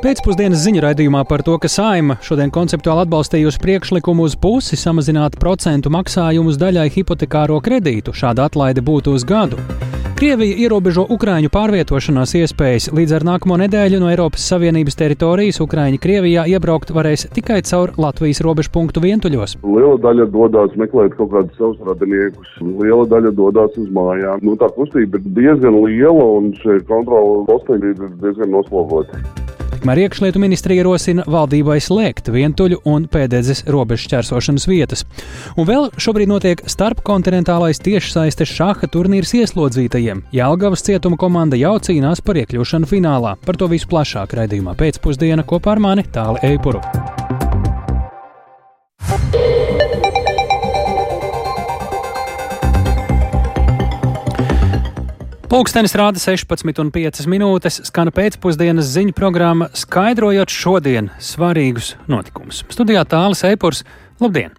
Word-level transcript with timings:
Pēcpusdienas 0.00 0.62
ziņu 0.64 0.80
raidījumā 0.80 1.26
par 1.28 1.42
to, 1.44 1.58
ka 1.60 1.68
Saima 1.68 2.14
šodien 2.24 2.48
konceptuāli 2.54 3.02
atbalstījusi 3.04 3.60
priekšlikumu 3.60 4.24
uz 4.24 4.32
pusi 4.40 4.78
samazināt 4.80 5.34
procentu 5.36 5.92
maksājumus 5.92 6.56
daļai 6.56 6.86
hipotekāro 6.94 7.58
kredītu. 7.60 8.14
Šāda 8.16 8.46
atlaide 8.48 8.80
būtu 8.80 9.12
uz 9.12 9.26
gadu. 9.28 9.60
Krievija 10.16 10.56
ierobežo 10.64 11.04
Ukrāņu 11.12 11.50
pārvietošanās 11.52 12.32
iespējas. 12.40 12.86
Līdz 12.96 13.18
ar 13.18 13.26
nākamo 13.28 13.58
nedēļu 13.60 14.00
no 14.00 14.08
Eiropas 14.08 14.46
Savienības 14.48 14.96
teritorijas 15.02 15.60
Ukrāņi 15.66 16.00
Krievijā 16.00 16.46
iebraukt 16.48 16.94
varēs 16.96 17.26
tikai 17.36 17.60
caur 17.68 17.92
Latvijas 18.00 18.40
robežu 18.44 18.72
punktu 18.72 19.04
vientuļos. 19.04 19.58
Liela 19.68 20.00
daļa 20.00 20.30
dodas 20.32 20.80
meklēt 20.80 21.18
kaut 21.20 21.32
kādus 21.36 21.60
savus 21.60 21.84
radiniekus, 21.92 22.56
liela 22.64 23.04
daļa 23.12 23.36
dodas 23.36 23.76
uz 23.76 23.92
mājām. 23.92 24.40
Nu, 24.48 24.56
tā 24.56 24.72
kustība 24.80 25.20
ir 25.20 25.28
diezgan 25.36 25.76
liela 25.84 26.26
un 26.40 26.52
šie 26.64 26.80
kontrola 26.88 27.44
posteņi 27.52 27.92
ir 27.92 28.12
diezgan 28.24 28.56
noslogoti. 28.56 29.24
Tikmēr 29.80 30.02
iekšlietu 30.02 30.36
ministrija 30.36 30.82
ierosina 30.82 31.24
valdībai 31.24 31.78
slēgt 31.80 32.26
vientuļu 32.28 32.82
un 32.84 33.06
pēdējais 33.08 33.62
robežu 33.72 34.10
šķērsošanas 34.10 34.66
vietas. 34.68 35.06
Un 35.56 35.64
vēl 35.70 35.88
šobrīd 35.96 36.28
notiek 36.28 36.60
starpkontinentālais 36.68 37.80
tiešsaistes 37.80 38.52
šaha 38.58 38.90
turnīrs 38.92 39.32
ieslodzītajiem. 39.40 40.26
Jālgavas 40.36 40.84
cietuma 40.84 41.16
komanda 41.16 41.56
jau 41.56 41.78
cīnās 41.80 42.20
par 42.20 42.42
iekļūšanu 42.42 42.92
finālā. 42.92 43.38
Par 43.40 43.56
to 43.56 43.70
visu 43.72 43.88
plašāk 43.88 44.36
raidījumā 44.36 44.76
pēcpusdiena 44.76 45.48
kopā 45.48 45.78
ar 45.78 45.84
mani 45.88 46.04
Tāli 46.12 46.44
Eipuru. 46.52 46.84
Pūkstens 55.50 55.96
rāda 55.98 56.20
16,5 56.22 57.24
minūtes, 57.26 57.80
skana 57.88 58.12
pēcpusdienas 58.14 58.86
ziņu 58.94 59.16
programma, 59.18 59.66
skaidrojot 59.74 60.54
šodien 60.54 61.10
svarīgus 61.18 61.96
notikumus. 62.06 62.62
Studijā 62.70 63.02
tālāk 63.02 63.42
Eipurs, 63.50 63.82
labdien! 64.22 64.54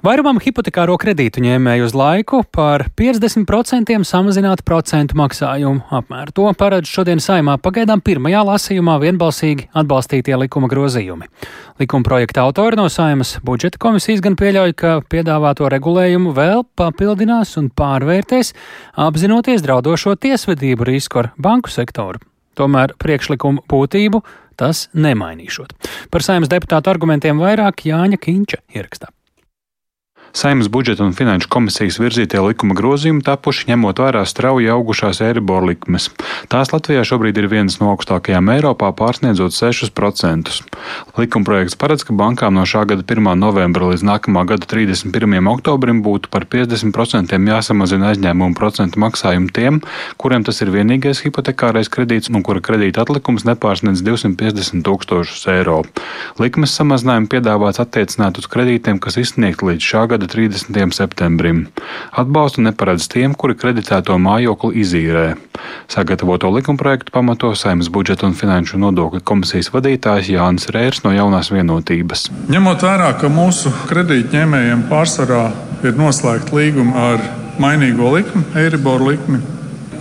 Vairumam 0.00 0.38
hipotekāro 0.40 0.94
kredītu 0.96 1.42
ņēmēju 1.44 1.84
uz 1.84 1.92
laiku 1.92 2.38
par 2.56 2.86
50% 2.96 3.98
samazināt 4.08 4.62
procentu 4.64 5.18
maksājumu 5.20 5.82
apmēru. 5.92 6.32
To 6.38 6.46
paredz 6.56 6.88
šodien 6.88 7.20
saimā 7.20 7.58
pagaidām 7.60 8.00
pirmajā 8.00 8.40
lasījumā 8.48 8.94
vienbalsīgi 9.02 9.68
atbalstītie 9.76 10.38
likuma 10.40 10.70
grozījumi. 10.72 11.28
Likuma 11.84 12.08
projekta 12.08 12.46
autori 12.46 12.80
no 12.80 12.88
saimas 12.88 13.34
budžeta 13.44 13.76
komisijas 13.84 14.24
gan 14.24 14.40
pieļauj, 14.40 14.72
ka 14.80 14.94
piedāvāto 15.04 15.68
regulējumu 15.68 16.32
vēl 16.32 16.64
papildinās 16.80 17.58
un 17.60 17.68
pārvērtēs, 17.68 18.54
apzinoties 18.96 19.68
draudošo 19.68 20.16
tiesvedību 20.16 20.88
risku 20.94 21.26
ar 21.26 21.32
banku 21.36 21.68
sektoru. 21.76 22.24
Tomēr 22.56 22.96
priekšlikumu 22.96 23.68
būtību 23.68 24.24
tas 24.56 24.86
nemainīšot. 24.96 25.76
Par 26.08 26.24
saimnes 26.24 26.48
deputātu 26.48 26.88
argumentiem 26.88 27.36
vairāk 27.36 27.84
Jāņa 27.92 28.16
Kīņča 28.16 28.64
ierakstā. 28.72 29.12
Saimnes 30.32 30.68
budžeta 30.68 31.02
un 31.02 31.12
finanšu 31.16 31.48
komisijas 31.50 31.98
virzītie 31.98 32.38
likuma 32.44 32.76
grozījumi 32.78 33.24
tapuši 33.26 33.72
ņemot 33.72 33.98
vērā 33.98 34.22
strauji 34.28 34.68
augušās 34.70 35.18
eiribor 35.26 35.64
likmes. 35.66 36.06
Tās 36.52 36.70
Latvijā 36.70 37.02
šobrīd 37.06 37.38
ir 37.40 37.48
vienas 37.50 37.80
no 37.80 37.90
augstākajām 37.90 38.52
Eiropā, 38.54 38.92
pārsniedzot 38.94 39.56
6%. 39.56 40.54
Likumprojekts 41.18 41.74
paredz, 41.80 42.04
ka 42.06 42.14
bankām 42.14 42.54
no 42.54 42.62
šā 42.62 42.84
gada 42.92 43.02
1. 43.02 43.26
novembra 43.40 43.90
līdz 43.90 44.04
nākamā 44.06 44.44
gada 44.52 44.68
31. 44.70 45.50
oktobrim 45.50 46.04
būtu 46.06 46.30
par 46.30 46.46
50% 46.46 47.34
jāsamazina 47.50 48.12
aizņēmumu 48.12 48.54
procentu 48.58 49.02
maksājumu 49.02 49.50
tiem, 49.54 49.82
kuriem 50.20 50.46
tas 50.46 50.62
ir 50.62 50.70
vienīgais 50.70 51.24
hipotekārais 51.26 51.90
kredīts 51.90 52.30
un 52.30 52.46
kura 52.46 52.62
kredīta 52.62 53.02
atlikums 53.02 53.48
nepārsniedz 53.48 54.04
250 54.06 54.86
tūkstošus 54.86 55.46
eiro. 55.56 55.82
Likmes 56.38 56.78
samazinājumu 56.78 57.30
piedāvāts 57.34 57.82
attiecināt 57.82 58.38
uz 58.38 58.46
kredītiem, 58.50 59.02
kas 59.02 59.18
izsniegti 59.20 59.66
līdz 59.72 59.90
šā 59.90 60.06
gada 60.10 60.19
gada 60.20 60.32
30. 60.32 60.92
septembrim. 60.92 61.66
Atbalstu 62.12 62.60
neparedz 62.60 63.08
tiem, 63.08 63.32
kuri 63.34 63.56
kreditēto 63.56 64.18
mājokli 64.20 64.82
izīrē. 64.82 65.24
Sagatavoto 65.88 66.50
likumprojektu 66.52 67.12
pamato 67.12 67.54
Saimnes 67.56 67.88
budžeta 67.88 68.26
un 68.28 68.36
finanšu 68.36 68.78
nodokļu 68.78 69.22
komisijas 69.24 69.72
vadītājs 69.72 70.28
Jānis 70.34 70.68
Rērs 70.68 71.04
no 71.04 71.14
jaunās 71.16 71.50
vienotības. 71.52 72.28
Ņemot 72.52 72.84
vērā, 72.84 73.14
ka 73.20 73.32
mūsu 73.32 73.72
kredītņēmējiem 73.88 74.84
pārsvarā 74.90 75.46
ir 75.84 75.96
noslēgta 75.96 76.56
līguma 76.56 77.06
ar 77.14 77.24
mainīgo 77.60 78.12
likmi, 78.16 78.44
Eiribor 78.60 79.00
likmi, 79.06 79.40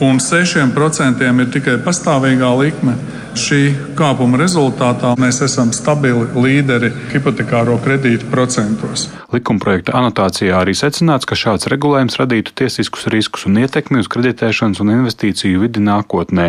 un 0.03 0.19
6% 0.19 1.23
ir 1.23 1.53
tikai 1.55 1.79
pastāvīgā 1.85 2.51
likme, 2.59 2.97
Šī 3.39 3.59
kāpuma 3.95 4.35
rezultātā 4.41 5.13
mēs 5.19 5.37
esam 5.45 5.69
stabili 5.75 6.25
līderi 6.35 6.89
hipotekāro 7.13 7.77
kredītu 7.85 8.27
procentos. 8.31 9.05
Likumprojekta 9.31 9.93
anotācijā 9.95 10.57
arī 10.57 10.73
secināts, 10.75 11.27
ka 11.29 11.37
šāds 11.37 11.69
regulējums 11.71 12.17
radītu 12.19 12.55
tiesiskus 12.59 13.07
riskus 13.13 13.45
un 13.47 13.59
ietekmi 13.61 14.01
uz 14.01 14.09
kreditēšanas 14.11 14.81
un 14.83 14.91
investīciju 14.95 15.61
vidi 15.61 15.83
nākotnē. 15.85 16.47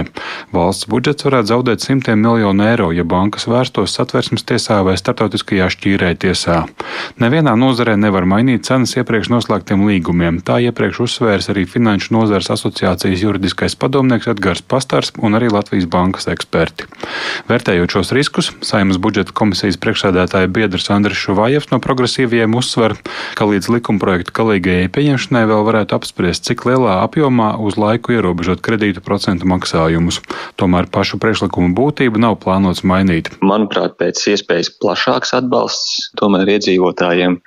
Valsts 0.56 0.88
budžets 0.90 1.26
varētu 1.28 1.52
zaudēt 1.52 1.84
simtiem 1.84 2.18
miljonu 2.24 2.66
eiro, 2.66 2.88
ja 2.96 3.04
bankas 3.04 3.46
vērstos 3.50 3.94
satversmes 3.94 4.46
tiesā 4.48 4.80
vai 4.86 4.96
startautiskajā 4.98 5.68
šķīrētiesā. 5.76 6.58
Nevienā 7.22 7.54
nozarē 7.60 7.98
nevar 8.00 8.26
mainīt 8.26 8.66
cenas 8.66 8.96
iepriekš 8.96 9.30
noslēgtiem 9.36 9.84
līgumiem. 9.86 10.40
Tā 10.42 10.58
iepriekš 10.66 11.04
uzsvērs 11.06 11.52
arī 11.52 11.68
Finanšu 11.68 12.16
nozares 12.16 12.50
asociācijas 12.56 13.26
juridiskais 13.28 13.76
padomnieks 13.78 14.32
Edgars 14.32 14.64
Pastars 14.64 15.12
un 15.20 15.38
arī 15.38 15.52
Latvijas 15.52 15.86
bankas 15.90 16.30
eksperti. 16.32 16.79
Vērtējot 17.50 17.96
šos 17.96 18.12
riskus, 18.14 18.50
Saimas 18.64 18.98
budžeta 19.02 19.34
komisijas 19.36 19.78
priekšsēdētāja 19.82 20.50
biedrs 20.52 20.90
Andris 20.92 21.18
Šuvājevs 21.18 21.70
no 21.72 21.80
progresīviem 21.82 22.54
uzsver, 22.58 22.94
ka 23.38 23.48
līdz 23.48 23.70
likumprojekta 23.74 24.34
galīgajai 24.36 24.90
pieņemšanai 24.94 25.44
vēl 25.50 25.64
varētu 25.66 25.96
apspriest, 25.96 26.46
cik 26.48 26.66
lielā 26.68 27.00
apjomā 27.04 27.52
uz 27.62 27.78
laiku 27.80 28.14
ierobežot 28.16 28.62
kredītu 28.64 29.02
procentu 29.04 29.48
maksājumus. 29.50 30.20
Tomēr 30.60 30.90
pašu 30.92 31.20
priekšlikumu 31.22 31.74
būtību 31.78 32.22
nav 32.22 32.38
plānots 32.44 32.84
mainīt. 32.86 33.32
Manuprāt, 33.42 33.96
pēc 34.00 34.22
iespējas 34.34 34.72
plašāks 34.82 35.34
atbalsts 35.40 36.10
tomēr 36.20 36.56
iedzīvotājiem 36.56 37.38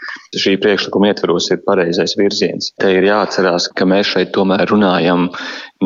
šī 0.44 0.58
priekšlikuma 0.62 1.12
ietvaros 1.12 1.52
ir 1.54 1.62
pareizais 1.66 2.18
virziens. 2.20 2.72
Te 2.82 2.92
ir 2.98 3.08
jāatcerās, 3.08 3.70
ka 3.78 3.88
mēs 3.90 4.14
šeit 4.16 4.34
tomēr 4.36 4.66
runājam 4.72 5.30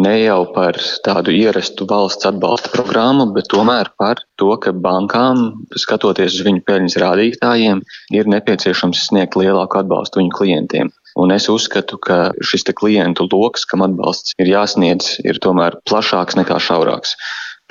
ne 0.04 0.14
jau 0.22 0.42
par 0.54 0.78
tādu 1.06 1.34
ierastu 1.36 1.88
valsts 1.90 2.28
atbalsta 2.30 2.72
programmu, 2.74 3.28
bet 3.36 3.50
tomēr 3.54 3.90
par 4.00 4.22
to, 4.40 4.52
ka 4.62 4.74
bankām, 4.74 5.66
skatoties 5.74 6.38
uz 6.38 6.46
viņu 6.48 6.64
peļņas 6.68 7.00
rādītājiem, 7.04 7.82
ir 8.18 8.32
nepieciešams 8.34 9.08
sniegt 9.10 9.38
lielāku 9.40 9.82
atbalstu 9.82 10.22
viņu 10.22 10.36
klientiem. 10.38 10.94
Un 11.18 11.34
es 11.34 11.48
uzskatu, 11.50 11.98
ka 11.98 12.32
šis 12.46 12.68
klientu 12.78 13.26
lokus, 13.32 13.66
kam 13.66 13.82
atbalsts 13.86 14.38
ir 14.38 14.52
jāsniedz, 14.52 15.16
ir 15.26 15.42
tomēr 15.42 15.80
plašāks 15.90 16.38
nekā 16.38 16.60
šaurāks 16.62 17.16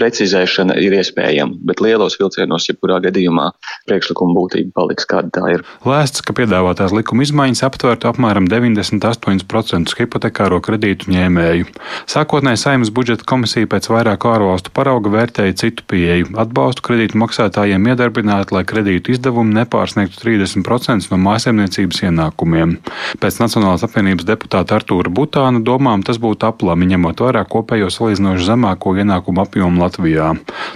precizēšana 0.00 0.76
ir 0.80 0.94
iespējama, 0.98 1.56
bet 1.66 1.80
lielos 1.84 2.18
vilcienos, 2.20 2.68
jebkurā 2.68 2.98
gadījumā, 3.04 3.48
priekšlikuma 3.88 4.36
būtība 4.36 4.74
paliks 4.76 5.08
kāda 5.08 5.32
tā 5.32 5.44
ir. 5.54 5.64
Lēsts, 5.88 6.22
ka 6.26 6.34
piedāvātās 6.36 6.92
likuma 6.96 7.24
izmaiņas 7.24 7.64
aptvērtu 7.70 8.10
apmēram 8.10 8.48
98% 8.50 9.96
hipotekāro 10.00 10.60
kredītu 10.64 11.10
ņēmēju. 11.14 11.68
Sākotnēji 12.12 12.60
saimnes 12.60 12.92
budžeta 12.94 13.24
komisija 13.28 13.68
pēc 13.72 13.88
vairāku 13.92 14.30
ārvalstu 14.34 14.72
parauga 14.76 15.12
vērtēja 15.14 15.56
citu 15.64 15.86
pieeju- 15.88 16.32
atbalstu 16.44 16.84
kredītu 16.90 17.20
maksātājiem 17.22 17.88
iedarbināt, 17.92 18.52
lai 18.52 18.64
kredītu 18.64 19.16
izdevumi 19.16 19.56
nepārsniegtu 19.62 20.20
30% 20.20 21.10
no 21.10 21.16
mājasemniecības 21.24 22.02
ienākumiem. 22.10 22.76
Pēc 23.20 23.40
Nacionālās 23.40 23.84
apvienības 23.86 24.26
deputāta 24.28 24.76
Artūra 24.76 25.08
Butāna 25.12 25.62
domām 25.62 26.04
tas 26.04 26.18
būtu 26.18 26.48
aplami, 26.48 26.88
ņemot 26.92 27.16
vērā 27.16 27.44
kopējo 27.48 27.88
salīdzinoši 27.92 28.48
zemāko 28.50 28.96
ienākumu 28.96 29.44
apjomu 29.44 29.85
Latvijā. 29.86 30.32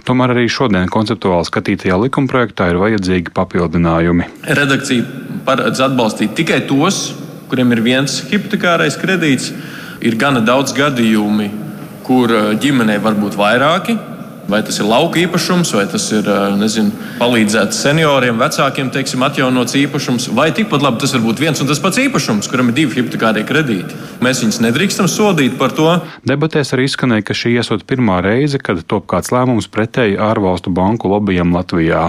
Tomēr 0.09 0.34
arī 0.34 0.47
šodien 0.50 0.91
konceptuāli 0.93 1.48
skatītajā 1.48 1.98
likumprojektā 2.07 2.71
ir 2.71 2.80
vajadzīgi 2.80 3.34
papildinājumi. 3.36 4.28
Redakcija 4.60 5.27
paredz 5.47 5.83
atbalstīt 5.84 6.36
tikai 6.39 6.62
tos, 6.71 7.10
kuriem 7.51 7.74
ir 7.74 7.84
viens 7.84 8.21
hipotekārais 8.30 8.98
kredīts. 9.01 9.51
Ir 10.01 10.16
gana 10.16 10.41
daudz 10.41 10.72
gadījumi, 10.72 11.51
kur 12.07 12.33
ģimenei 12.62 12.97
var 13.03 13.18
būt 13.21 13.36
vairāki 13.36 13.98
Vai 14.50 14.64
tas 14.66 14.80
ir 14.80 14.88
lauka 14.91 15.20
īpašums, 15.20 15.70
vai 15.76 15.84
tas 15.91 16.08
ir 16.10 16.26
nezinu, 16.58 16.91
palīdzēt 17.20 17.74
senioriem, 17.76 18.38
vecākiem, 18.41 18.88
teiksim, 18.91 19.22
atjaunots 19.22 19.76
īpašums, 19.78 20.26
vai 20.34 20.48
tikpat 20.56 20.82
labi 20.82 20.98
tas 21.04 21.14
var 21.14 21.22
būt 21.22 21.42
viens 21.42 21.60
un 21.62 21.68
tas 21.70 21.78
pats 21.82 22.00
īpašums, 22.02 22.48
kuram 22.50 22.72
ir 22.72 22.78
divi 22.80 22.98
hipotekārie 22.98 23.44
kredīti. 23.47 23.94
Mēs 24.24 24.42
viņus 24.42 24.58
nedrīkstam 24.64 25.06
sodīt 25.10 25.54
par 25.60 25.74
to. 25.76 25.92
Debatēs 26.26 26.74
arī 26.74 26.88
izskanēja, 26.88 27.28
ka 27.28 27.36
šī 27.36 27.54
esot 27.62 27.84
pirmā 27.86 28.18
reize, 28.26 28.58
kad 28.58 28.82
top 28.91 29.06
kāds 29.12 29.30
lēmums 29.30 29.70
pretēji 29.70 30.18
ārvalstu 30.18 30.72
banku 30.74 31.12
lobbyiem 31.12 31.54
Latvijā. 31.54 32.08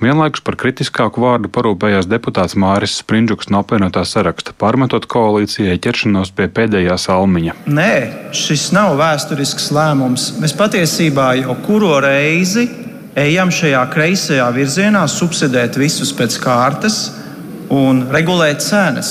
Vienlaikus 0.00 0.40
par 0.46 0.56
kritiskāku 0.64 1.20
vārdu 1.26 1.52
parūpējās 1.52 2.08
deputāts 2.08 2.56
Māris 2.56 2.96
Sprindžuks 3.02 3.52
no 3.52 3.60
apvienotā 3.60 4.06
saraksta, 4.08 4.56
pārmetot 4.56 5.04
koalīcijai 5.12 5.76
ķeršanos 5.82 6.32
pie 6.38 6.48
pēdējā 6.48 6.96
salmiņa. 7.04 7.58
Nē, 7.68 7.92
šis 8.36 8.70
nav 8.72 8.96
vēsturisks 9.00 9.68
lēmums. 9.76 10.30
Mēs 10.40 10.56
patiesībā 10.56 11.28
jau 11.42 11.58
kuru 11.66 11.81
kuro 11.82 11.96
reizi 11.98 12.68
ejam 13.18 13.48
šajā 13.50 13.80
kreisajā 13.90 14.44
virzienā, 14.54 15.00
subsidēt 15.10 15.74
visus 15.80 16.12
pēc 16.14 16.36
kārtas 16.38 16.98
un 17.74 18.04
regulēt 18.12 18.62
cenas. 18.62 19.10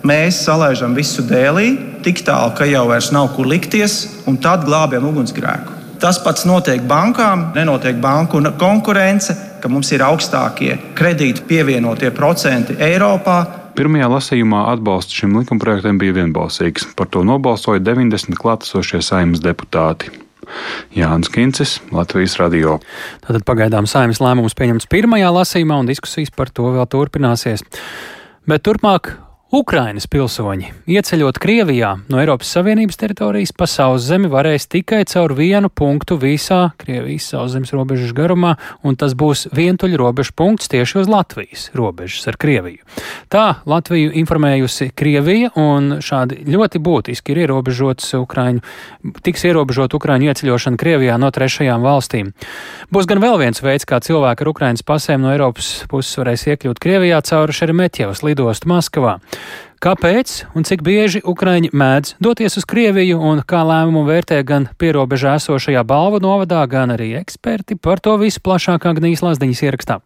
Mēs 0.00 0.38
salaižam 0.46 0.96
visu 0.96 1.26
dēlī, 1.28 1.74
tik 2.06 2.24
tālu, 2.24 2.54
ka 2.56 2.64
jau 2.70 2.86
vairs 2.88 3.10
nav 3.12 3.28
kur 3.36 3.44
likties, 3.52 3.98
un 4.24 4.40
tad 4.40 4.64
glābjam 4.64 5.10
ugunsgrēku. 5.10 5.76
Tas 6.00 6.16
pats 6.24 6.48
notiek 6.48 6.88
bankām, 6.88 7.50
nenotiek 7.52 8.00
banku 8.00 8.40
konkurence, 8.56 9.36
ka 9.60 9.68
mums 9.68 9.92
ir 9.92 10.08
augstākie 10.08 10.80
kredīti 10.96 11.44
pievienotie 11.44 12.14
procenti 12.16 12.80
Eiropā. 12.80 13.42
Pirmajā 13.76 14.08
lasījumā 14.08 14.70
atbalsts 14.72 15.20
šim 15.20 15.36
likumprojektam 15.42 16.00
bija 16.00 16.22
vienbalsīgs. 16.22 16.94
Par 16.96 17.12
to 17.12 17.28
nobalsoja 17.28 17.84
90 17.84 18.40
klātesošie 18.40 19.04
saimnes 19.04 19.44
deputāti. 19.44 20.24
Jānis 20.96 21.30
Kincis, 21.32 21.76
Latvijas 21.94 22.38
radio. 22.40 22.78
Tātad 23.26 23.44
pagaidām 23.48 23.88
saimnes 23.90 24.22
lēmums 24.22 24.56
pieņemts 24.58 24.88
pirmajā 24.92 25.30
lasījumā, 25.34 25.80
un 25.82 25.90
diskusijas 25.90 26.32
par 26.34 26.52
to 26.54 26.72
vēl 26.76 26.88
turpināsies. 26.92 27.64
Bet 28.46 28.64
turpmāk 28.66 29.16
Ukrainas 29.54 30.08
pilsoņi, 30.10 30.72
ieceļot 30.90 31.36
Krievijā 31.38 31.92
no 32.10 32.18
Eiropas 32.18 32.48
Savienības 32.50 32.98
teritorijas 32.98 33.52
pa 33.54 33.68
sauszemi, 33.70 34.26
varēs 34.26 34.64
tikai 34.66 35.04
caur 35.06 35.36
vienu 35.38 35.68
punktu 35.70 36.16
visā 36.18 36.72
Krievijas 36.82 37.28
sauszemes 37.30 37.70
robežas 37.70 38.10
garumā, 38.10 38.56
un 38.82 38.98
tas 38.98 39.14
būs 39.14 39.44
vientuļu 39.54 40.00
robežu 40.02 40.34
punkts 40.34 40.66
tieši 40.72 40.98
uz 40.98 41.06
Latvijas 41.06 41.68
robežas 41.78 42.26
ar 42.26 42.40
Krieviju. 42.42 42.82
Tā 43.30 43.44
Latviju 43.70 44.10
informējusi 44.18 44.88
Krievija, 44.98 45.52
un 45.54 46.02
šādi 46.02 46.40
ļoti 46.50 46.82
būtiski 46.82 47.36
ir 47.36 47.44
ierobežots 47.44 48.16
Ukraiņu, 48.18 48.66
tiks 49.22 49.46
ierobežot 49.46 49.94
Ukraiņu 49.94 50.26
ieceļošana 50.26 50.82
Krievijā 50.82 51.20
no 51.22 51.30
trešajām 51.30 51.86
valstīm. 51.86 52.34
Būs 52.90 53.06
gan 53.06 53.22
vēl 53.22 53.38
viens 53.46 53.62
veids, 53.62 53.86
kā 53.86 54.02
cilvēki 54.02 54.42
ar 54.42 54.52
Ukraiņas 54.56 54.82
pasēm 54.90 55.22
no 55.22 55.30
Eiropas 55.30 55.70
puses 55.86 56.18
varēs 56.18 56.48
iekļūt 56.50 56.82
Krievijā 56.82 57.22
caur 57.30 57.54
Šeremetjevas 57.54 58.26
lidostu 58.26 58.74
Maskavā. 58.74 59.20
Kāpēc 59.82 60.32
un 60.56 60.64
cik 60.64 60.80
bieži 60.82 61.20
Ukraiņi 61.20 61.68
mēdz 61.76 62.16
doties 62.24 62.56
uz 62.56 62.64
Krieviju 62.64 63.20
un 63.20 63.44
kā 63.44 63.60
lēmumu 63.68 64.06
vērtē 64.08 64.40
gan 64.48 64.70
pierobežā 64.80 65.36
esošajā 65.36 65.84
balvu 65.84 66.22
novadā, 66.24 66.64
gan 66.66 66.96
arī 66.96 67.12
eksperti 67.20 67.76
par 67.76 68.00
to 68.00 68.16
visu 68.22 68.40
plašākā 68.40 68.96
Gnīs 68.96 69.22
Lazdiņas 69.22 69.64
ierakstā. 69.68 70.00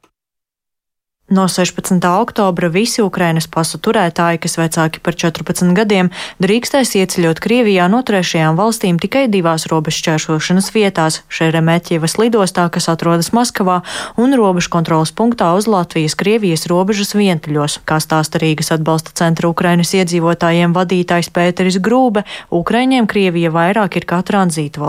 No 1.30 1.48
16. 1.48 2.20
oktobra 2.20 2.68
visi 2.68 3.02
Ukrainas 3.06 3.46
pasu 3.46 3.78
turētāji, 3.78 4.40
kas 4.42 4.56
vecāki 4.58 4.98
par 4.98 5.14
14 5.14 5.70
gadiem, 5.78 6.08
drīkstēs 6.42 6.96
ieceļot 6.98 7.38
Krievijā 7.38 7.86
no 7.86 8.00
trešajām 8.02 8.58
valstīm 8.58 8.98
tikai 8.98 9.28
divās 9.30 9.68
robežšķēršošanas 9.70 10.72
vietās- 10.74 11.20
Šeremetjevas 11.38 12.18
lidostā, 12.18 12.66
kas 12.66 12.90
atrodas 12.90 13.30
Maskavā, 13.30 13.82
un 14.18 14.34
robežu 14.34 14.74
kontrolas 14.74 15.14
punktā 15.14 15.54
uz 15.54 15.70
Latvijas-Krievijas 15.70 16.66
robežas 16.66 17.14
vientuļos. 17.14 17.78
Kā 17.86 18.02
stāsta 18.02 18.42
Rīgas 18.42 18.74
atbalsta 18.74 19.14
centra 19.14 19.48
Ukrainas 19.48 19.94
iedzīvotājiem 19.94 20.74
vadītājs 20.74 21.30
Pēteris 21.30 21.78
Grūbe, 21.78 22.24
Ukraiņiem 22.50 23.06
Krievija 23.06 23.50
vairāk 23.54 23.96
ir 23.96 24.04
kā 24.04 24.24
tranzīta 24.26 24.82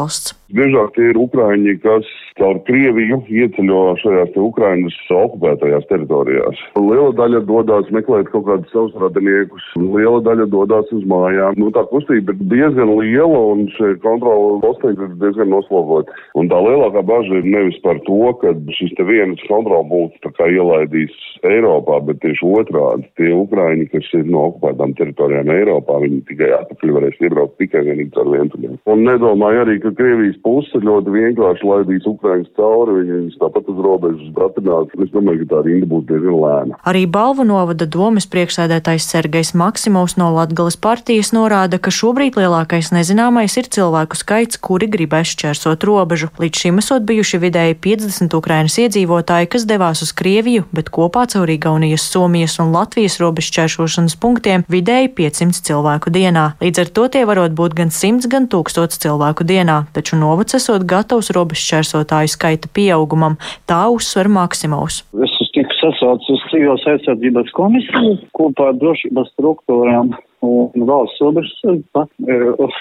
valsts. 0.51 0.61
Biežāk 0.61 0.95
tie 0.95 1.11
ir 1.11 1.17
Ukrāņi, 1.17 1.79
kas 1.81 2.05
caur 2.37 2.59
Krieviju 2.65 3.23
ieceļo 3.29 3.97
šajās 4.01 4.33
te 4.33 4.39
Ukrainas 4.39 4.95
okupētajās 5.09 5.87
teritorijās. 5.89 6.57
Liela 6.75 7.11
daļa 7.15 7.41
dodas 7.45 7.89
meklēt 7.91 8.29
kaut 8.31 8.45
kādus 8.45 8.71
savus 8.71 8.93
radiniekus, 8.95 9.63
liela 9.75 10.21
daļa 10.21 10.47
dodas 10.51 10.91
uz 10.91 11.03
mājām. 11.05 11.55
Nu, 11.57 11.71
tā 11.71 11.83
kustība 11.89 12.33
ir 12.33 12.43
diezgan 12.51 12.91
liela 12.99 13.41
un 13.53 13.67
šie 13.75 13.95
kontrola 14.03 14.59
posteņi 14.61 15.07
ir 15.07 15.15
diezgan 15.21 15.51
noslogoti. 15.51 16.11
Un 16.35 16.49
tā 16.49 16.59
lielākā 16.61 17.03
bažas 17.03 17.41
ir 17.41 17.45
nevis 17.45 17.79
par 17.83 17.99
to, 18.07 18.33
ka 18.41 18.53
šis 18.77 18.95
te 18.97 19.03
viens 19.07 19.41
kontrola 19.47 19.83
punkts 19.87 20.21
tā 20.25 20.31
kā 20.37 20.49
ielaidīs 20.51 21.13
Eiropā, 21.47 21.99
bet 22.05 22.21
tieši 22.23 22.47
otrādi 22.47 23.07
tie 23.19 23.31
Ukrāņi, 23.35 23.89
kas 23.91 24.07
ir 24.17 24.27
no 24.29 24.49
okupētām 24.51 24.95
teritorijām 24.99 25.51
Eiropā, 25.51 25.99
viņi 26.03 26.21
tikai 26.29 26.51
atpakaļ 26.59 26.95
varēs 26.97 27.21
iebraukt 27.21 27.57
tikai 27.61 27.83
vienīgi 27.87 28.21
ar 28.21 28.29
vientuļiem. 28.35 28.77
Un 28.91 29.05
nedomāju 29.07 29.63
arī, 29.65 29.77
ka 29.83 29.93
Krievijas 29.97 30.40
puse 30.43 30.81
ļoti 30.81 31.13
vienkārši 31.13 31.67
laidīs 31.67 32.07
Ukraiņas 32.09 32.51
cauri, 32.57 32.97
viņus 33.07 33.37
tāpat 33.41 33.69
uz 33.71 33.79
robežas 33.85 34.31
bratinās. 34.35 34.91
Es 35.01 35.11
domāju, 35.13 35.45
ka 35.45 35.55
tā 35.55 35.61
rinda 35.65 35.87
būs 35.89 36.07
diezgan 36.09 36.37
lēna. 36.41 36.79
Arī 36.87 37.03
balvu 37.09 37.45
novada 37.47 37.87
domas 37.89 38.27
priekšsēdētājs 38.31 39.07
Sergejs 39.11 39.53
Maksimovs 39.57 40.17
no 40.19 40.31
Latgales 40.35 40.77
partijas 40.81 41.31
norāda, 41.35 41.79
ka 41.81 41.93
šobrīd 41.93 42.39
lielākais 42.39 42.91
nezināmais 42.95 43.57
ir 43.59 43.69
cilvēku 43.71 44.19
skaits, 44.19 44.59
kuri 44.61 44.89
gribēs 44.91 45.33
šķērsot 45.35 45.85
robežu. 45.87 46.31
Līdz 46.41 46.63
šim 46.65 46.81
esot 46.81 47.05
bijuši 47.07 47.41
vidēji 47.45 47.79
50 47.85 48.37
Ukrainas 48.37 48.77
iedzīvotāji, 48.81 49.51
kas 49.53 49.67
devās 49.69 50.03
uz 50.05 50.13
Krieviju, 50.17 50.65
bet 50.75 50.91
kopā 50.93 51.27
caur 51.31 51.49
Igaunijas, 51.51 52.07
Somijas 52.11 52.57
un 52.63 52.73
Latvijas 52.75 53.19
robežu 53.21 53.53
šķēršošanas 53.53 54.17
punktiem 54.21 54.65
vidēji 54.71 55.13
500 55.17 55.65
cilvēku 55.69 56.13
dienā. 56.13 56.51
Līdz 56.63 56.85
ar 56.85 56.93
to 56.95 57.07
tie 57.13 57.25
varot 57.29 57.55
būt 57.57 57.77
gan 57.77 57.93
100, 57.93 58.29
gan 58.31 58.49
1000 58.51 58.99
cilvēku 59.01 59.45
dienā, 59.47 59.83
taču 59.95 60.19
no 60.19 60.30
novads 60.31 60.55
esot 60.57 60.87
gatavs 60.87 61.31
robežšķērsotāju 61.35 62.31
skaita 62.31 62.71
pieaugumam, 62.75 63.37
tā 63.69 63.83
uzsver 63.91 64.31
Maksimovs. 64.31 65.03
Es 65.27 65.37
tiku 65.55 65.75
sasaucis 65.79 66.31
uz 66.37 66.43
civilās 66.51 66.87
aizsardzības 66.93 67.51
komisiju 67.57 68.17
kopā 68.37 68.71
ar 68.71 68.77
drošības 68.81 69.33
struktūrām 69.35 70.13
un 70.47 70.85
valsts 70.87 71.21
robežsardze. 71.21 72.05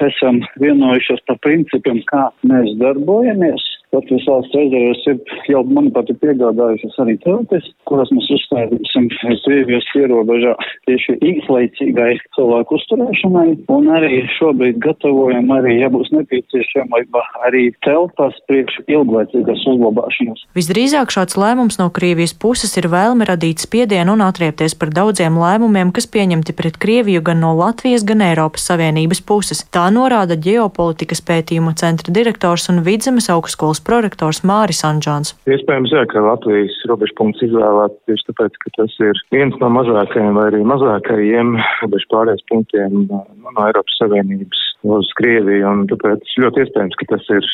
Esam 0.07 0.41
vienojušies 0.63 1.25
par 1.29 1.41
principiem, 1.45 2.01
kā 2.11 2.29
mēs 2.47 2.73
darbojamies. 2.81 3.67
Latvijas 3.91 4.27
valsts 4.31 4.55
rezerves 4.55 5.01
ir 5.11 5.17
jau 5.51 5.65
mani 5.67 5.91
pati 5.91 6.15
piegādājušas 6.23 6.99
arī 7.03 7.17
teltis, 7.25 7.65
kuras 7.91 8.11
mēs 8.15 8.29
uzstādīsim 8.37 9.09
Krievijas 9.43 9.87
ierobežā 9.99 10.53
tieši 10.87 11.17
īslaicīgai 11.27 12.13
cilvēku 12.37 12.77
uzturēšanai, 12.79 13.49
un 13.75 13.89
arī 13.91 14.21
šobrīd 14.37 14.79
gatavojam 14.85 15.51
arī, 15.57 15.81
ja 15.81 15.89
būs 15.91 16.13
nepieciešamība, 16.15 17.23
arī 17.49 17.65
telpas 17.87 18.37
priekš 18.47 18.79
ilglaicīgas 18.87 19.65
uzglabāšanas. 19.73 20.45
Visdrīzāk 20.55 21.11
šāds 21.11 21.35
lēmums 21.41 21.81
no 21.83 21.89
Krievijas 21.91 22.37
puses 22.39 22.77
ir 22.79 22.87
vēlme 22.93 23.27
radīt 23.27 23.65
spiedienu 23.67 24.15
un 24.15 24.23
atriepties 24.29 24.79
par 24.79 24.95
daudziem 24.95 25.35
lēmumiem, 25.41 25.91
kas 25.97 26.07
pieņemti 26.07 26.55
pret 26.55 26.79
Krieviju 26.79 27.25
gan 27.27 27.43
no 27.43 27.57
Latvijas, 27.59 28.07
gan 28.07 28.23
Eiropas 28.29 28.71
Savienības 28.71 29.25
puses. 29.27 29.65
Tā 29.75 29.89
norāda 29.91 30.39
ģeopolitikas 30.39 31.25
pētījumu 31.27 31.75
centra 31.81 32.15
direktors 32.15 32.71
un 32.71 32.85
vidzemes 32.87 33.27
augstskolas 33.35 33.80
skolas 33.81 33.85
prorektors 33.85 34.43
Māris 34.45 34.85
Anģāns. 34.85 35.35
Iespējams, 35.49 35.93
jā, 35.93 36.05
ka 36.09 36.21
Latvijas 36.21 36.73
robežpunkts 36.89 37.43
izvēlēt 37.43 37.97
tieši 38.07 38.27
tāpēc, 38.31 38.53
ka 38.63 38.71
tas 38.77 38.93
ir 39.01 39.15
viens 39.33 39.55
no 39.61 39.69
mazākajiem 39.69 40.35
vai 40.37 40.49
arī 40.51 40.63
mazākajiem 40.65 41.57
robežu 41.83 42.09
pārējais 42.13 42.45
punktiem 42.51 43.09
no 43.09 43.67
Eiropas 43.67 43.97
Savienības 44.01 44.61
uz 44.83 45.11
Krieviju, 45.19 45.67
un 45.69 45.87
tāpēc 45.91 46.25
ļoti 46.41 46.65
iespējams, 46.65 46.97
ka 46.97 47.09
tas 47.11 47.27
ir 47.35 47.49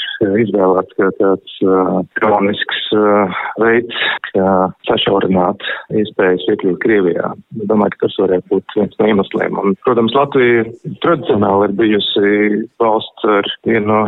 izvēlēts 0.44 0.94
kā 0.98 1.10
tāds 1.18 1.56
uh, 1.66 1.98
kronisks 2.20 2.84
uh, 2.94 3.34
veids, 3.58 3.98
kā 4.30 4.50
sašaurināt 4.86 5.66
iespējas 5.90 6.46
iekļūt 6.52 6.78
Krievijā. 6.84 7.32
Domāju, 7.66 7.96
ka 7.96 8.06
tas 8.06 8.18
varētu 8.22 8.52
būt 8.54 8.78
viens 8.78 8.98
no 9.00 9.10
iemesliem. 9.10 9.58
Un, 9.58 9.74
protams, 9.82 10.14
Latvija 10.14 10.68
tradicionāli 11.02 11.70
ir 11.70 11.78
bijusi 11.82 12.34
valsts 12.82 13.26
ar 13.26 13.50
vienu 13.66 13.86
no 13.90 14.00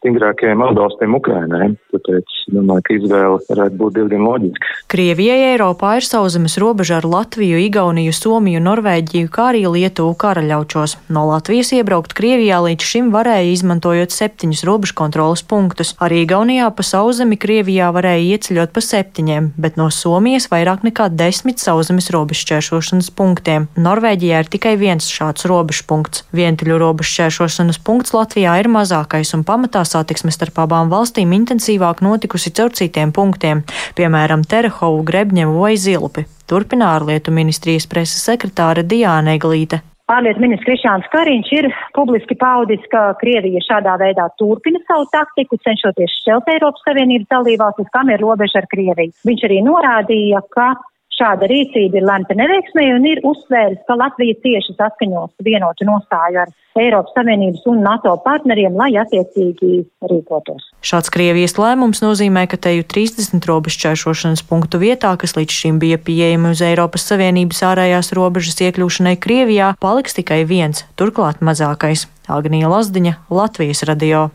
stingrākajiem 0.00 0.62
atbalstiem 0.64 1.14
Ukrainai, 1.18 1.66
tāpēc 1.92 2.36
domāju, 2.54 2.84
ka 2.86 2.94
izvēle 2.96 3.38
varētu 3.44 3.76
būt 3.80 3.96
diezgan 3.98 4.24
loģiska. 4.24 4.70
Krievijai 4.90 5.40
Eiropā 5.52 5.92
ir 6.00 6.06
sauszemes 6.06 6.56
robeža 6.60 6.98
ar 6.98 7.06
Latviju, 7.08 7.58
Igauniju, 7.60 8.14
Somiju, 8.16 8.62
Norvēģiju, 8.64 9.28
kā 9.32 9.50
arī 9.52 9.66
Lietuvu 9.68 10.16
karaļaučos. 10.20 10.96
No 11.12 11.26
Latvijas 11.28 11.74
iebraukt 11.76 12.14
Krievijā 12.16 12.62
līdz 12.64 12.86
šim 12.92 13.10
varēja 13.12 13.52
izmantojot 13.52 14.14
septiņus 14.14 14.64
robežu 14.68 14.96
kontrolas 15.02 15.44
punktus. 15.44 15.92
Arī 16.00 16.24
Igaunijā 16.24 16.70
pa 16.72 16.86
sauszemi 16.86 17.36
Krievijā 17.40 17.90
varēja 17.92 18.38
ieceļot 18.38 18.72
pa 18.72 18.84
septiņiem, 18.84 19.52
bet 19.60 19.76
no 19.80 19.90
Somijas 19.92 20.48
vairāk 20.52 20.86
nekā 20.88 21.10
desmit 21.12 21.60
sauszemes 21.60 22.08
robežu 22.14 22.46
šķēršošanas 22.46 23.12
punktiem. 23.20 23.68
Norvēģijā 23.76 24.42
ir 24.46 24.50
tikai 24.56 24.74
viens 24.80 25.12
šāds 25.12 25.44
robežu 25.50 25.84
punkts. 25.90 26.24
Vientuļu 26.32 26.80
robežu 26.80 27.12
šķēršošanas 27.18 27.82
punkts 27.84 28.16
Latvijā 28.16 28.56
ir 28.62 28.72
mazākais 28.72 29.36
un 29.36 29.44
pamatā 29.46 29.84
satiksme 29.90 30.32
starp 30.34 30.62
abām 30.64 30.90
valstīm 30.92 31.34
intensīvāk 31.36 32.00
notikusi 32.06 32.54
caur 32.56 32.72
citiem 32.76 33.12
punktiem, 33.12 33.64
piemēram, 33.98 34.46
Terehovu, 34.46 35.04
Grebņevu 35.10 35.60
vai 35.60 35.76
Zilpi. 35.76 36.26
Turpina 36.50 36.94
ārlietu 36.96 37.34
ministrijas 37.34 37.86
preses 37.90 38.24
sekretāre 38.26 38.86
Diāna 38.86 39.36
Eglīte. 39.38 39.82
Ārlietu 40.10 40.42
ministrs 40.42 40.66
Krišāns 40.66 41.06
Kariņš 41.12 41.50
ir 41.54 41.68
publiski 41.94 42.34
paudis, 42.38 42.82
ka 42.90 43.12
Krievija 43.20 43.60
šādā 43.62 43.94
veidā 44.00 44.26
turpina 44.40 44.80
savu 44.88 45.06
taktiku, 45.12 45.58
cenšoties 45.62 46.16
šķelt 46.24 46.50
Eiropas 46.50 46.82
Savienības 46.88 47.28
dalībvalstis, 47.30 47.90
kam 47.94 48.10
ir 48.10 48.22
robeža 48.24 48.58
ar 48.62 48.66
Krieviju. 48.72 49.14
Viņš 49.28 49.44
arī 49.46 49.60
norādīja, 49.68 50.42
ka 50.50 50.72
šāda 51.20 51.48
rīcība 51.50 52.00
ir 52.00 52.06
lemta 52.08 52.36
neveiksmē 52.38 52.86
un 52.96 53.06
ir 53.10 53.20
uzsvērs, 53.26 53.82
ka 53.86 53.98
Latvija 54.00 54.38
tieši 54.44 54.76
saskaņos 54.78 55.36
vienotu 55.44 55.86
nostāju 55.88 56.42
ar 56.44 56.54
Eiropas 56.78 57.12
Savienības 57.16 57.66
un 57.68 57.82
NATO 57.84 58.12
partneriem, 58.24 58.76
lai 58.78 58.92
attiecīgi 59.00 59.82
rīkotos. 60.10 60.70
Šāds 60.86 61.10
Krievijas 61.12 61.56
lēmums 61.58 62.00
nozīmē, 62.04 62.46
ka 62.50 62.60
teju 62.62 62.86
30 62.88 63.48
robežšķēršošanas 63.50 64.44
punktu 64.48 64.80
vietā, 64.82 65.12
kas 65.20 65.36
līdz 65.36 65.60
šim 65.62 65.80
bija 65.82 65.98
pieejami 66.00 66.54
uz 66.54 66.62
Eiropas 66.64 67.04
Savienības 67.10 67.64
ārējās 67.72 68.14
robežas 68.16 68.62
iekļūšanai 68.64 69.16
Krievijā, 69.20 69.74
paliks 69.82 70.16
tikai 70.16 70.44
viens, 70.48 70.86
turklāt 70.96 71.42
mazākais- 71.44 72.06
Agnija 72.38 72.70
Lazdiņa, 72.70 73.16
Latvijas 73.28 73.82
radio. 73.82 74.30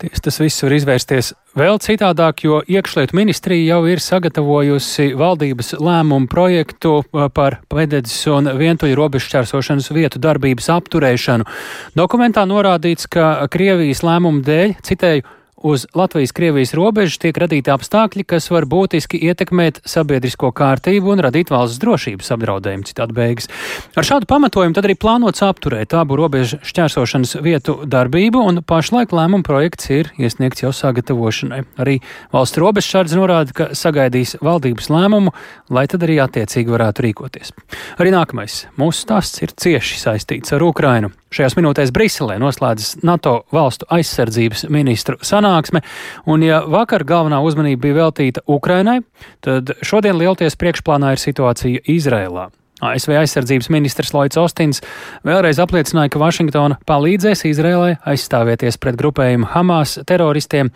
Ties, 0.00 0.20
tas 0.24 0.40
viss 0.42 0.64
var 0.64 0.74
izvērsties 0.76 1.32
vēl 1.56 1.78
citādāk, 1.80 2.42
jo 2.44 2.60
iekšlietu 2.68 3.16
ministrija 3.16 3.76
jau 3.76 3.86
ir 3.88 4.02
sagatavojusi 4.02 5.12
valdības 5.16 5.74
lēmumu 5.80 6.28
projektu 6.32 6.98
uh, 7.00 7.28
par 7.32 7.60
pededzes 7.72 8.26
un 8.32 8.50
vientuļu 8.58 8.98
robežšķērsošanas 8.98 9.92
vietu 9.96 10.20
darbības 10.22 10.68
apturēšanu. 10.76 11.48
Dokumentā 11.96 12.44
norādīts, 12.48 13.08
ka 13.08 13.48
Krievijas 13.52 14.04
lēmumu 14.06 14.44
dēļ, 14.46 14.76
citēju, 14.86 15.26
uz 15.56 15.86
Latvijas-Krievijas 15.94 16.74
robežas 16.76 17.18
tiek 17.22 17.36
radīti 17.38 17.72
apstākļi, 17.72 18.24
kas 18.28 18.48
var 18.52 18.66
būtiski 18.68 19.18
ietekmēt 19.30 19.80
sabiedrisko 19.88 20.50
kārtību 20.56 21.14
un 21.14 21.22
radīt 21.24 21.50
valsts 21.52 21.80
drošības 21.82 22.32
apdraudējumu. 22.36 22.86
Citādi 22.88 23.16
beigas. 23.16 23.48
Ar 23.96 24.06
šādu 24.06 24.28
pamatojumu 24.30 24.76
tad 24.76 24.88
arī 24.88 24.96
plānots 25.00 25.44
apturēt 25.46 25.96
abu 25.96 26.18
robežu 26.20 26.60
šķērsošanas 26.66 27.36
vietu 27.44 27.78
darbību, 27.88 28.42
un 28.50 28.62
pašlaik 28.66 29.14
lēmuma 29.16 29.46
projekts 29.46 29.90
ir 29.94 30.12
iesniegts 30.20 30.64
jau 30.64 30.72
sagatavošanai. 30.76 31.62
Arī 31.82 31.98
valsts 32.34 32.60
robežsardze 32.60 33.18
norāda, 33.18 33.56
ka 33.56 33.70
sagaidīs 33.76 34.36
valdības 34.44 34.90
lēmumu, 34.92 35.34
lai 35.72 35.86
tad 35.90 36.04
arī 36.06 36.20
attiecīgi 36.24 36.72
varētu 36.72 37.08
rīkoties. 37.08 37.54
Arī 38.00 38.12
nākamais 38.14 38.66
mūsu 38.80 39.06
stāsts 39.06 39.42
ir 39.44 39.56
cieši 39.56 40.02
saistīts 40.04 40.54
ar 40.56 40.66
Ukrainu. 40.66 41.12
Šajās 41.34 41.56
minūtēs 41.58 41.90
Briselē 41.94 42.36
noslēdzas 42.38 43.00
NATO 43.06 43.40
valstu 43.54 43.88
aizsardzības 43.90 44.68
ministru 44.70 45.18
sanāksme, 45.26 45.82
un 46.30 46.44
ja 46.46 46.60
vakar 46.70 47.02
galvenā 47.06 47.40
uzmanība 47.42 47.88
bija 47.88 47.96
veltīta 48.04 48.44
Ukrainai, 48.46 49.00
tad 49.42 49.74
šodien 49.82 50.18
lielties 50.20 50.54
priekšplānā 50.60 51.16
ir 51.16 51.22
situācija 51.22 51.82
Izrēlā. 51.96 52.46
ASV 52.84 53.14
aizsardzības 53.16 53.70
ministrs 53.72 54.12
Lloyds 54.12 54.36
Ostins 54.36 54.82
vēlreiz 55.26 55.58
apliecināja, 55.62 56.12
ka 56.12 56.20
Vašingtona 56.20 56.76
palīdzēs 56.88 57.46
Izrēlai 57.48 57.94
aizstāvieties 58.04 58.76
pret 58.82 58.98
grupējumu 59.00 59.48
Hamas 59.54 59.96
teroristiem, 60.06 60.70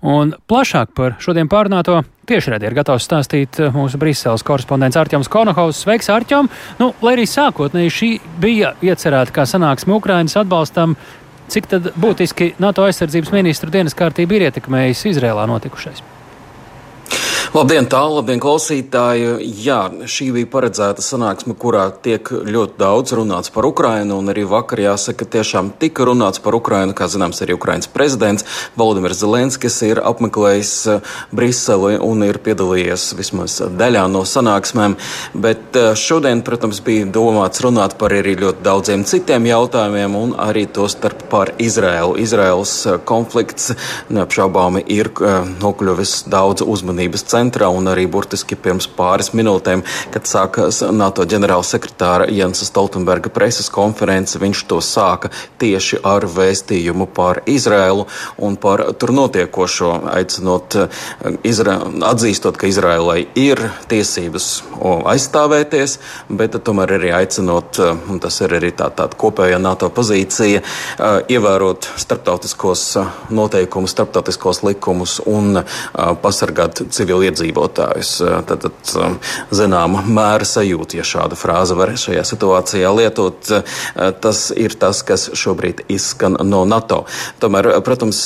un 0.00 0.32
plašāk 0.48 0.96
par 0.96 1.20
šodien 1.20 1.52
pārunāto 2.22 2.32
tiešraidē 2.32 2.68
ir 2.70 2.76
gatavs 2.76 3.06
stāstīt 3.06 3.58
mūsu 3.74 3.98
Briseles 3.98 4.44
korespondents 4.46 4.96
Arķems 4.96 5.28
Konohaus. 5.28 5.82
Sveiks, 5.82 6.10
Arķem! 6.12 6.48
Nu, 6.78 6.92
lai 7.02 7.16
arī 7.16 7.26
sākotnēji 7.26 7.90
šī 7.90 8.10
bija 8.40 8.74
iecerēta 8.82 9.32
kā 9.32 9.46
sanāksme 9.46 9.96
Ukrainas 9.96 10.36
atbalstam, 10.36 10.96
cik 11.48 11.68
būtiski 11.98 12.54
NATO 12.62 12.86
aizsardzības 12.86 13.32
ministru 13.34 13.70
dienas 13.70 13.94
kārtība 13.94 14.38
ir 14.38 14.48
ietekmējusi 14.50 15.12
Izrēlā 15.12 15.46
notikušais? 15.50 16.11
Labdien, 17.52 17.84
tālu, 17.84 18.14
labdien, 18.16 18.40
klausītāji! 18.40 19.26
Jā, 19.60 19.82
šī 20.08 20.30
bija 20.32 20.48
paredzēta 20.48 21.02
sanāksme, 21.04 21.52
kurā 21.60 21.82
tiek 22.00 22.30
ļoti 22.32 22.78
daudz 22.80 23.12
runāts 23.12 23.52
par 23.52 23.66
Ukrainu, 23.68 24.16
un 24.22 24.32
arī 24.32 24.46
vakar 24.48 24.80
jāsaka, 24.80 25.26
tiešām 25.34 25.68
tika 25.76 26.06
runāts 26.08 26.40
par 26.40 26.56
Ukrainu. 26.56 26.96
Kā 26.96 27.10
zināms, 27.12 27.42
arī 27.44 27.52
Ukrainas 27.52 27.90
prezidents 27.92 28.46
Valdemirs 28.80 29.20
Zelenskis 29.20 29.76
ir 29.84 30.00
apmeklējis 30.00 30.70
eh, 30.94 31.10
Briseli 31.28 31.98
un 32.00 32.24
ir 32.24 32.38
piedalījies 32.40 33.04
vismaz 33.18 33.58
daļā 33.68 34.06
no 34.08 34.24
sanāksmēm. 34.24 34.96
Bet 35.44 35.76
eh, 35.76 35.90
šodien, 35.92 36.40
protams, 36.48 36.80
bija 36.80 37.04
domāts 37.04 37.60
runāt 37.66 37.98
par 38.00 38.16
arī 38.16 38.32
ļoti 38.46 38.64
daudziem 38.64 39.04
citiem 39.04 39.50
jautājumiem, 39.52 40.16
un 40.22 40.34
arī 40.40 40.64
to 40.72 40.88
starp 40.88 41.28
par 41.28 41.52
Izraēlu. 41.60 42.16
Izraēlas 42.24 42.74
eh, 42.86 42.98
konflikts 43.12 43.74
neapšaubāmi 44.08 44.86
ir 44.88 45.12
nokļuvis 45.60 46.16
daudz 46.32 46.64
uzmanības 46.64 47.28
centrā 47.28 47.41
centrā 47.42 47.70
un 47.74 47.90
arī 47.90 48.06
burtiski 48.10 48.56
pirms 48.58 48.88
pāris 48.96 49.32
minūtēm, 49.36 49.82
kad 50.14 50.28
sākās 50.28 50.82
NATO 50.94 51.26
ģenerālsekretāra 51.28 52.28
Jensa 52.30 52.66
Stoltenberga 52.68 53.32
preses 53.34 53.70
konference, 53.72 54.38
viņš 54.38 54.64
to 54.70 54.78
sāka 54.84 55.32
tieši 55.62 56.02
ar 56.06 56.26
vēstījumu 56.30 57.08
par 57.14 57.42
Izrēlu 57.50 58.06
un 58.42 58.56
par 58.60 58.84
tur 58.98 59.14
notiekošo, 59.16 59.92
aicinot 60.12 60.76
eh, 60.78 61.00
Izra 61.48 61.78
atzīstot, 62.12 62.58
ka 62.60 62.68
Izrēlai 62.70 63.24
ir 63.38 63.60
tiesības 63.90 64.48
aizstāvēties, 65.12 65.98
bet 66.30 66.58
tomēr 66.64 66.96
arī 66.98 67.12
aicinot, 67.22 67.80
eh, 67.82 68.06
un 68.12 68.22
tas 68.22 68.38
ir 68.44 68.56
arī 68.60 68.72
tā, 68.76 68.90
tāda 68.94 69.18
kopējā 69.18 69.58
NATO 69.62 69.90
pozīcija, 69.94 70.62
eh, 70.62 71.34
ievērot 71.36 71.90
starptautiskos 72.02 72.86
noteikumus, 73.32 73.94
starptautiskos 73.96 74.62
likumus 74.66 75.18
un 75.26 75.62
pasargāt 76.22 76.82
civiliedzīvotājus 76.92 77.31
iedzīvotājus. 77.32 78.12
Tad, 78.46 78.66
tad 78.68 78.94
zināma 79.54 80.04
mēra 80.06 80.46
sajūta, 80.46 81.00
ja 81.00 81.06
šāda 81.06 81.38
frāze 81.38 81.76
var 81.78 81.94
šajā 81.98 82.22
situācijā 82.28 82.92
lietot, 82.94 83.50
tas 84.22 84.44
ir 84.54 84.76
tas, 84.78 85.02
kas 85.06 85.30
šobrīd 85.38 85.84
izskan 85.92 86.36
no 86.46 86.62
NATO. 86.68 87.02
Tomēr, 87.42 87.70
protams, 87.84 88.20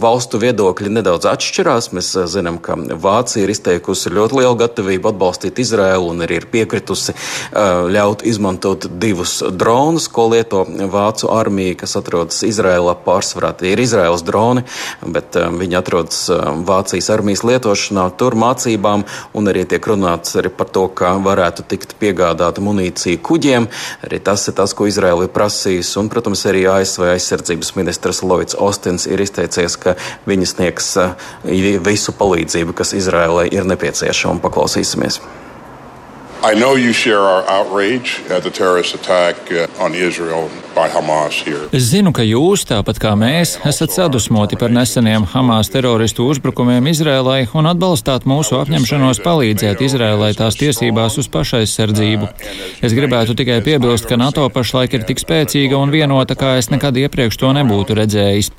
valstu 0.00 0.40
viedokļi 0.42 0.92
nedaudz 0.98 1.28
atšķirās. 1.30 1.90
Mēs 1.96 2.12
zinām, 2.32 2.60
ka 2.62 2.76
Vācija 3.00 3.44
ir 3.44 3.52
izteikusi 3.54 4.12
ļoti 4.12 4.40
lielu 4.40 4.58
gatavību 4.60 5.12
atbalstīt 5.12 5.60
Izraēlu 5.62 6.10
un 6.12 6.24
arī 6.26 6.40
ir 6.40 6.48
piekritusi 6.52 7.14
ļaut 7.54 8.24
izmantot 8.28 8.88
divus 9.00 9.38
dronus, 9.50 10.08
ko 10.12 10.28
lieto 10.34 10.64
Vācu 10.66 11.30
armija, 11.34 11.78
kas 11.84 11.96
atrodas 12.00 12.42
Izraēlā 12.46 12.96
pārsvarā. 13.04 13.52
Tie 13.60 13.74
ir 13.74 13.82
Izraēlas 13.84 14.24
droni, 14.26 14.64
bet 15.06 15.36
viņi 15.36 15.78
atrodas 15.78 16.24
Vācijas 16.66 17.10
armijas 17.14 17.44
lietošanā 17.46 17.99
runāt 18.00 18.16
tur 18.18 18.34
mācībām, 18.34 19.04
un 19.34 19.48
arī 19.48 19.66
tiek 19.68 19.84
runāts 19.84 20.36
arī 20.36 20.50
par 20.50 20.68
to, 20.72 20.88
ka 20.88 21.18
varētu 21.20 21.66
tikt 21.68 21.96
piegādāta 22.00 22.60
munīcija 22.60 23.20
kuģiem. 23.22 23.68
Arī 24.06 24.20
tas 24.20 24.48
ir 24.48 24.54
tas, 24.54 24.74
ko 24.74 24.86
Izraela 24.86 25.24
ir 25.24 25.34
prasījusi. 25.34 25.98
Un, 26.00 26.08
protams, 26.08 26.46
arī 26.46 26.66
ASV 26.66 27.10
aizsardzības 27.12 27.74
ministrs 27.76 28.22
Lovits 28.22 28.56
Ostins 28.58 29.06
ir 29.06 29.20
izteicies, 29.20 29.76
ka 29.76 29.96
viņi 30.26 30.46
sniegs 30.46 30.96
eh, 30.96 31.12
visu 31.84 32.12
palīdzību, 32.16 32.74
kas 32.74 32.94
Izraēlai 32.96 33.50
ir 33.52 33.68
nepieciešama. 33.68 34.40
Paklausīsimies! 34.40 35.20
I 36.42 36.54
know 36.54 36.74
you 36.74 36.94
share 36.94 37.20
our 37.20 37.44
outrage 37.50 38.24
at 38.30 38.42
the 38.42 38.50
terrorist 38.50 38.94
attack 38.94 39.36
uh, 39.52 39.66
on 39.78 39.92
Israel. 39.94 40.48
Es 41.76 41.88
zinu, 41.90 42.12
ka 42.16 42.24
jūs, 42.24 42.64
tāpat 42.68 42.98
kā 43.02 43.12
mēs, 43.18 43.56
esat 43.68 43.92
sadusmoti 43.94 44.56
par 44.60 44.72
neseniem 44.72 45.26
Hamas 45.32 45.68
teroristu 45.72 46.24
uzbrukumiem 46.30 46.88
Izrēlai 46.90 47.42
un 47.54 47.68
atbalstāt 47.70 48.26
mūsu 48.28 48.56
apņemšanos 48.60 49.20
palīdzēt 49.24 49.82
Izrēlai 49.84 50.30
tās 50.38 50.56
tiesībās 50.60 51.18
uz 51.20 51.28
pašaizsardzību. 51.32 52.28
Es 52.86 52.94
gribētu 52.96 53.36
tikai 53.38 53.60
piebilst, 53.66 54.08
ka 54.08 54.18
NATO 54.20 54.46
pašlaik 54.52 54.96
ir 54.96 55.04
tik 55.08 55.20
spēcīga 55.22 55.78
un 55.78 55.92
vienota, 55.92 56.36
kā 56.38 56.56
es 56.60 56.70
nekad 56.72 56.96
iepriekš 57.02 57.40
to 57.42 57.52
nebūtu 57.56 57.98
redzējis. 58.00 58.50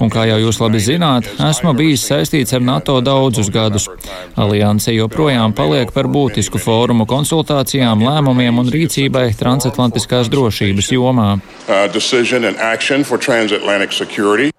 Un 0.00 0.12
kā 0.12 0.26
jau 0.30 0.40
jūs 0.42 0.60
labi 0.62 0.80
zināt, 0.82 1.28
esmu 1.50 1.74
bijis 1.76 2.06
saistīts 2.08 2.56
ar 2.56 2.64
NATO 2.64 2.98
daudzus 3.04 3.52
gadus. 3.52 3.88
Alianse 4.36 4.94
joprojām 4.96 5.54
paliek 5.56 5.92
par 5.92 6.08
būtisku 6.12 6.60
fórumu 6.62 7.06
konsultācijām, 7.10 8.04
lēmumiem 8.06 8.64
un 8.64 8.72
rīcībai 8.72 9.28
transatlantiskās 9.38 10.32
drošības 10.32 10.92
jomā. 10.96 11.30
uh, 11.68 11.88
decision 11.88 12.44
and 12.44 12.56
action 12.56 13.04
for 13.04 13.18
transatlantic 13.18 13.92
security. 13.92 14.50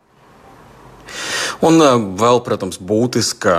Un 1.65 1.81
vēl, 2.19 2.37
protams, 2.45 2.77
būtiska, 2.77 3.53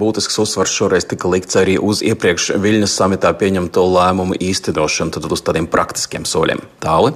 būtisks 0.00 0.38
uzsvars 0.40 0.72
šoreiz 0.72 1.04
tika 1.08 1.28
likts 1.28 1.58
arī 1.60 1.74
uz 1.76 2.00
iepriekš 2.00 2.54
Viļņas 2.62 2.94
samitā 2.96 3.32
pieņemto 3.36 3.82
lēmumu 3.92 4.38
īstenošanu, 4.40 5.12
tad 5.12 5.28
uz 5.28 5.42
tādiem 5.44 5.66
praktiskiem 5.68 6.24
soļiem. 6.24 6.62
Tāli? 6.80 7.12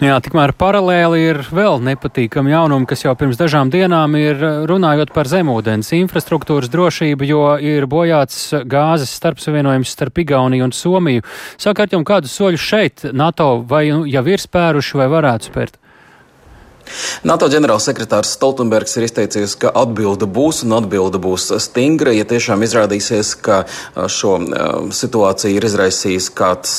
Nu 0.00 0.08
jā, 0.08 0.16
tikmēr 0.24 0.54
paralēli 0.58 1.20
ir 1.28 1.42
vēl 1.54 1.78
nepatīkami 1.86 2.50
jaunumi, 2.54 2.88
kas 2.90 3.04
jau 3.04 3.14
pirms 3.18 3.38
dažām 3.38 3.70
dienām 3.70 4.16
ir 4.18 4.42
runājot 4.70 5.14
par 5.14 5.30
zemūdens 5.30 5.92
infrastruktūras 6.00 6.72
drošību, 6.72 7.28
jo 7.30 7.44
ir 7.62 7.86
bojāts 7.86 8.48
gāzes 8.66 9.14
starpsavienojums 9.20 9.94
starp 9.94 10.18
Igauniju 10.24 10.66
un 10.66 10.74
Somiju. 10.74 11.22
Sakārt, 11.62 11.94
jums 11.94 12.08
kādus 12.08 12.34
soļus 12.34 12.66
šeit 12.66 13.06
NATO 13.14 13.52
vai 13.62 13.86
nu, 13.92 14.02
jau 14.10 14.26
ir 14.26 14.42
spēruši 14.42 14.98
vai 14.98 15.08
varētu 15.12 15.52
spērt? 15.52 15.78
NATO 17.28 17.48
ģenerālsekretārs 17.52 18.34
Stoltenbergs 18.36 18.96
ir 18.98 19.06
izteicies, 19.06 19.54
ka 19.60 19.70
atbilde 19.82 20.26
būs 20.26 20.62
un 20.66 20.76
atbilde 20.78 21.20
būs 21.22 21.50
stingra, 21.62 22.12
ja 22.16 22.26
tiešām 22.28 22.64
izrādīsies, 22.66 23.34
ka 23.42 23.62
šo 24.10 24.34
situāciju 24.94 25.58
ir 25.58 25.66
izraisījis 25.68 26.28
kāds, 26.36 26.74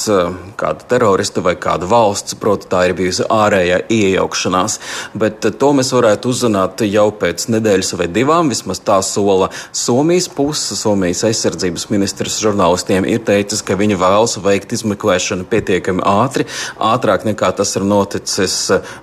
kāda 0.60 0.88
terorista 0.89 1.43
vai 1.46 1.55
kāda 1.60 1.88
valsts, 1.89 2.36
proti 2.39 2.70
tā 2.72 2.86
ir 2.89 2.96
bijusi 2.98 3.27
ārējā 3.32 3.84
iejaukšanās. 3.93 4.79
Bet 5.17 5.48
to 5.60 5.72
mēs 5.77 5.93
varētu 5.96 6.32
uzzināt 6.34 6.84
jau 6.88 7.08
pēc 7.20 7.48
nedēļas 7.53 7.93
vai 8.00 8.10
divām, 8.12 8.51
vismaz 8.51 8.82
tā 8.84 9.00
sola 9.05 9.50
Somijas 9.72 10.29
puse. 10.32 10.77
Somijas 10.77 11.24
aizsardzības 11.27 11.88
ministrs 11.91 12.39
žurnālistiem 12.43 13.08
ir 13.10 13.24
teicis, 13.25 13.63
ka 13.65 13.77
viņi 13.79 13.98
vēlas 14.01 14.38
veikt 14.43 14.75
izmeklēšanu 14.75 15.48
pietiekami 15.50 16.03
ātri, 16.08 16.48
ātrāk 16.82 17.27
nekā 17.27 17.53
tas 17.58 17.75
ir 17.77 17.86
noticis 17.88 18.58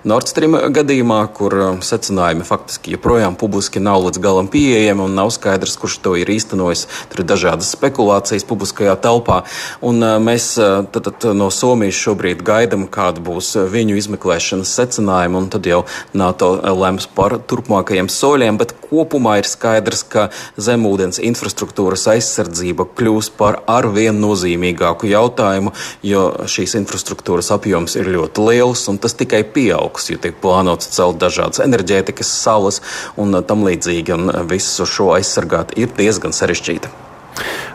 Nord 0.04 0.28
Stream 0.30 0.56
gadījumā, 0.74 0.99
kur 1.34 1.54
um, 1.56 1.78
secinājumi 1.82 2.44
faktiski 2.44 2.94
joprojām 2.94 3.36
publiski 3.38 3.80
nav 3.80 4.04
līdz 4.04 4.20
galam 4.20 4.48
pieejami 4.50 5.02
un 5.06 5.14
nav 5.16 5.30
skaidrs, 5.32 5.76
kurš 5.80 5.98
to 6.04 6.14
ir 6.20 6.28
īstenojis. 6.28 6.86
Tur 7.10 7.22
ir 7.22 7.28
dažādas 7.30 7.72
spekulācijas 7.74 8.44
publiskajā 8.44 8.96
telpā. 9.00 9.42
Un 9.80 10.02
uh, 10.02 10.18
mēs 10.20 10.52
uh, 10.60 10.84
tad, 10.92 11.08
tad 11.08 11.36
no 11.36 11.50
Somijas 11.50 11.96
šobrīd 11.96 12.44
gaidām, 12.44 12.84
kāda 12.92 13.22
būs 13.24 13.54
viņu 13.72 13.96
izmeklēšanas 13.96 14.74
secinājuma, 14.76 15.40
un 15.40 15.48
tad 15.52 15.66
jau 15.66 15.84
NATO 16.12 16.52
lems 16.76 17.08
par 17.16 17.38
turpmākajiem 17.40 18.10
soļiem. 18.12 18.60
Bet 18.60 18.76
kopumā 18.84 19.38
ir 19.40 19.48
skaidrs, 19.48 20.04
ka 20.04 20.28
zemūdens 20.60 21.22
infrastruktūras 21.24 22.06
aizsardzība 22.12 22.88
kļūs 22.98 23.32
par 23.40 23.62
arvien 23.70 24.20
nozīmīgāku 24.20 25.08
jautājumu, 25.10 25.72
jo 26.06 26.26
šīs 26.50 26.76
infrastruktūras 26.82 27.52
apjoms 27.54 27.96
ir 28.00 28.10
ļoti 28.12 28.46
liels 28.50 28.86
un 28.90 28.98
tas 29.00 29.14
tikai 29.16 29.42
pieaugs, 29.54 30.10
jo 30.10 30.18
tiek 30.20 30.36
plānots 30.80 30.96
celt 30.96 31.20
dažādas 31.20 31.60
enerģētikas 31.60 32.28
salas 32.42 32.80
un 33.16 33.34
tam 33.46 33.64
līdzīgi, 33.64 34.12
un 34.14 34.48
visu 34.48 34.86
šo 34.86 35.14
aizsargāt 35.16 35.76
ir 35.76 35.88
diezgan 35.96 36.32
sarežģīti. 36.32 36.88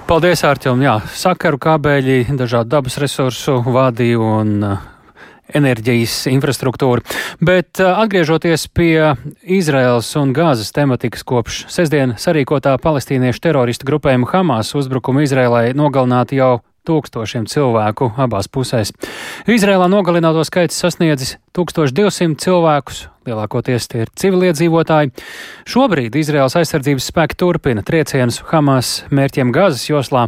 Paldies, 0.08 0.44
Ārķim! 0.44 0.82
Jā, 0.82 1.02
sakaru 1.16 1.58
kābeļi, 1.58 2.36
dažādu 2.38 2.70
dabas 2.70 2.98
resursu 2.98 3.64
vadi 3.66 4.16
un 4.16 4.62
uh, 4.64 4.78
enerģijas 5.50 6.28
infrastruktūru. 6.30 7.02
Bet 7.42 7.82
uh, 7.82 7.98
atgriežoties 8.04 8.68
pie 8.70 9.16
Izraels 9.42 10.14
un 10.16 10.34
Gāzes 10.34 10.72
tematikas 10.72 11.26
kopš 11.26 11.66
sestdien 11.74 12.16
sarīkotā 12.18 12.78
palestīniešu 12.78 13.42
teroristu 13.42 13.90
grupējuma 13.90 14.30
Hamas 14.30 14.76
uzbrukuma 14.78 15.26
Izrēlai 15.26 15.74
nogalināti 15.74 16.38
jau 16.38 16.60
tūkstošiem 16.86 17.50
cilvēku 17.52 18.12
abās 18.22 18.50
pusēs. 18.52 18.94
Izrēlā 19.50 19.90
nogalināto 19.92 20.44
skaits 20.48 20.78
sasniedzis 20.82 21.36
1200 21.56 22.36
cilvēkus, 22.44 23.06
lielākoties 23.26 23.88
tie 23.90 24.02
ir 24.04 24.12
civiliedzīvotāji. 24.20 25.12
Šobrīd 25.72 26.18
Izraels 26.20 26.58
aizsardzības 26.60 27.08
spēki 27.12 27.38
turpina 27.40 27.84
triecienus 27.86 28.42
Hamas 28.50 28.92
mērķiem 29.16 29.54
Gazas 29.56 29.86
joslā. 29.88 30.26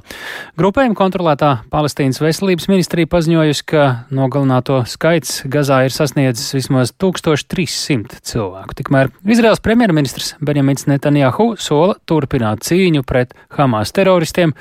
Grupējuma 0.59 0.97
kontrolētā 0.97 1.51
Palestīnas 1.73 2.21
veselības 2.23 2.69
ministrija 2.71 3.09
paziņojusi, 3.11 3.65
ka 3.67 3.85
nogalināto 4.15 4.81
skaits 4.89 5.41
Gazā 5.51 5.83
ir 5.87 5.95
sasniedzis 5.95 6.55
vismaz 6.55 6.93
1300 6.95 8.21
cilvēku. 8.27 8.77
Tikmēr 8.79 9.11
Izraels 9.27 9.63
premjerministrs 9.63 10.35
Benjamins 10.39 10.87
Netanjahu 10.87 11.53
sola 11.59 11.99
turpināt 12.07 12.63
cīņu 12.67 13.03
pret 13.07 13.35
Hamas 13.57 13.93
teroristiem. 13.95 14.55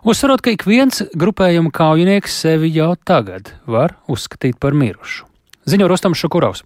Uzsverot, 0.00 0.40
ka 0.40 0.54
ik 0.54 0.62
viens 0.64 1.02
grupējuma 1.12 1.68
kaujinieks 1.76 2.38
sevi 2.40 2.70
jau 2.72 2.94
tagad 3.04 3.50
var 3.68 3.98
uzskatīt 4.08 4.56
par 4.56 4.72
mirušu. 4.72 5.26
Ziņo 5.68 5.90
Rostams 5.92 6.22
Šukurovs. 6.22 6.64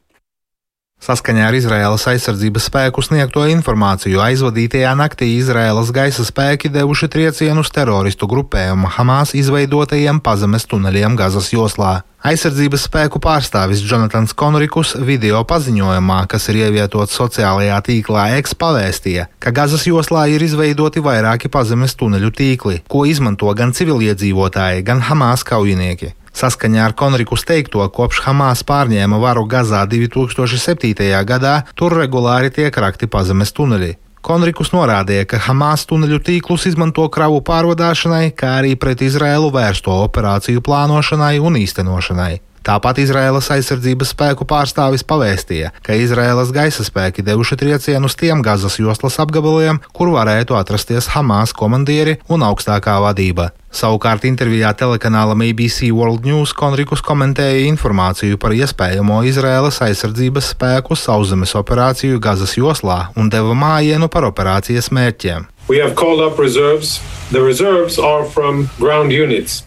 Saskaņā 1.04 1.50
ar 1.50 1.52
Izraēlas 1.52 2.06
aizsardzības 2.08 2.70
spēku 2.70 3.02
sniegto 3.04 3.42
informāciju 3.52 4.22
aizvadītajā 4.24 4.94
naktī 4.96 5.26
Izraēlas 5.36 5.90
gaisa 5.92 6.24
spēki 6.24 6.70
devuši 6.72 7.10
triecienus 7.12 7.68
teroristu 7.74 8.24
grupējumu 8.30 8.88
Hamas 8.94 9.34
izveidotajiem 9.36 10.22
pazemes 10.24 10.64
tuneļiem 10.70 11.18
Gazas 11.20 11.50
joslā. 11.52 11.98
Aizsardzības 12.24 12.86
spēku 12.88 13.20
pārstāvis 13.20 13.84
Jonatans 13.84 14.32
Konrikus 14.32 14.94
video 14.96 15.44
paziņojumā, 15.44 16.22
kas 16.24 16.48
ir 16.48 16.62
ievietots 16.62 17.20
sociālajā 17.20 17.84
tīklā 17.84 18.24
X, 18.38 18.56
pavēstīja, 18.64 19.28
ka 19.44 19.52
Gazas 19.52 19.84
joslā 19.84 20.24
ir 20.32 20.48
izveidoti 20.48 21.04
vairāki 21.04 21.52
pazemes 21.52 22.00
tuneļu 22.00 22.32
tīkli, 22.32 22.80
ko 22.88 23.04
izmanto 23.04 23.52
gan 23.52 23.76
civiliedzīvotāji, 23.76 24.88
gan 24.88 25.04
Hamas 25.04 25.44
kaujinieki. 25.44 26.14
Saskaņā 26.34 26.82
ar 26.88 26.94
Konrikus 26.98 27.44
teikto, 27.46 27.84
kopš 27.94 28.24
Hamas 28.24 28.64
pārņēma 28.66 29.20
varu 29.22 29.44
Gazā 29.46 29.84
2007. 29.86 31.06
gadā, 31.22 31.60
tur 31.78 31.94
regulāri 31.94 32.50
tiek 32.50 32.74
rakti 32.74 33.06
pazemes 33.06 33.54
tuneļi. 33.54 33.92
Konrikus 34.24 34.72
norādīja, 34.74 35.28
ka 35.30 35.38
Hamas 35.46 35.84
tuneļu 35.86 36.18
tīklus 36.26 36.64
izmanto 36.70 37.04
kravu 37.12 37.38
pārvadāšanai, 37.44 38.32
kā 38.32 38.56
arī 38.62 38.72
pret 38.80 39.04
Izraēlu 39.04 39.52
vērsto 39.54 39.94
operāciju 40.08 40.64
plānošanai 40.64 41.36
un 41.44 41.60
īstenošanai. 41.60 42.32
Tāpat 42.64 43.02
Izraēlas 43.02 43.50
aizsardzības 43.52 44.14
spēku 44.14 44.46
pārstāvis 44.48 45.02
pavēstīja, 45.04 45.74
ka 45.84 45.98
Izraēlas 46.00 46.48
gaisa 46.54 46.86
spēki 46.86 47.20
devuši 47.26 47.58
triecienus 47.60 48.16
tiem 48.16 48.40
Gazas 48.46 48.78
joslas 48.80 49.18
apgabaliem, 49.20 49.82
kur 49.92 50.14
varētu 50.14 50.56
atrasties 50.56 51.10
Hamas 51.12 51.52
komandieri 51.52 52.16
un 52.32 52.46
augstākā 52.48 52.96
vadība. 53.04 53.50
Savukārt 53.74 54.24
intervijā 54.24 54.70
telekanālam 54.80 55.44
ABC 55.44 55.90
World 55.92 56.24
News 56.24 56.54
Konrikus 56.56 57.04
komentēja 57.04 57.66
informāciju 57.68 58.40
par 58.40 58.56
iespējamo 58.56 59.20
Izraēlas 59.28 59.82
aizsardzības 59.84 60.54
spēku 60.54 60.96
sauszemes 60.96 61.52
operāciju 61.60 62.22
Gazas 62.22 62.56
joslā 62.56 63.10
un 63.18 63.28
deva 63.34 63.52
mājienu 63.58 64.08
par 64.08 64.24
operācijas 64.30 64.88
mērķiem. 64.94 65.50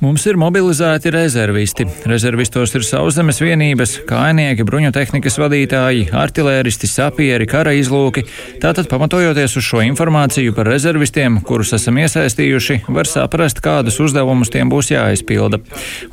Mums 0.04 0.28
ir 0.30 0.38
mobilizēti 0.38 1.10
rezervisti. 1.10 1.88
Rezervistos 2.06 2.76
ir 2.78 2.86
sauszemes 2.86 3.42
vienības, 3.42 3.96
kainieki, 4.06 4.62
bruņotehnikas 4.68 5.40
vadītāji, 5.42 6.06
artilēristi, 6.14 6.86
sapieri, 6.92 7.48
kara 7.50 7.74
izlūki. 7.74 8.28
Tātad, 8.62 8.86
pamatojoties 8.92 9.58
uz 9.58 9.66
šo 9.66 9.82
informāciju 9.88 10.54
par 10.54 10.70
rezervistiem, 10.70 11.40
kurus 11.48 11.74
esam 11.76 11.98
iesaistījuši, 12.04 12.84
var 12.94 13.10
saprast, 13.10 13.64
kādus 13.66 13.98
uzdevumus 14.06 14.54
tiem 14.54 14.70
būs 14.70 14.94
jāizpilda. 14.94 15.60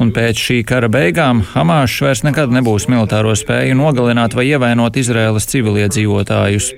Un 0.01 0.14
pēc 0.16 0.40
šī 0.47 0.62
kara 0.64 0.88
beigām 0.88 1.44
Hamāšs 1.53 2.01
vairs 2.07 2.25
nekad 2.25 2.55
nebūs 2.57 2.88
militāro 2.88 3.37
spēju 3.37 3.77
nogalināt 3.83 4.33
vai 4.33 4.49
ievainot 4.49 4.97
Izraēlas 4.97 5.51
civiliedzīvotājus. 5.53 6.73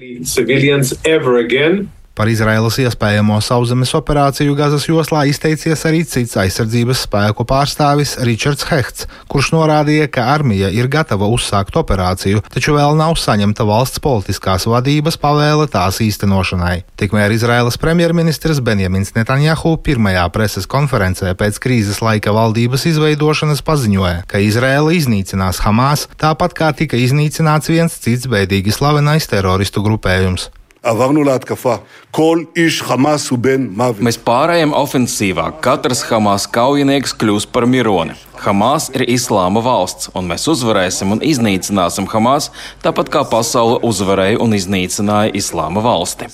Par 2.16 2.30
Izraēlas 2.32 2.78
iespējamo 2.80 3.36
sauszemes 3.44 3.90
operāciju 3.98 4.54
Gazas 4.56 4.86
joslā 4.88 5.26
izteicies 5.28 5.82
arī 5.84 5.98
cits 6.08 6.38
aizsardzības 6.40 7.02
spēku 7.04 7.44
pārstāvis 7.44 8.14
Ričards 8.24 8.64
Hehts, 8.70 9.04
kurš 9.28 9.50
norādīja, 9.52 10.06
ka 10.08 10.24
armija 10.32 10.70
ir 10.72 10.88
gatava 10.88 11.28
uzsākt 11.28 11.76
operāciju, 11.76 12.40
taču 12.48 12.72
vēl 12.78 12.96
nav 12.96 13.18
saņemta 13.20 13.68
valsts 13.68 14.00
politiskās 14.00 14.64
vadības 14.64 15.20
pavēle 15.20 15.68
tās 15.68 16.00
īstenošanai. 16.06 16.86
Tikmēr 16.96 17.36
Izraēlas 17.36 17.76
premjerministrs 17.84 18.64
Benjamins 18.64 19.12
Netanjahu 19.12 19.76
pirmajā 19.76 20.24
preses 20.32 20.64
konferencē 20.64 21.36
pēc 21.36 21.60
krīzes 21.60 22.00
laika 22.00 22.32
valdības 22.32 22.88
izveidošanas 22.94 23.60
paziņoja, 23.60 24.24
ka 24.24 24.40
Izraēla 24.40 24.96
iznīcinās 24.96 25.60
Hamas, 25.68 26.08
tāpat 26.16 26.56
kā 26.56 26.72
tika 26.80 26.96
iznīcināts 26.96 27.68
viens 27.76 28.00
cits 28.00 28.24
bēdīgi 28.24 28.72
slavenais 28.72 29.28
teroristu 29.28 29.84
grupējums. 29.84 30.48
עברנו 30.85 31.23
להתקפה. 31.23 31.75
כל 32.11 32.43
איש 32.55 32.81
חמאס 32.81 33.29
הוא 33.29 33.39
בן 33.39 33.67
מוות. 33.69 34.01
Mēs 34.01 34.17
pārējām 34.17 34.73
ofensīvā. 34.73 35.51
Katrs 35.61 36.01
Hamas 36.09 36.47
kaujinieks 36.49 37.13
kļūs 37.13 37.45
par 37.51 37.65
mironi. 37.65 38.17
Hamas 38.44 38.88
ir 38.94 39.06
islāma 39.10 39.62
valsts, 39.64 40.10
un 40.16 40.28
mēs 40.30 40.46
uzvarēsim 40.52 41.14
un 41.16 41.22
iznīcināsim 41.24 42.08
Hamas, 42.12 42.50
tāpat 42.84 43.12
kā 43.12 43.24
pasaule 43.30 43.78
uzvarēja 43.86 44.40
un 44.44 44.56
iznīcināja 44.56 45.34
islāma 45.38 45.84
valsti. 45.84 46.30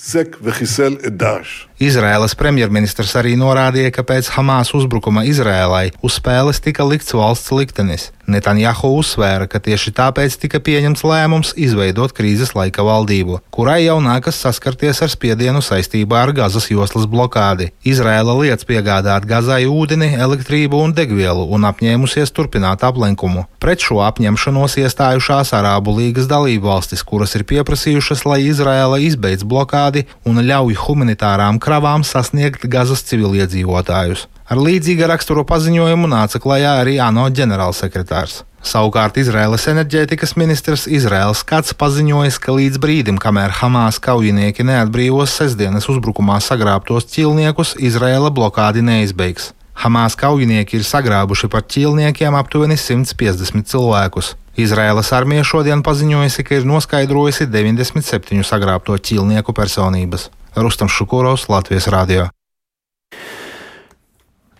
Izraēlas 1.83 2.35
premjerministrs 2.39 3.15
arī 3.19 3.33
norādīja, 3.35 3.91
ka 3.91 4.03
pēc 4.07 4.29
Hamas 4.37 4.71
uzbrukuma 4.77 5.25
Izrēlai 5.27 5.89
uz 6.05 6.19
spēles 6.19 6.61
tika 6.63 6.85
likts 6.87 7.15
valsts 7.17 7.51
liktenis. 7.51 8.11
Netanjahu 8.29 8.93
uzsvēra, 9.01 9.49
ka 9.51 9.59
tieši 9.59 9.91
tāpēc 9.97 10.37
tika 10.39 10.61
pieņemts 10.63 11.03
lēmums 11.03 11.51
izveidot 11.59 12.13
krīzes 12.15 12.53
laika 12.55 12.85
valdību, 12.87 13.41
kurai 13.51 13.81
jau 13.83 13.97
nākas 14.05 14.39
saskarties 14.45 15.01
ar 15.03 15.11
spiedienu 15.11 15.59
saistībā 15.65 16.21
ar 16.23 16.31
Gazas 16.37 16.69
joslas 16.71 17.09
blokādi. 17.09 17.73
Izraēla 17.83 18.37
liec 18.39 18.63
piegādāt 18.69 19.27
Gazai 19.27 19.65
ūdeni, 19.67 20.13
elektrību 20.15 20.79
un 20.85 20.95
degvielu 20.95 21.49
un 21.51 21.67
apņēmusies 21.93 22.33
turpināt 22.33 22.83
aplenkumu. 22.83 23.45
Pret 23.61 23.83
šo 23.85 24.01
apņemšanos 24.03 24.77
iestājušās 24.81 25.53
Arābu 25.53 25.93
līgas 25.99 26.27
dalību 26.27 26.65
valstis, 26.65 27.03
kuras 27.05 27.35
ir 27.37 27.45
pieprasījušas, 27.45 28.25
lai 28.25 28.41
Izraēla 28.49 28.99
izbeidz 28.99 29.45
blokādi 29.45 30.07
un 30.25 30.41
ļauj 30.41 30.79
humanitārām 30.85 31.59
kravām 31.61 32.03
sasniegt 32.03 32.65
Gazas 32.65 33.05
civiliedzīvotājus. 33.09 34.27
Ar 34.49 34.57
līdzīga 34.57 35.07
rakstura 35.13 35.45
paziņojumu 35.45 36.09
nāca 36.09 36.41
klajā 36.41 36.79
arī 36.81 36.97
ANO 36.99 37.29
ģenerālsekretārs. 37.29 38.41
Savukārt 38.63 39.17
Izraēlas 39.19 39.65
enerģētikas 39.67 40.37
ministrs 40.39 40.85
Izraels 40.87 41.41
Kats 41.43 41.75
paziņojis, 41.75 42.37
ka 42.39 42.55
līdz 42.55 42.79
brīdim, 42.79 43.17
kamēr 43.19 43.51
Hamas 43.59 43.99
kaujinieki 44.03 44.63
neatbrīvos 44.69 45.35
sestdienas 45.35 45.89
uzbrukumā 45.91 46.39
sagrābtos 46.39 47.09
ķilniekus, 47.11 47.75
Izraēla 47.91 48.31
blokādi 48.31 48.85
neizbeigs. 48.85 49.51
Hamas 49.73 50.15
kaujinieki 50.19 50.77
ir 50.79 50.85
sagrābuši 50.87 51.49
par 51.51 51.65
ķīlniekiem 51.65 52.37
aptuveni 52.37 52.77
150 52.77 53.67
cilvēkus. 53.71 54.35
Izraēlas 54.53 55.09
armija 55.17 55.43
šodien 55.47 55.81
paziņojusi, 55.83 56.45
ka 56.45 56.59
ir 56.59 56.69
noskaidrojusi 56.69 57.49
97 57.49 58.45
sagrābto 58.45 58.95
ķīlnieku 58.95 59.55
personības. 59.57 60.29
Rustam 60.55 60.91
Šukurovs, 60.93 61.49
Latvijas 61.49 61.89
Rādio. 61.89 62.29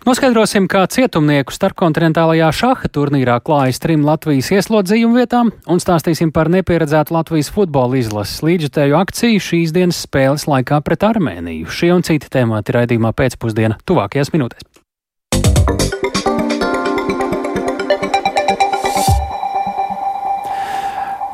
Noskaidrosim, 0.04 0.66
kā 0.68 0.82
cietumnieku 0.92 1.54
starpkontinentālajā 1.56 2.50
šaha 2.52 2.90
turnīrā 2.92 3.38
klājas 3.40 3.80
trim 3.80 4.02
Latvijas 4.04 4.50
ieslodzījumu 4.52 5.16
vietām 5.16 5.54
un 5.64 5.80
stāstīsim 5.80 6.28
par 6.34 6.50
nepieredzētu 6.52 7.16
Latvijas 7.16 7.48
futbola 7.54 7.96
izlases 8.02 8.44
līdzjutēju 8.44 8.98
akciju 9.00 9.40
šīs 9.46 9.72
dienas 9.72 10.02
spēles 10.04 10.44
laikā 10.50 10.82
pret 10.84 11.08
Armēniju. 11.08 11.72
Šie 11.72 11.94
un 11.96 12.04
citi 12.04 12.28
temati 12.28 12.76
raidījumā 12.76 13.16
pēcpusdienā 13.16 13.80
tuvākajās 13.88 14.34
minūtēs. 14.36 14.73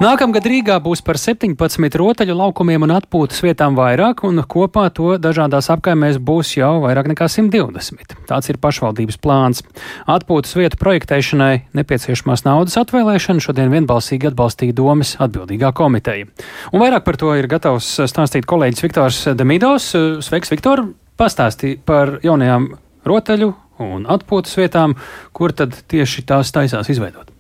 Nākamgad 0.01 0.47
Rīgā 0.49 0.79
būs 0.81 1.03
par 1.05 1.19
17 1.21 1.97
rotaļu 2.01 2.33
laukumiem 2.33 2.87
un 2.87 2.95
atpūtas 2.95 3.43
vietām 3.45 3.75
vairāk, 3.77 4.23
un 4.25 4.40
kopā 4.49 4.87
to 4.97 5.19
dažādās 5.21 5.69
apkaimēs 5.75 6.16
būs 6.25 6.55
jau 6.57 6.71
vairāk 6.87 7.11
nekā 7.12 7.29
120. 7.29 8.16
Tāds 8.31 8.49
ir 8.49 8.57
pašvaldības 8.64 9.21
plāns. 9.21 9.61
Atpūtas 10.09 10.57
vietu 10.57 10.81
projektēšanai 10.81 11.66
nepieciešamās 11.77 12.47
naudas 12.49 12.81
atvēlēšanu 12.81 13.45
šodien 13.45 13.69
vienbalsīgi 13.75 14.33
atbalstīja 14.33 14.79
domas 14.81 15.19
atbildīgā 15.21 15.75
komiteja. 15.77 16.33
Un 16.73 16.81
vairāk 16.81 17.05
par 17.05 17.21
to 17.21 17.37
ir 17.37 17.53
gatavs 17.53 17.93
stāstīt 18.09 18.49
kolēģis 18.49 18.87
Viktors 18.88 19.25
Demidovs. 19.37 19.93
Sveiks, 20.25 20.57
Viktor! 20.57 20.88
Pastāstīja 21.21 21.85
par 21.85 22.16
jaunajām 22.25 22.71
rotaļu 23.05 23.53
un 23.85 24.07
atpūtas 24.11 24.57
vietām, 24.61 24.97
kur 25.37 25.55
tad 25.57 25.77
tieši 25.90 26.27
tās 26.29 26.53
taisās 26.55 26.90
izveidot. 26.93 27.31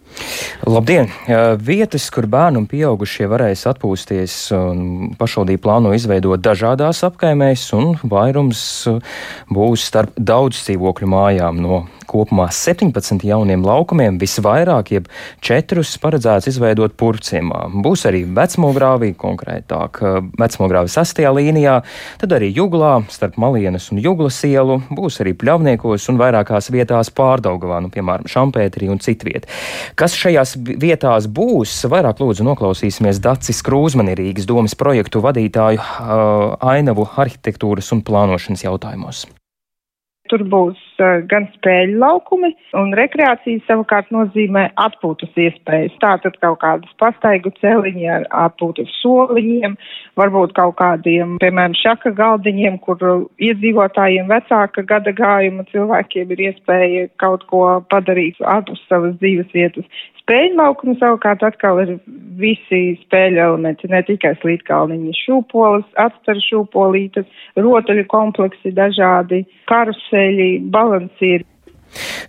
Labdien! 0.66 1.08
Vietas, 1.64 2.10
kur 2.12 2.26
bērni 2.30 2.60
un 2.60 2.66
pieaugušie 2.70 3.28
varēs 3.30 3.64
atpūsties, 3.70 4.34
pašvaldība 5.20 5.64
plāno 5.64 5.94
izveidot 5.96 6.42
dažādās 6.44 7.00
apkaimēs, 7.08 7.64
un 7.76 7.94
vairums 8.02 8.60
būs 9.50 9.86
starp 9.88 10.12
daudz 10.16 10.60
dzīvokļu 10.66 11.08
mājām 11.10 11.62
no 11.64 11.86
kopumā 12.10 12.48
17 12.50 13.22
jauniem 13.22 13.62
laukumiem, 13.62 14.18
visvairāk, 14.18 14.90
jeb 14.96 15.06
četrus 15.46 15.92
paredzēts 16.02 16.48
izveidot 16.50 16.96
purcimā. 16.98 17.68
Būs 17.84 18.02
arī 18.10 18.24
vecmogrāvī, 18.26 19.12
konkrētāk 19.18 20.00
vecmogrāvī 20.40 20.90
sastajā 20.90 21.30
līnijā, 21.36 21.76
tad 22.20 22.34
arī 22.34 22.50
juglā 22.56 22.96
starp 23.14 23.38
Malienas 23.40 23.90
un 23.94 24.02
Juglas 24.02 24.40
ielu, 24.48 24.80
būs 24.90 25.20
arī 25.22 25.36
pļavniekos 25.38 26.08
un 26.10 26.18
vairākās 26.20 26.72
vietās 26.74 27.12
pārdaugavā, 27.14 27.78
nu, 27.84 27.92
piemēram, 27.94 28.26
Šampēterī 28.30 28.90
un 28.90 28.98
citviet. 29.02 29.46
Kas 29.94 30.09
šajās 30.18 30.54
vietās 30.60 31.26
būs, 31.30 31.74
vairāk 31.90 32.22
lūdzu 32.22 32.46
noklausīsimies 32.46 33.22
Dacis 33.24 33.62
Krūzmani 33.66 34.14
Rīgas 34.18 34.48
domas 34.48 34.76
projektu 34.78 35.22
vadītāju 35.24 35.80
uh, 35.80 36.56
ainavu 36.72 37.08
arhitektūras 37.16 37.92
un 37.96 38.04
plānošanas 38.06 38.66
jautājumos. 38.66 39.26
Tur 40.30 40.44
būs 40.46 40.78
uh, 41.02 41.24
gan 41.30 41.48
spēļu 41.56 41.96
laukumi, 41.98 42.52
un 42.78 42.92
rekreācija 42.94 43.64
savukārt 43.66 44.12
nozīmē 44.14 44.68
atpūtas 44.78 45.32
iespējas. 45.34 45.96
Tātad 46.02 46.36
kaut 46.38 46.60
kādas 46.62 46.92
pastaigu 47.02 47.50
celiņi 47.58 48.06
ar 48.14 48.28
atpūtas 48.44 48.92
soliņiem, 49.00 49.74
varbūt 50.20 50.54
kaut 50.58 50.76
kādiem, 50.78 51.34
piemēram, 51.42 51.74
šaka 51.80 52.14
galdiņiem, 52.20 52.78
kur 52.84 53.02
iedzīvotājiem 53.42 54.30
vecāka 54.30 54.86
gada 54.86 55.14
gājuma 55.18 55.66
cilvēkiem 55.72 56.30
ir 56.36 56.46
iespēja 56.50 57.10
kaut 57.22 57.42
ko 57.50 57.64
padarīt 57.90 58.38
ārpus 58.46 58.82
savas 58.86 59.18
dzīves 59.18 59.50
vietas. 59.56 59.88
Spēļu 60.20 60.54
laukumi 60.60 60.94
savukārt 61.00 61.42
atkal 61.42 61.80
ir 61.82 61.96
visi 62.38 62.94
spēļu 63.00 63.40
elementi, 63.42 63.88
ne 63.90 63.98
tikai 64.06 64.36
slīdkalniņi, 64.38 65.14
šūpoles, 65.24 65.88
atstaru 65.98 66.42
šūpolītes, 66.44 67.26
rotaļu 67.58 68.04
kompleksi 68.12 68.70
dažādi, 68.76 69.42
karuseļi, 70.20 70.50
balansīri. 70.70 71.46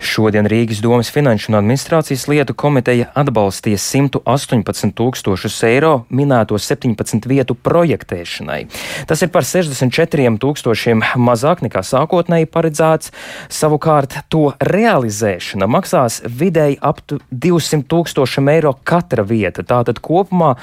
Šodien 0.01 0.47
Rīgas 0.49 0.80
domas 0.82 1.12
finanšu 1.13 1.51
un 1.51 1.60
administrācijas 1.60 2.23
lietu 2.32 2.56
komiteja 2.58 3.12
atbalstīja 3.17 3.77
118 3.77 4.95
tūkstošus 4.97 5.60
eiro 5.67 5.91
minēto 6.10 6.58
17 6.58 7.27
vietu 7.30 7.54
projektēšanai. 7.54 8.63
Tas 9.08 9.21
ir 9.21 9.30
par 9.34 9.45
64 9.45 10.34
tūkstošiem 10.41 11.06
mazāk 11.21 11.62
nekā 11.67 11.86
sākotnēji 11.86 12.49
paredzēts. 12.49 13.13
Savukārt 13.54 14.17
to 14.34 14.56
realizēšana 14.65 15.69
maksās 15.69 16.21
vidēji 16.25 16.80
ap 16.82 17.04
200 17.30 17.86
tūkstošiem 17.86 18.49
eiro 18.58 18.73
katra 18.84 19.25
vieta. 19.27 19.62
Tātad 19.62 20.01
kopumā 20.01 20.56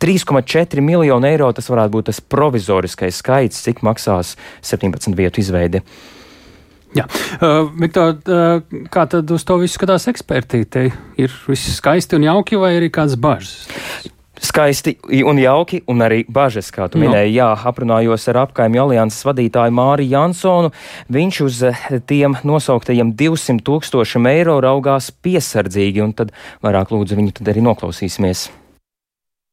3,4 0.00 0.80
miljonu 0.80 1.28
eiro 1.28 1.52
tas 1.52 1.68
varētu 1.68 1.98
būt 1.98 2.12
tas 2.12 2.24
provizoriskais 2.24 3.20
skaits, 3.20 3.66
cik 3.68 3.84
maksās 3.84 4.38
17 4.64 5.12
vietu 5.18 5.44
izveide. 5.44 5.84
Jā, 6.96 7.04
uh, 7.04 7.66
Viktor, 7.76 8.14
uh, 8.24 8.84
kā 8.92 9.04
tad 9.10 9.28
uz 9.34 9.44
to 9.44 9.58
visu 9.60 9.76
skatās 9.76 10.08
ekspertīte? 10.08 10.86
Ir 11.20 11.34
viss 11.48 11.74
skaisti 11.76 12.16
un 12.16 12.24
jauki, 12.24 12.56
vai 12.60 12.78
arī 12.78 12.88
kādas 12.92 13.18
bažas? 13.20 13.66
Skaisti 14.38 14.94
un 15.26 15.40
jauki, 15.42 15.80
un 15.90 16.04
arī 16.06 16.20
bažas, 16.30 16.70
kā 16.72 16.86
tu 16.88 17.00
no. 17.00 17.04
minēji. 17.04 17.34
Jā, 17.40 17.48
aprunājos 17.68 18.28
ar 18.30 18.44
apkaimju 18.44 18.84
alianses 18.84 19.26
vadītāju 19.26 19.74
Māriju 19.74 20.14
Jansonu. 20.14 20.70
Viņš 21.10 21.40
uz 21.44 21.58
tiem 22.06 22.38
nosauktajiem 22.46 23.12
200 23.18 23.66
tūkstošiem 23.66 24.30
eiro 24.30 24.60
raugās 24.62 25.10
piesardzīgi, 25.10 26.04
un 26.06 26.14
tad 26.22 26.32
vairāk 26.64 26.94
lūdzu 26.94 27.18
viņu 27.18 27.36
tad 27.40 27.52
arī 27.52 27.66
noklausīsimies. 27.66 28.46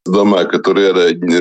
Es 0.06 0.14
domāju, 0.14 0.52
ka 0.52 0.60
tur 0.62 0.78
ierēģi 0.78 1.40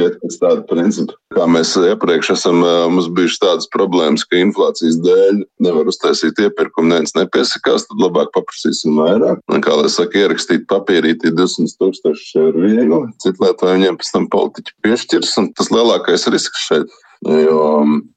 iet 0.00 0.14
pēc 0.22 0.36
tāda 0.40 0.62
principa, 0.70 1.18
kā 1.36 1.44
mēs 1.52 1.74
iepriekš 1.76 2.30
esam, 2.32 2.62
mums 2.94 3.10
bijušas 3.12 3.42
tādas 3.42 3.68
problēmas, 3.74 4.24
ka 4.24 4.40
inflācijas 4.40 4.96
dēļ 5.04 5.42
nevar 5.66 5.90
uztaisīt 5.92 6.40
iepirkumu, 6.46 6.94
neviens 6.94 7.12
nepiesakās, 7.18 7.84
tad 7.90 8.00
labāk 8.00 8.32
paprasīsim 8.32 8.96
vairāk. 8.96 9.42
Un, 9.52 9.60
kā 9.60 9.76
lai 9.76 9.92
saka, 9.92 10.22
ierakstīt 10.22 10.64
papīrītī 10.72 11.34
200 11.36 11.76
tūkstoši 11.76 12.40
ir 12.40 12.56
viegli, 12.56 13.02
citu 13.20 13.44
lietu 13.44 13.68
viņiem 13.68 14.00
pēc 14.00 14.14
tam 14.16 14.30
politiķi 14.32 14.78
piešķirs, 14.86 15.36
un 15.42 15.52
tas 15.52 15.68
lielākais 15.76 16.24
risks 16.32 16.64
šeit. 16.70 17.02
Jo 17.26 17.60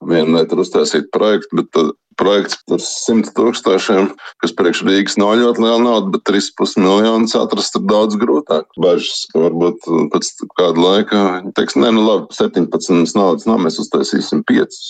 viena 0.07 0.39
lieta 0.39 0.55
ir 0.55 0.63
uztaisīt 0.63 1.11
projektu, 1.11 1.59
bet 1.59 1.83
projekts 2.19 2.59
par 2.67 2.81
100 2.83 3.33
tūkstošiem, 3.37 4.11
kas 4.43 4.55
priekš 4.57 4.83
Rīgas 4.87 5.17
nav 5.21 5.37
ļoti 5.39 5.65
liela 5.65 5.81
nauda, 5.83 6.13
bet 6.15 6.25
3,5 6.29 6.77
miljonus 6.83 7.37
atrast 7.39 7.79
ir 7.79 7.85
daudz 7.89 8.19
grūtāk. 8.19 8.67
Bažas, 8.79 9.25
ka 9.31 9.45
varbūt 9.47 9.89
pēc 10.13 10.31
kāda 10.59 10.85
laika 10.85 11.25
teiks, 11.57 11.79
nē, 11.79 11.93
nu 11.95 12.05
labi, 12.05 12.29
17 12.35 13.17
naudas 13.17 13.47
nav, 13.49 13.61
mēs 13.63 13.79
uztaisīsim 13.81 14.43
5. 14.49 14.81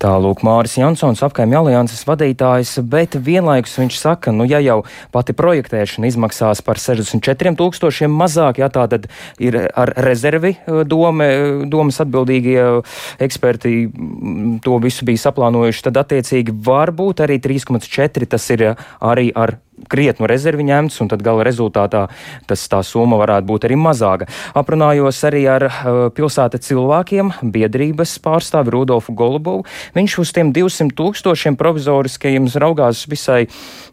Tālūk 0.00 0.40
Māris 0.46 0.78
Jansons, 0.78 1.20
apkaimja 1.26 1.58
alianses 1.60 2.06
vadītājs, 2.08 2.78
bet 2.88 3.18
vienlaikus 3.20 3.74
viņš 3.76 3.98
saka, 4.00 4.32
nu 4.32 4.46
ja 4.48 4.56
jau 4.64 4.78
pati 5.12 5.34
projektēšana 5.36 6.08
izmaksās 6.08 6.62
par 6.64 6.80
64 6.80 7.52
tūkstošiem 7.58 8.14
mazāk, 8.16 8.62
ja 8.62 8.70
tā 8.72 8.86
tad 8.88 9.10
ir 9.36 9.58
ar 9.68 9.92
rezervi 10.00 10.54
eh, 10.56 10.80
doma, 10.88 11.28
domas 11.68 12.00
atbildīgie 12.00 12.64
eksperti 13.20 13.74
to 14.64 14.80
visu 14.80 15.04
bija 15.04 15.26
saplānojuši, 15.26 15.84
tad 15.90 16.00
attiecīgi 16.06 16.56
varbūt 16.64 17.20
arī 17.26 17.36
3,4 17.44 18.30
tas 18.30 18.48
ir 18.56 18.70
arī 19.04 19.28
ar 19.36 19.58
krietnu 19.88 20.28
rezervi 20.30 20.66
ņemts, 20.68 20.98
un 21.02 21.10
tad 21.10 21.22
gala 21.24 21.44
rezultātā 21.46 22.06
tas, 22.50 22.64
tā 22.70 22.82
summa 22.86 23.18
varētu 23.20 23.48
būt 23.48 23.66
arī 23.68 23.78
mazāka. 23.80 24.28
Aprunājos 24.58 25.20
arī 25.28 25.44
ar 25.50 25.66
uh, 25.68 26.00
pilsēta 26.14 26.60
cilvēkiem, 26.62 27.32
biedrības 27.54 28.16
pārstāvi 28.24 28.74
Rudolfu 28.74 29.14
Golubovu. 29.16 29.64
Viņš 29.96 30.18
uz 30.22 30.34
tiem 30.36 30.52
200 30.56 30.94
tūkstošiem 30.98 31.58
provizoriskajiem 31.60 32.48
raugās 32.60 33.06
visai, 33.10 33.46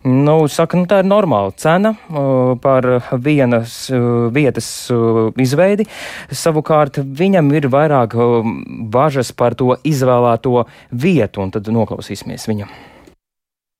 nu, 0.03 0.39
saka, 0.51 0.79
nu 0.79 0.89
tā 0.89 1.01
ir 1.03 1.09
normāla 1.09 1.53
cena 1.57 1.93
uh, 1.93 2.55
par 2.61 2.89
vienas 3.13 3.85
uh, 3.93 4.27
vietas 4.33 4.69
izveidi. 5.39 5.87
Savukārt 6.31 6.99
viņam 7.01 7.49
ir 7.57 7.69
vairāk 7.71 8.17
bažas 8.91 9.31
par 9.35 9.55
to 9.57 9.75
izvēlēto 9.87 10.65
vietu, 10.91 11.43
un 11.43 11.55
tad 11.55 11.71
noklausīsimies 11.73 12.47
viņam. 12.49 12.96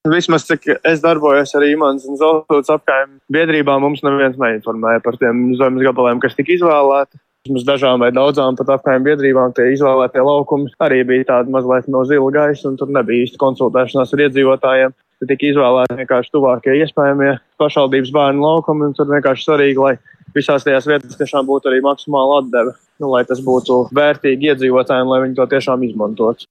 Vismaz 0.07 0.45
cik 0.47 0.67
es 0.87 1.01
darbojos 1.03 1.51
arī 1.57 1.73
Imants 1.73 2.05
un 2.07 2.19
Zeltūtas 2.19 2.71
apkaimē 2.77 3.17
biedrībā, 3.33 3.77
mums 3.81 4.03
neviens 4.05 4.37
neinformēja 4.39 5.01
par 5.03 5.17
tiem 5.19 5.49
zemes 5.59 5.83
gabaliem, 5.83 6.21
kas 6.23 6.37
tika 6.37 6.53
izvēlēti. 6.55 7.19
Mums 7.47 7.65
dažām 7.67 8.01
vai 8.03 8.09
daudzām 8.15 8.57
pat 8.59 8.73
apkaimē 8.75 9.05
biedrībām 9.05 9.53
tie 9.55 9.69
izvēlētie 9.73 10.23
laukumi 10.23 10.71
arī 10.83 11.01
bija 11.07 11.27
tādi 11.31 11.53
mazliet 11.53 11.87
no 11.91 12.03
zila 12.07 12.31
gaisa, 12.35 12.67
un 12.69 12.75
tur 12.79 12.91
nebija 12.91 13.27
īsti 13.27 13.39
konsultēšanās 13.41 14.13
ar 14.13 14.23
iedzīvotājiem. 14.27 14.95
tika 15.27 15.47
izvēlēti 15.51 15.97
vienkārši 16.01 16.33
tuvākie 16.35 16.75
iespējamie 16.83 17.37
pašvaldības 17.59 18.11
bērnu 18.13 18.43
laukumi. 18.43 18.91
Tur 18.97 19.07
vienkārši 19.11 19.47
svarīgi, 19.47 19.81
lai 19.81 19.95
visās 20.35 20.67
tajās 20.67 20.87
vietās 20.87 21.17
tiešām 21.17 21.47
būtu 21.47 21.71
arī 21.71 21.81
maksimāla 21.81 22.43
atdeve, 22.43 22.75
nu, 23.01 23.09
lai 23.15 23.23
tas 23.25 23.41
būtu 23.41 23.87
vērtīgi 23.97 24.51
iedzīvotājiem, 24.51 25.09
lai 25.09 25.23
viņi 25.25 25.39
to 25.39 25.47
tiešām 25.55 25.87
izmantotu. 25.87 26.45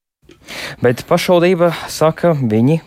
Bet 0.83 1.03
pašvaldība 1.09 1.73
saka, 1.91 2.35
viņi 2.37 2.79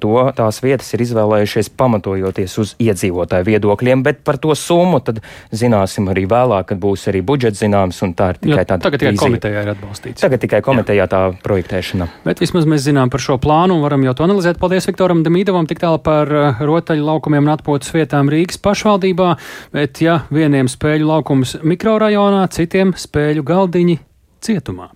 to 0.00 0.14
tās 0.36 0.60
vietas 0.64 0.90
ir 0.96 1.02
izvēlējušies 1.04 1.70
pamatojoties 1.78 2.56
uz 2.60 2.74
iedzīvotāju 2.82 3.46
viedokļiem, 3.48 4.02
bet 4.04 4.22
par 4.26 4.38
to 4.42 4.54
summu 4.58 5.00
tad 5.04 5.20
zināsim 5.54 6.08
arī 6.12 6.26
vēlāk, 6.30 6.68
kad 6.72 6.80
būs 6.82 7.06
arī 7.12 7.22
budžets 7.24 7.62
zināms, 7.62 8.00
un 8.06 8.14
tā 8.18 8.32
ir 8.34 8.40
tikai 8.42 8.60
Jā, 8.62 8.68
tāda. 8.72 8.86
Tagad 8.88 9.04
tikai 9.04 9.14
komitejā 9.20 9.64
ir 9.64 9.72
atbalstīts. 9.74 10.24
Tagad 10.24 10.44
tikai 10.44 10.60
komitejā 10.64 11.08
tā 11.10 11.22
projektēšana. 11.44 12.08
Bet 12.26 12.42
vismaz 12.44 12.68
mēs 12.70 12.86
zinām 12.86 13.12
par 13.12 13.24
šo 13.24 13.38
plānu 13.42 13.78
un 13.78 13.84
varam 13.84 14.04
jau 14.06 14.16
to 14.16 14.26
analizēt. 14.28 14.60
Paldies 14.62 14.88
Viktoram 14.90 15.24
Demīdovam 15.26 15.68
tik 15.70 15.82
tālu 15.82 16.00
par 16.04 16.30
uh, 16.30 16.64
rotaļu 16.64 17.06
laukumiem 17.08 17.46
un 17.46 17.54
atpūtas 17.56 17.92
vietām 17.94 18.32
Rīgas 18.32 18.60
pašvaldībā, 18.64 19.34
bet 19.76 20.02
ja 20.04 20.22
vieniem 20.34 20.70
spēļu 20.72 21.08
laukums 21.12 21.58
mikrorajonā, 21.64 22.46
citiem 22.54 22.96
spēļu 22.98 23.46
galdiņi 23.48 24.00
cietumā. 24.44 24.90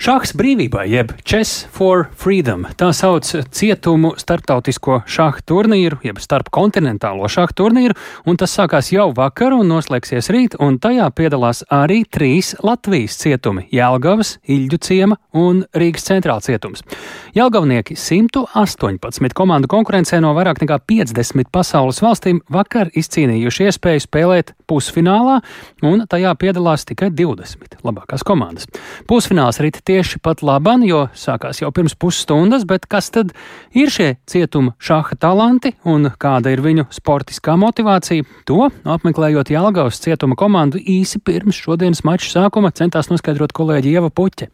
Šahs 0.00 0.30
brīvībai, 0.32 0.86
jeb 0.88 1.10
Chess 1.28 1.66
for 1.76 2.06
Freedom, 2.16 2.62
tā 2.80 2.86
sauc 2.96 3.26
cietumu 3.52 4.14
starptautisko 4.16 5.02
šaha 5.04 5.42
turnīru, 5.44 5.98
jeb 6.00 6.16
starpkontinentālo 6.24 7.28
šaha 7.28 7.52
turnīru, 7.52 7.92
un 8.24 8.38
tas 8.40 8.54
sākās 8.56 8.88
jau 8.94 9.10
vakar 9.12 9.52
un 9.52 9.68
noslēgsies 9.68 10.30
rīt, 10.32 10.56
un 10.56 10.78
tajā 10.80 11.04
piedalās 11.12 11.60
arī 11.68 12.06
trīs 12.08 12.54
Latvijas 12.64 13.18
cietumi- 13.20 13.66
Jelgavas, 13.76 14.38
Iļģu 14.48 14.78
ciema 14.80 15.18
un 15.36 15.66
Rīgas 15.76 16.08
centrāla 16.08 16.40
cietums. 16.40 16.80
Jelgavnieki 17.36 17.92
118 17.92 19.36
komandu 19.36 19.68
konkurencē 19.68 20.22
no 20.24 20.32
vairāk 20.32 20.64
nekā 20.64 20.80
50 20.80 21.52
pasaules 21.52 22.00
valstīm 22.00 22.40
vakar 22.48 22.88
izcīnījuši 22.96 23.68
iespēju 23.68 24.06
spēlēt 24.08 24.54
pusfinālā, 24.66 25.42
un 25.82 26.06
tajā 26.08 26.32
piedalās 26.40 26.88
tikai 26.88 27.10
20 27.10 27.76
labākās 27.84 28.24
komandas. 28.24 28.66
Pusfināls 29.06 29.60
rīt 29.60 29.82
tieši 29.90 30.20
pat 30.22 30.44
laban, 30.46 30.84
jo 30.86 31.08
sākās 31.18 31.58
jau 31.62 31.70
pirms 31.74 31.96
pusstundas, 31.98 32.62
bet 32.68 32.86
kas 32.90 33.10
tad 33.10 33.32
ir 33.74 33.90
šie 33.90 34.12
cietuma 34.30 34.76
šaha 34.78 35.18
talanti 35.18 35.72
un 35.88 36.12
kāda 36.20 36.52
ir 36.54 36.62
viņu 36.62 36.86
sportiskā 36.94 37.56
motivācija? 37.58 38.26
To 38.46 38.68
apmeklējot 38.70 39.50
Jālgavas 39.50 39.98
cietuma 40.04 40.38
komandu 40.38 40.78
īsi 40.78 41.18
pirms 41.18 41.58
šodienas 41.58 42.04
mača 42.06 42.30
sākuma 42.36 42.70
centās 42.70 43.10
noskaidrot 43.10 43.56
kolēģi 43.56 43.96
Ieva 43.98 44.14
Puķe. 44.14 44.52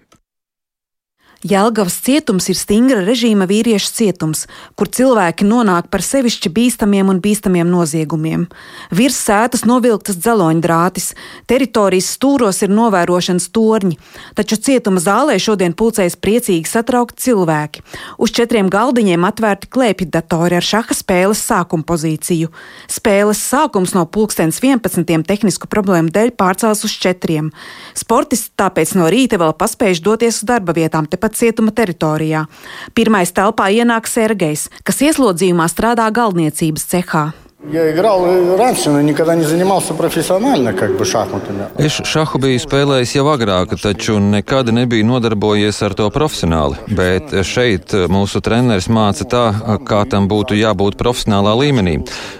Jelgavas 1.44 1.98
cietums 2.00 2.46
ir 2.48 2.56
stingra 2.56 3.02
režīma 3.04 3.44
vīriešu 3.44 3.90
cietums, 3.92 4.46
kur 4.72 4.88
cilvēki 4.88 5.44
nonāk 5.44 5.90
par 5.92 6.00
sevišķi 6.00 6.48
bīstamiem 6.48 7.10
un 7.12 7.18
bīstamiem 7.20 7.68
noziegumiem. 7.68 8.46
Virs 8.88 9.18
sētas 9.20 9.66
novilktas 9.68 10.16
dzeloņdrātis, 10.16 11.10
teritorijas 11.44 12.08
stūros 12.16 12.62
ir 12.64 12.72
novērošanas 12.72 13.50
torņi, 13.52 13.98
taču 14.38 14.56
cietuma 14.56 15.02
zālē 15.02 15.36
šodien 15.36 15.76
pulcējas 15.76 16.16
priecīgi 16.16 16.70
satraukti 16.70 17.26
cilvēki. 17.26 17.84
Uz 18.16 18.32
četriem 18.32 18.72
galdiņiem 18.72 19.28
atvērti 19.28 19.68
klēpju 19.68 20.08
datori 20.16 20.56
ar 20.56 20.64
šaha 20.64 20.96
spēles 20.96 21.44
sākuma 21.44 21.84
pozīciju. 21.84 22.48
Spēles 22.88 23.44
sākums 23.44 23.92
no 23.92 24.06
pulkstens 24.08 24.62
11. 24.64 25.04
tehnisku 25.28 25.68
problēmu 25.68 26.08
dēļ 26.16 26.32
pārcēlts 26.40 26.88
uz 26.88 26.96
četriem. 27.04 27.52
Sportisti 27.92 28.56
tāpēc 28.56 28.96
no 28.96 29.12
rīta 29.12 29.36
vēl 29.42 29.52
paspējuši 29.60 30.06
doties 30.08 30.40
uz 30.40 30.48
darba 30.48 30.72
vietām 30.76 31.04
tepat 31.04 31.35
cietuma 31.38 31.74
teritorijā. 31.76 32.46
Pirmais 32.94 33.32
telpā 33.36 33.70
ienāk 33.72 34.08
Sergejs, 34.10 34.68
kas 34.84 35.02
ieslodzījumā 35.06 35.68
strādā 35.72 36.08
galdniecības 36.10 36.88
cehā. 36.92 37.26
Я 37.69 37.91
играл 37.91 38.25
раньше, 38.57 38.89
но 38.89 39.01
никогда 39.01 39.35
не 39.35 39.43
занимался 39.43 39.93
профессионально, 39.93 40.73
как 40.73 40.97
бы 40.97 41.05
šахmatами. 41.05 41.69
Es 41.77 42.01
šahu 42.01 42.39
biju 42.41 42.57
spēlējis 42.57 43.13
jau 43.19 43.27
agrāk, 43.29 43.75
taču 43.77 44.17
nekad 44.17 44.71
nebiju 44.73 45.05
nodarbojies 45.05 45.77
ar 45.85 45.93
to 45.93 46.09
profesionāli. 46.09 46.81
Bet 46.89 47.29
šeit 47.45 47.93
mūsu 48.09 48.41
treneris 48.41 48.89
māca 48.89 49.27
tā, 49.29 49.43
kā 49.85 50.01
tam 50.09 50.25
būtu 50.27 50.57
jābūt 50.57 50.97
profesionālā 50.97 51.53
līmenī. 51.61 51.99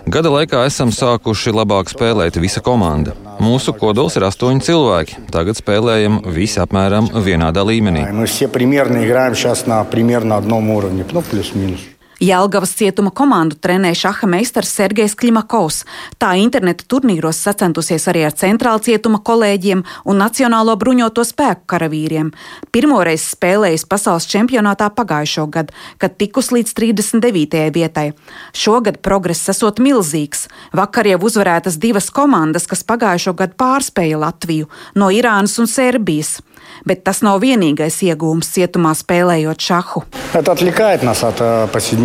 Gada 0.10 0.34
laikā 0.34 0.66
esam 0.66 0.90
sākuši 0.90 1.54
labāk 1.54 1.94
spēlēt 1.94 2.42
visa 2.42 2.66
komanda. 2.66 3.14
Mūsu 3.38 3.78
kodols 3.78 4.18
ir 4.18 4.26
astoņi 4.26 4.66
cilvēki. 4.66 5.30
Tagad 5.30 5.62
spēlējam 5.62 6.24
visi 6.34 6.58
apmēram 6.60 7.14
vienādā 7.14 7.62
līmenī. 7.62 8.10
Мы 8.12 8.26
все 8.26 8.48
примерно 8.48 9.06
играем 9.06 9.36
сейчас 9.36 9.68
на 9.68 9.84
примерно 9.84 10.38
одном 10.38 10.72
уровне, 10.72 11.06
ну 11.12 11.22
плюс-минус. 11.22 11.82
Jelgavas 12.22 12.76
cietuma 12.78 13.10
komandu 13.10 13.56
trenē 13.58 13.96
šaha 13.98 14.28
meistars 14.30 14.70
Sergejs 14.78 15.16
Klimakovs. 15.18 15.80
Tā 16.22 16.36
interneta 16.38 16.86
turnīros 16.86 17.40
sacentusies 17.42 18.06
arī 18.12 18.28
ar 18.28 18.36
centrāla 18.38 18.78
cietuma 18.86 19.18
kolēģiem 19.26 19.82
un 20.06 20.22
Nacionālo 20.22 20.76
bruņoto 20.78 21.26
spēku 21.26 21.66
karavīriem. 21.74 22.30
Pirmoreiz 22.70 23.26
spēlējis 23.34 23.88
pasaules 23.90 24.30
čempionātā 24.30 24.92
pagājušo 24.94 25.48
gadu, 25.50 25.74
kad 25.98 26.14
tikus 26.22 26.52
līdz 26.54 26.76
39. 26.78 27.66
vietai. 27.74 28.12
Šogad 28.54 29.02
progress 29.02 29.50
esot 29.50 29.82
milzīgs. 29.82 30.46
Vakar 30.78 31.10
jau 31.10 31.18
uzvarētas 31.26 31.82
divas 31.82 32.14
komandas, 32.14 32.70
kas 32.70 32.86
pagājušo 32.86 33.34
gadu 33.34 33.58
pārspēja 33.58 34.22
Latviju 34.22 34.70
no 34.94 35.10
Irānas 35.10 35.58
un 35.58 35.66
Serbijas. 35.66 36.38
Bet 36.86 37.02
tas 37.04 37.24
nav 37.26 37.42
vienīgais 37.42 37.98
iegūms 38.06 38.54
cietumā 38.54 38.94
spēlējot 38.94 39.58
šahu. 39.58 40.06
Это 40.34 40.52
отвлекает 40.54 41.04
нас 41.04 41.24
от 41.24 41.36
э, 41.42 41.68
повседневного. 41.74 42.05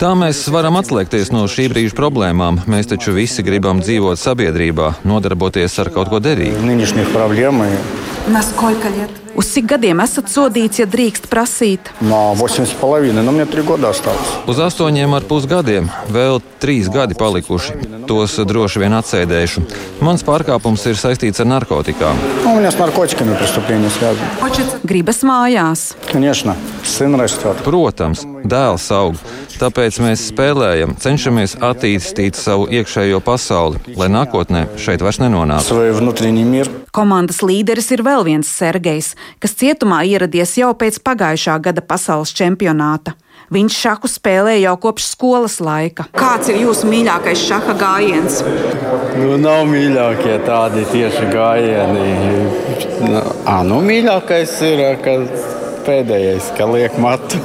Tā 0.00 0.12
mēs 0.18 0.42
varam 0.52 0.76
atslēgties 0.80 1.32
no 1.32 1.46
šī 1.50 1.68
brīža 1.72 1.96
problēmām. 1.96 2.62
Mēs 2.70 2.90
taču 2.92 3.14
visi 3.16 3.44
gribam 3.46 3.80
dzīvot 3.80 4.20
sabiedrībā, 4.20 4.92
nodarboties 5.08 5.78
ar 5.80 5.92
kaut 5.94 6.12
ko 6.12 6.20
derīgu. 6.20 6.60
нынешних 9.29 9.29
проблем 9.29 9.31
и 9.33 9.35
Uz 9.35 9.51
cik 9.51 9.65
gadiem 9.67 9.99
esat 9.99 10.29
sodīts, 10.31 10.79
ja 10.79 10.85
drīkst 10.87 11.27
prasīt? 11.27 11.79
на 11.99 12.33
8 12.33 12.65
с 12.65 12.69
половиной, 12.69 13.21
но 13.21 13.31
мне 13.31 13.45
три 13.45 13.61
года 13.61 13.89
осталось. 13.89 14.21
Uz 14.47 14.59
astoņiem 14.59 15.13
ar 15.13 15.23
pus 15.23 15.45
gadiem 15.45 15.89
vēl 16.07 16.41
trīs 16.61 16.87
gadi 16.87 17.15
palikuši. 17.15 17.73
Tos 18.07 18.37
droši 18.39 18.79
vien 18.79 18.93
atsēdēšu. 18.95 19.65
Mans 19.99 20.23
pārkāpums 20.23 20.85
ir 20.87 20.95
saistīts 20.95 21.41
ar 21.41 21.47
narkotikām. 21.47 22.15
Ну, 22.45 22.53
у 22.53 22.55
меня 22.55 22.71
с 22.71 22.77
наркотиками 22.77 23.35
преступления 23.35 23.89
связаны. 23.89 24.23
Gribas 24.83 25.21
mājās. 25.23 25.95
Конечно, 26.11 26.55
сын 26.83 27.15
растет. 27.19 27.57
Protams, 27.65 28.23
dēls 28.45 28.87
aug. 28.91 29.15
Tāpēc 29.60 29.98
mēs 30.00 30.22
spēlējam, 30.30 30.94
cenšamies 30.96 31.58
attīstīt 31.60 32.38
savu 32.38 32.64
iekšējo 32.72 33.18
pasauli, 33.20 33.76
lai 34.00 34.06
nākotnē 34.08 34.62
šeit 34.80 35.04
vairs 35.04 35.20
nenonāktu. 35.20 35.76
Komandas 36.96 37.42
līderis 37.44 37.90
ir 37.92 38.00
vēl 38.06 38.24
viens 38.24 38.48
Sergejs, 38.48 39.12
kas 39.36 39.58
cietumā 39.60 40.00
ieradies 40.08 40.56
jau 40.56 40.72
pēc 40.72 41.02
pagājušā 41.04 41.58
gada 41.60 41.84
pasaules 41.84 42.32
čempionāta. 42.32 43.12
Viņš 43.52 43.76
šaku 43.82 44.08
spēlēja 44.08 44.70
jau 44.70 44.74
kopš 44.80 45.10
skolas 45.10 45.58
laika. 45.60 46.08
Kāds 46.16 46.48
ir 46.48 46.62
jūsu 46.62 46.88
mīļākais 46.88 47.44
šaha 47.50 47.76
gājiens? 47.76 48.40
Nu, 49.18 49.34
nav 49.42 49.64
mīļākie 49.68 50.36
tādi 50.46 50.88
tieši 50.88 51.28
gājieni. 51.34 52.04
Nu, 53.10 53.24
ā, 53.44 53.60
nu, 53.66 53.82
mīļākais 53.84 54.54
ir, 54.70 54.84
kad 55.04 55.59
pēdējais, 55.86 56.50
ka 56.58 56.66
liek 56.70 56.96
matu. 57.00 57.40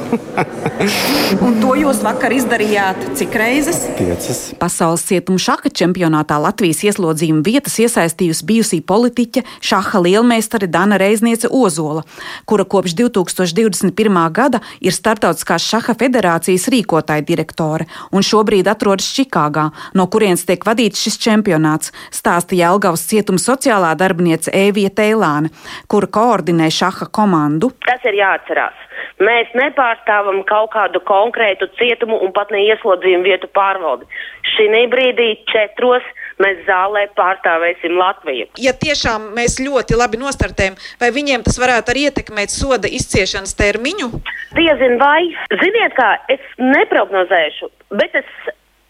Un 1.45 1.57
to 1.61 1.73
jūs 1.79 2.01
vakar 2.03 2.33
izdarījāt 2.35 3.01
cik 3.17 3.35
reizes? 3.39 3.79
Piecas. 3.97 4.41
Pasaules 4.59 5.05
cietuma 5.07 5.39
šaha 5.41 5.71
čempionātā 5.71 6.37
Latvijas 6.41 6.83
ieslodzījuma 6.87 7.43
vietas 7.45 7.77
iesaistījusi 7.83 8.47
bijusī 8.47 8.79
politiķe 8.85 9.45
šaha 9.63 10.01
lielmeistare 10.03 10.67
Dana 10.71 10.99
Reizniece 11.01 11.49
Ozola, 11.51 12.03
kura 12.45 12.65
kopš 12.67 12.95
2021. 12.99 14.19
gada 14.35 14.61
ir 14.83 14.95
Startautiskās 14.95 15.63
šaha 15.65 15.95
federācijas 15.99 16.67
rīkotāja 16.71 17.25
direktore 17.27 17.87
un 18.11 18.25
šobrīd 18.25 18.67
atrodas 18.71 19.07
Čikāgā, 19.15 19.69
no 19.95 20.07
kurienes 20.11 20.45
tiek 20.47 20.65
vadīts 20.67 21.01
šis 21.05 21.19
čempionāts, 21.23 21.93
stāsta 22.13 22.57
Jelgavas 22.57 23.05
cietuma 23.09 23.41
sociālā 23.41 23.93
darbiniece 23.99 24.53
Ēvija 24.55 24.91
Teilāne, 24.95 25.51
kura 25.91 26.09
koordinē 26.11 26.69
šaha 26.73 27.09
komandu. 27.15 27.71
Tas 27.85 28.03
ir 28.07 28.19
jāatcerās. 28.25 28.83
Mēs 29.23 29.53
nepārstāvam 29.55 30.41
kaut 30.49 30.73
kādu 30.73 31.01
konkrētu 31.07 31.69
cietumu 31.79 32.19
un 32.25 32.33
pat 32.35 32.51
ne 32.51 32.65
ieslodzījumu 32.67 33.27
vietu 33.29 33.49
pārvaldi. 33.55 34.07
Šī 34.55 34.67
brīdī 34.91 35.29
četros 35.51 36.03
mēs 36.41 36.61
zālē 36.67 37.05
pārstāvēsim 37.17 37.95
Latviju. 37.99 38.49
Ja 38.61 38.73
tiešām 38.75 39.31
mēs 39.37 39.57
ļoti 39.63 39.97
labi 39.99 40.19
nostartējam, 40.21 40.77
vai 41.01 41.11
viņiem 41.15 41.45
tas 41.47 41.59
varētu 41.61 41.93
arī 41.93 42.07
ietekmēt 42.09 42.53
soda 42.53 42.91
izciešanas 42.91 43.55
termiņu? 43.59 44.11
Diezin 44.57 44.97
vai, 45.01 45.21
ziniet 45.63 45.95
kā, 45.97 46.15
es 46.31 46.43
neprognozēšu, 46.59 47.71
bet 47.99 48.15
es, 48.19 48.33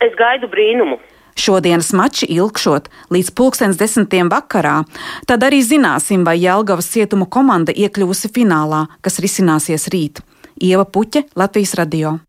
es 0.06 0.18
gaidu 0.20 0.50
brīnumu. 0.52 1.00
Šodienas 1.36 1.92
mači 1.94 2.28
ilgšot 2.32 2.88
līdz 3.12 3.32
pulkstens 3.36 3.80
desmitiem 3.80 4.30
vakarā, 4.32 4.84
tad 5.28 5.44
arī 5.44 5.60
zināsim, 5.66 6.24
vai 6.28 6.38
Jelgavas 6.40 6.88
cietuma 6.94 7.28
komanda 7.28 7.76
iekļūsi 7.76 8.32
finālā, 8.36 8.86
kas 9.04 9.20
risināsies 9.24 9.90
rīt. 9.92 10.24
Ieva 10.64 10.86
Puķe, 10.88 11.26
Latvijas 11.36 11.76
radio. 11.76 12.20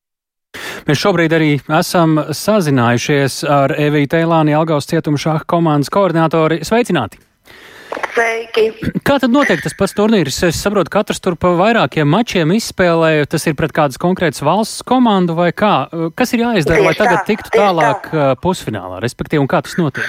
Mēs 0.88 0.98
šobrīd 1.02 1.34
arī 1.36 1.52
esam 1.78 2.18
sazinājušies 2.34 3.42
ar 3.50 3.76
Eviju 3.76 4.10
Teilāni, 4.16 4.56
Algaus 4.56 4.88
cietuma 4.90 5.20
šāha 5.20 5.46
komandas 5.46 5.92
koordinātori. 5.92 6.62
Sveicināti! 6.66 7.25
Sveiki! 8.16 8.70
Kā 9.04 9.18
tad 9.20 9.32
notiek 9.32 9.60
tas 9.60 9.74
pats 9.76 9.92
turnīrs? 9.96 10.38
Es 10.48 10.60
saprotu, 10.62 10.88
katrs 10.94 11.20
tur 11.20 11.34
pa 11.40 11.50
vairākiem 11.58 12.08
mačiem 12.08 12.54
izspēlē. 12.56 13.26
Tas 13.28 13.44
ir 13.44 13.56
pret 13.58 13.74
kādas 13.76 14.00
konkrētas 14.00 14.40
valsts 14.46 14.86
komandu 14.88 15.36
vai 15.36 15.50
kā? 15.52 15.74
Kas 16.16 16.32
ir 16.32 16.46
jāizdara, 16.46 16.86
lai 16.86 16.94
tagad 16.96 17.26
tiktu 17.28 17.52
tālāk 17.52 18.08
tā. 18.08 18.30
pusfinālā, 18.40 19.02
respektīvi, 19.04 19.42
un 19.44 19.50
kā 19.52 19.60
tas 19.66 19.76
notiek? 19.80 20.08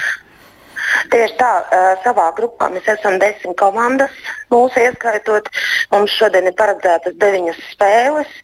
Tieši 1.12 1.36
tā, 1.36 1.52
savā 2.00 2.30
grupā 2.38 2.70
mēs 2.72 2.88
esam 2.88 3.18
desmit 3.20 3.58
komandas. 3.60 4.14
Mūsu 4.48 4.80
ieskaitot, 4.86 5.50
mums 5.92 6.14
šodien 6.16 6.48
ir 6.48 6.56
paredzētas 6.56 7.16
deviņas 7.20 7.60
spēles. 7.74 8.34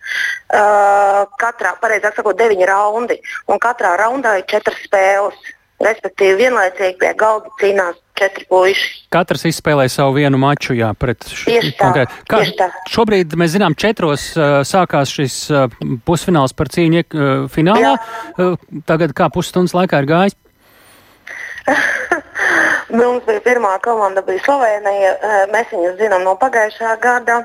Katrā, 1.41 1.73
pareizāk 1.81 2.21
sakot, 2.21 2.37
deviņi 2.37 2.69
raundi. 2.69 3.17
Un 3.49 3.63
katrā 3.65 3.97
raundā 4.01 4.37
ir 4.43 4.49
četras 4.51 4.77
spēles. 4.85 5.41
Respektīvi, 5.83 6.45
vienlaicīgi 6.45 7.01
pie 7.01 7.15
galda 7.19 7.51
cīnās 7.61 7.97
četri 8.19 8.47
puiši. 8.51 8.91
Katrs 9.15 9.45
izspēlē 9.51 9.87
savu 9.93 10.17
vienu 10.19 10.39
maču, 10.41 10.75
jā, 10.79 10.93
pret 10.99 11.27
šo 11.29 11.59
konkrētu. 11.79 12.21
Kā 12.31 12.43
tā. 12.59 12.71
šobrīd 12.91 13.35
mēs 13.39 13.55
zinām, 13.57 13.77
četros 13.79 14.31
uh, 14.39 14.61
sākās 14.67 15.13
šis 15.15 15.39
uh, 15.53 15.67
pusfināls 16.07 16.55
par 16.57 16.71
cīņu 16.75 17.05
uh, 17.05 17.35
finālā. 17.53 17.97
Uh, 18.39 18.57
tagad 18.89 19.15
kā 19.17 19.31
pusstundas 19.35 19.77
laikā 19.77 20.03
ir 20.05 20.11
gājis? 20.11 20.39
Mums 22.95 23.25
bija 23.27 23.41
pirmā 23.43 23.73
komanda, 23.83 24.23
bija 24.23 24.43
Slovenija. 24.45 25.15
Mēs 25.51 25.73
viņus 25.73 25.97
zinām 25.99 26.27
no 26.27 26.35
pagājušā 26.39 26.93
gada. 27.03 27.41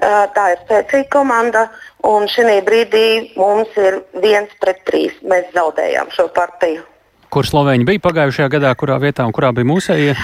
Tā 0.00 0.46
ir 0.54 0.62
spēcīga 0.64 1.10
komanda. 1.12 1.66
Un 2.08 2.26
šī 2.32 2.58
brīdī 2.66 3.36
mums 3.36 3.76
ir 3.76 4.00
viens 4.22 4.54
pret 4.62 4.80
trīs. 4.88 5.12
Mēs 5.22 5.52
zaudējām 5.54 6.10
šo 6.16 6.30
partiju. 6.34 6.86
Kur 7.32 7.44
Slovēņi 7.44 7.84
bija 7.88 8.02
pagājušajā 8.06 8.48
gadā, 8.54 8.70
kurā 8.78 8.96
vietā 9.02 9.26
un 9.28 9.34
kurā 9.36 9.50
bija 9.56 9.68
mūsējie? 9.68 10.14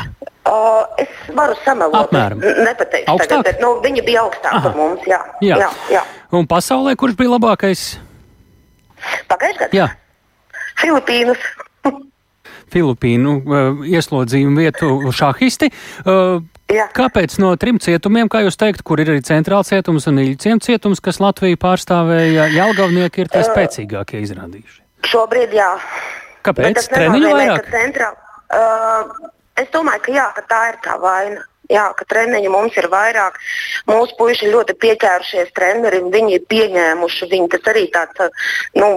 Uh, 0.45 0.85
es 1.01 1.11
varu 1.37 1.57
samelot. 1.65 2.09
Apmēram. 2.09 2.41
Nepateikšu 2.41 3.13
Augstāk? 3.13 3.29
tagad, 3.29 3.45
bet 3.49 3.61
nu, 3.65 3.75
viņi 3.85 4.05
bija 4.07 4.25
augstāk 4.25 4.57
par 4.65 4.79
mums. 4.79 5.05
Jā. 5.09 5.21
Jā. 5.45 5.61
Jā, 5.65 5.69
jā. 5.93 6.03
Un 6.37 6.49
pasaulē, 6.49 6.97
kurš 7.01 7.19
bija 7.21 7.35
labākais? 7.37 7.85
Pagājušajā 9.29 9.61
gadā? 9.67 9.77
Jā. 9.77 9.91
Filipīnas. 10.81 11.45
Filipīnu 12.75 13.37
uh, 13.45 13.85
ieslodzījumu 13.87 14.65
vietu 14.65 14.97
šahisti. 15.15 15.71
Uh, 16.03 16.43
Jā. 16.73 16.87
Kāpēc 16.97 17.37
no 17.43 17.51
trim 17.61 17.77
cietumiem, 17.83 18.29
kā 18.33 18.41
jūs 18.41 18.57
teikt, 18.57 18.81
kur 18.89 19.03
ir 19.03 19.11
arī 19.13 19.21
centrāls 19.27 19.69
cietums 19.69 20.09
un 20.09 20.23
īļciem 20.23 20.63
cietums, 20.65 21.03
kas 21.05 21.21
Latviju 21.21 21.59
pārstāvēja, 21.61 22.49
Jelgavnieki 22.55 23.21
ir 23.21 23.31
tie 23.31 23.43
spēcīgākie 23.45 24.23
izrādījuši? 24.25 24.81
Šobrīd 25.05 25.53
jā. 25.53 25.69
Kāpēc? 26.45 26.85
Treniņu 26.93 27.33
vairāk? 27.33 27.73
Centrā, 27.73 28.13
uh, 28.53 29.33
es 29.61 29.71
domāju, 29.75 30.05
ka, 30.07 30.15
jā, 30.15 30.29
ka 30.37 30.47
tā 30.51 30.63
ir 30.73 30.81
tā 30.85 30.97
vaina. 31.01 31.43
Jā, 31.73 31.87
ka 31.97 32.05
treniņi 32.05 32.51
mums 32.53 32.75
ir 32.77 32.91
vairāk. 32.93 33.39
Mūsu 33.89 34.13
puiši 34.19 34.51
ļoti 34.53 34.75
pieķērušies 34.83 35.55
trenerim, 35.57 36.11
viņi 36.13 36.35
ir 36.37 36.43
pieņēmuši. 36.53 37.29
Viņi 37.31 37.49
tas 37.55 37.71
arī 37.73 37.87
tāds, 37.95 38.45
nu, 38.77 38.91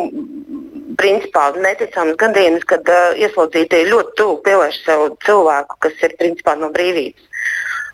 principā 1.00 1.46
neticams 1.56 2.20
gadījums, 2.20 2.68
kad 2.68 2.92
uh, 2.92 3.16
ieslodzītie 3.16 3.86
ļoti 3.88 4.18
tuvu 4.20 4.42
pievērš 4.44 4.82
sev 4.84 5.08
cilvēku, 5.24 5.80
kas 5.88 6.04
ir 6.04 6.18
principā 6.20 6.58
no 6.60 6.68
brīvības. 6.76 7.24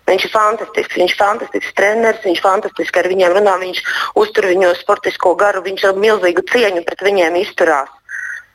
Viņš 0.09 0.25
ir 0.27 0.31
fantastisks, 0.33 0.97
viņš 0.99 1.13
ir 1.13 1.19
fantastisks 1.21 1.75
treneris, 1.77 2.25
viņš 2.25 2.41
fantastiski 2.43 2.99
ar 2.99 3.07
viņiem 3.07 3.37
runā, 3.37 3.53
viņš 3.61 3.83
uztur 4.19 4.49
viņu 4.49 4.73
sportisko 4.81 5.35
garu, 5.39 5.61
viņš 5.63 5.85
ar 5.87 6.01
milzīgu 6.01 6.43
cieņu 6.49 6.83
pret 6.87 7.05
viņiem 7.07 7.37
izturās. 7.39 7.93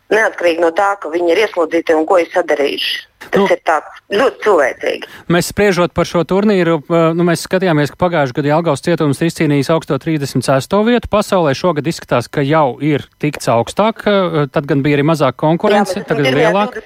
Neatkarīgi 0.09 0.63
no 0.65 0.73
tā, 0.73 0.95
ka 1.01 1.11
viņi 1.13 1.35
ir 1.35 1.45
ieslodzīti 1.45 1.97
un 1.97 2.07
ko 2.09 2.17
ir 2.23 2.31
sadarījuši. 2.33 3.09
Tas 3.29 3.43
nu, 3.43 3.47
ir 3.51 3.61
tāds 3.67 3.97
ļoti 4.15 4.41
cilvēcīgi. 4.45 5.09
Mēs 5.35 5.49
spriežot 5.51 5.93
par 5.97 6.07
šo 6.09 6.23
turnīru, 6.29 6.79
uh, 6.81 7.11
nu, 7.19 7.27
mēs 7.29 7.43
skatījāmies, 7.45 7.91
ka 7.93 7.99
pagājušajā 8.01 8.37
gadā 8.39 8.53
Jelgavas 8.53 8.85
cietums 8.87 9.21
ir 9.21 9.29
izcīnījis 9.29 9.71
augsto 9.75 9.99
36. 10.01 10.77
vietu. 10.87 11.11
Pasaulē 11.13 11.53
šogad 11.59 11.91
izskatās, 11.91 12.31
ka 12.33 12.45
jau 12.47 12.79
ir 12.85 13.05
tikts 13.21 13.51
augstāk, 13.53 14.05
uh, 14.07 14.39
tad 14.55 14.69
gan 14.71 14.85
bija 14.87 15.01
arī 15.01 15.05
mazāk 15.11 15.37
konkurence, 15.43 15.99
Jā, 15.99 16.07
tagad 16.09 16.31
ir 16.31 16.39
lielāk. 16.39 16.79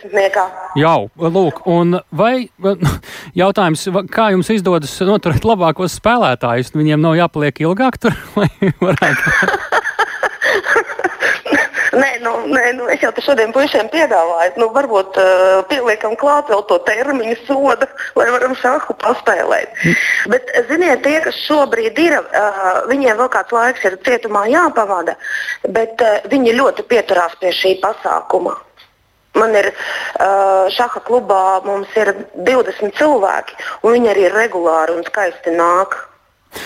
Jau, 0.80 0.98
lūk, 1.20 1.62
un 1.70 2.00
vai 2.10 2.48
jautājums, 3.42 3.86
kā 4.10 4.32
jums 4.34 4.50
izdodas 4.56 4.96
noturēt 5.06 5.46
labākos 5.46 6.00
spēlētājus? 6.00 6.74
Viņiem 6.74 7.04
nav 7.04 7.20
jāpaliek 7.20 7.62
ilgāk 7.68 8.00
tur, 8.02 8.18
vai 8.40 8.50
varētu? 8.82 9.70
Nē, 11.92 12.08
nu, 12.24 12.30
nē 12.48 12.70
nu, 12.78 12.86
es 12.88 13.02
jau 13.04 13.10
te 13.12 13.20
šodien 13.20 13.50
puišiem 13.52 13.90
piedāvāju, 13.92 14.54
nu, 14.62 14.70
varbūt 14.72 15.18
uh, 15.20 15.58
pieliekam 15.68 16.14
klāt 16.16 16.48
vēl 16.48 16.62
to 16.70 16.78
termiņu 16.86 17.34
sodu, 17.42 17.88
lai 18.18 18.28
varam 18.32 18.54
šāhu 18.56 18.96
paspēlēt. 19.02 19.76
Bet, 20.32 20.48
ziniet, 20.70 21.02
tie, 21.04 21.18
kas 21.24 21.36
šobrīd 21.44 22.00
ir, 22.00 22.16
uh, 22.16 22.72
viņiem 22.88 23.20
vēl 23.20 23.30
kāds 23.36 23.52
laiks 23.52 23.84
ir 23.84 23.98
cietumā 24.08 24.46
jāpavada, 24.48 25.18
bet 25.68 26.00
uh, 26.00 26.24
viņi 26.32 26.56
ļoti 26.56 26.88
pieturās 26.88 27.36
pie 27.42 27.52
šī 27.60 27.76
pasākuma. 27.84 28.56
Man 29.36 29.52
ir 29.56 29.68
uh, 29.72 30.72
šāda 30.72 31.04
klubā, 31.04 31.44
mums 31.68 31.92
ir 32.00 32.14
20 32.48 32.96
cilvēki, 32.96 33.60
un 33.84 33.98
viņi 33.98 34.14
arī 34.16 34.28
regulāri 34.32 34.96
un 34.96 35.04
skaisti 35.08 35.52
nāk 35.60 35.98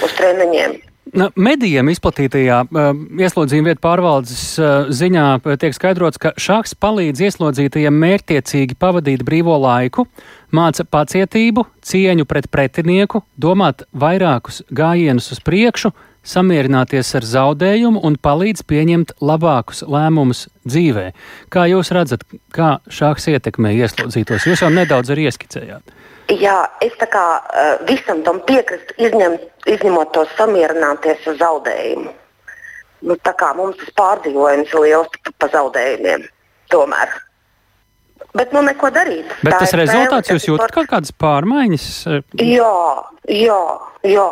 uz 0.07 0.15
treniņiem. 0.19 0.79
Medijiem 1.15 1.87
izplatītajā 1.93 2.57
ieslodzījuma 3.23 3.71
vietu 3.71 3.83
pārvaldes 3.85 4.41
ziņā 4.99 5.27
tiek 5.63 5.77
skaidrots, 5.77 6.19
ka 6.19 6.33
šāks 6.35 6.75
palīdz 6.83 7.23
ieslodzītajiem 7.29 7.95
mērķtiecīgi 8.03 8.75
pavadīt 8.81 9.23
brīvo 9.27 9.55
laiku, 9.63 10.09
māca 10.51 10.83
pacietību, 10.83 11.63
cieņu 11.87 12.27
pret 12.27 12.51
pretinieku, 12.51 13.23
domāt 13.39 13.87
vairākus 13.95 14.65
gājienus 14.75 15.31
uz 15.37 15.41
priekšu, 15.47 15.93
samierināties 16.27 17.15
ar 17.15 17.27
zaudējumu 17.31 18.03
un 18.03 18.19
palīdz 18.19 18.67
pieņemt 18.67 19.15
labākus 19.23 19.85
lēmumus 19.87 20.49
dzīvē. 20.67 21.13
Kā 21.55 21.69
jūs 21.71 21.95
redzat, 21.95 22.27
kā 22.51 22.81
šāks 22.91 23.31
ietekmē 23.31 23.77
ieslodzītos? 23.79 24.51
Jūs 24.51 24.67
jau 24.67 24.75
nedaudz 24.75 25.15
arī 25.15 25.31
ieskicējāt. 25.31 25.95
Jā, 26.33 26.57
es 26.83 26.95
tā 26.99 27.07
kā 27.11 27.25
uh, 27.39 27.77
visam 27.87 28.23
tam 28.27 28.41
piekrītu, 28.49 28.97
izņem, 28.99 29.37
izņemot 29.71 30.11
to 30.17 30.25
samierināties 30.35 31.29
ar 31.31 31.37
zaudējumu. 31.39 32.15
Nu, 33.07 33.15
tā 33.23 33.31
kā 33.39 33.53
mums 33.55 33.79
tas 33.79 33.93
pārdzīvojums 33.95 34.73
ir 34.73 34.83
liels 34.83 35.13
pa, 35.23 35.33
pa 35.45 35.51
zaudējumiem. 35.53 36.25
Tomēr. 36.73 37.13
Bet 38.37 38.53
nu 38.57 38.63
neko 38.67 38.91
darīt. 38.91 39.29
Bet 39.45 39.55
Tā 39.55 39.61
tas 39.63 39.75
rezultāts 39.79 40.33
jūs 40.33 40.49
jūtat 40.49 40.75
kaut 40.75 40.91
kādas 40.91 41.13
pārmaiņas? 41.21 41.87
Jā, 42.43 42.75
jā, 43.31 43.61
jā. 44.09 44.29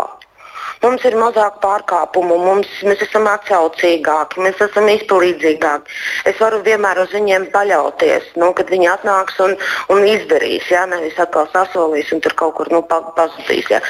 Mums 0.84 1.04
ir 1.08 1.14
mazāk 1.16 1.62
pārkāpumu, 1.62 2.36
mums, 2.44 2.68
mēs 2.84 3.00
esam 3.06 3.24
atsaucīgāki, 3.30 4.42
mēs 4.44 4.58
esam 4.66 4.90
izpildīgāki. 4.92 5.94
Es 6.28 6.42
varu 6.42 6.58
vienmēr 6.66 7.00
uz 7.06 7.14
viņiem 7.16 7.46
paļauties, 7.54 8.34
nu, 8.42 8.50
kad 8.58 8.68
viņi 8.74 8.90
atnāks 8.92 9.40
un, 9.46 9.56
un 9.94 10.04
izdarīs. 10.04 10.68
Jā, 10.68 10.84
nevis 10.90 11.16
atkal 11.24 11.48
sasolīs 11.54 12.12
un 12.12 12.20
tur 12.24 12.36
kaut 12.36 12.58
kur 12.58 12.72
nu, 12.74 12.82
pa, 12.90 13.00
pazudīs. 13.16 13.72
Jā. 13.72 13.80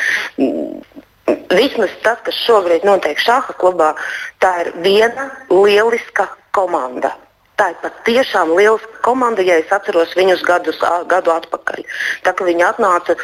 Vismaz 1.50 1.98
tas, 2.06 2.22
kas 2.22 2.38
šobrīd 2.46 2.86
notiek 2.86 3.18
šāda 3.26 3.58
klubā, 3.58 3.90
tā 4.44 4.54
ir 4.62 4.74
viena 4.86 5.32
lieliska 5.50 6.28
komanda. 6.54 7.16
Tā 7.58 7.68
ir 7.70 7.76
patiešām 7.82 8.54
liela 8.58 8.94
komanda, 9.06 9.42
ja 9.46 9.60
es 9.62 9.70
atceros 9.74 10.14
viņus 10.18 10.42
gadus, 10.46 10.78
gadu 11.10 11.34
atpakaļ. 11.34 11.84
Tā 12.26 12.32
kā 12.34 12.46
viņi 12.46 12.66
atnāca, 12.66 13.14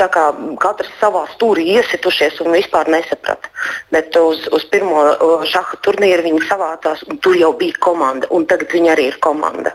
tā 0.00 0.08
kā 0.12 0.26
katrs 0.60 0.92
savā 1.00 1.24
stūrī 1.32 1.66
iesitušies 1.76 2.40
un 2.44 2.52
vispār 2.56 2.90
nesaprata. 2.92 3.50
Bet 3.94 4.16
uz, 4.20 4.44
uz 4.52 4.66
pirmo 4.72 5.08
šāda 5.48 5.80
turnīru 5.86 6.28
viņi 6.28 6.44
savācās, 6.48 7.04
un 7.10 7.20
tur 7.24 7.38
jau 7.38 7.52
bija 7.56 7.80
komanda, 7.80 8.28
un 8.30 8.46
tagad 8.48 8.72
viņi 8.76 8.92
arī 8.92 9.10
ir 9.12 9.20
komanda. 9.24 9.74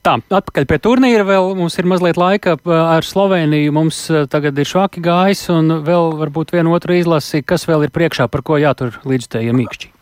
Tā, 0.00 0.14
atpakaļ 0.16 0.64
pie 0.64 0.78
turnīra 0.80 1.26
vēl 1.28 1.50
mums 1.58 1.74
ir 1.76 1.88
mazliet 1.88 2.16
laika 2.16 2.54
ar 2.64 3.04
Sloveniju. 3.04 3.72
Mums 3.76 3.98
tagad 4.32 4.56
ir 4.56 4.68
švaki 4.68 5.02
gājis 5.04 5.44
un 5.52 5.82
vēl 5.84 6.14
varbūt 6.22 6.54
vienu 6.56 6.72
otru 6.72 6.96
izlasi, 6.96 7.42
kas 7.44 7.68
vēl 7.68 7.84
ir 7.84 7.92
priekšā, 7.92 8.30
par 8.32 8.40
ko 8.40 8.56
jātur 8.56 8.96
līdz 9.04 9.28
tējiem 9.36 9.60
īkšķi. 9.66 9.92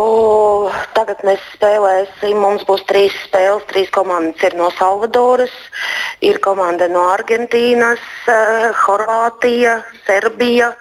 O, 0.00 0.06
tagad 0.96 1.22
mēs 1.26 1.42
spēlēsim. 1.54 2.38
Mums 2.42 2.64
būs 2.68 2.84
trīs 2.88 3.14
spēles. 3.26 3.66
Trīs 3.70 3.90
komandas 3.94 4.42
ir 4.46 4.56
no 4.58 4.70
Salvadoras, 4.78 5.54
ir 6.24 6.40
komanda 6.44 6.88
no 6.92 7.06
Argentīnas, 7.12 8.02
uh, 8.26 8.70
Horvātija, 8.84 9.80
Serbija, 10.06 10.72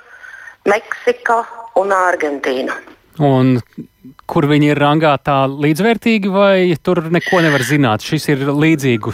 Meksika 0.70 1.42
un 1.80 1.94
Argentīna. 1.96 2.78
Un 3.22 3.58
kur 4.30 4.48
viņi 4.50 4.72
ir 4.72 4.80
rangā 4.80 5.14
tā 5.22 5.44
līdzvērtīgi, 5.50 6.30
vai 6.32 6.76
tur 6.82 7.04
neko 7.14 7.42
nevar 7.44 7.64
zināt? 7.68 8.06
Šis 8.06 8.30
ir 8.34 8.46
līdzīgu 8.50 9.14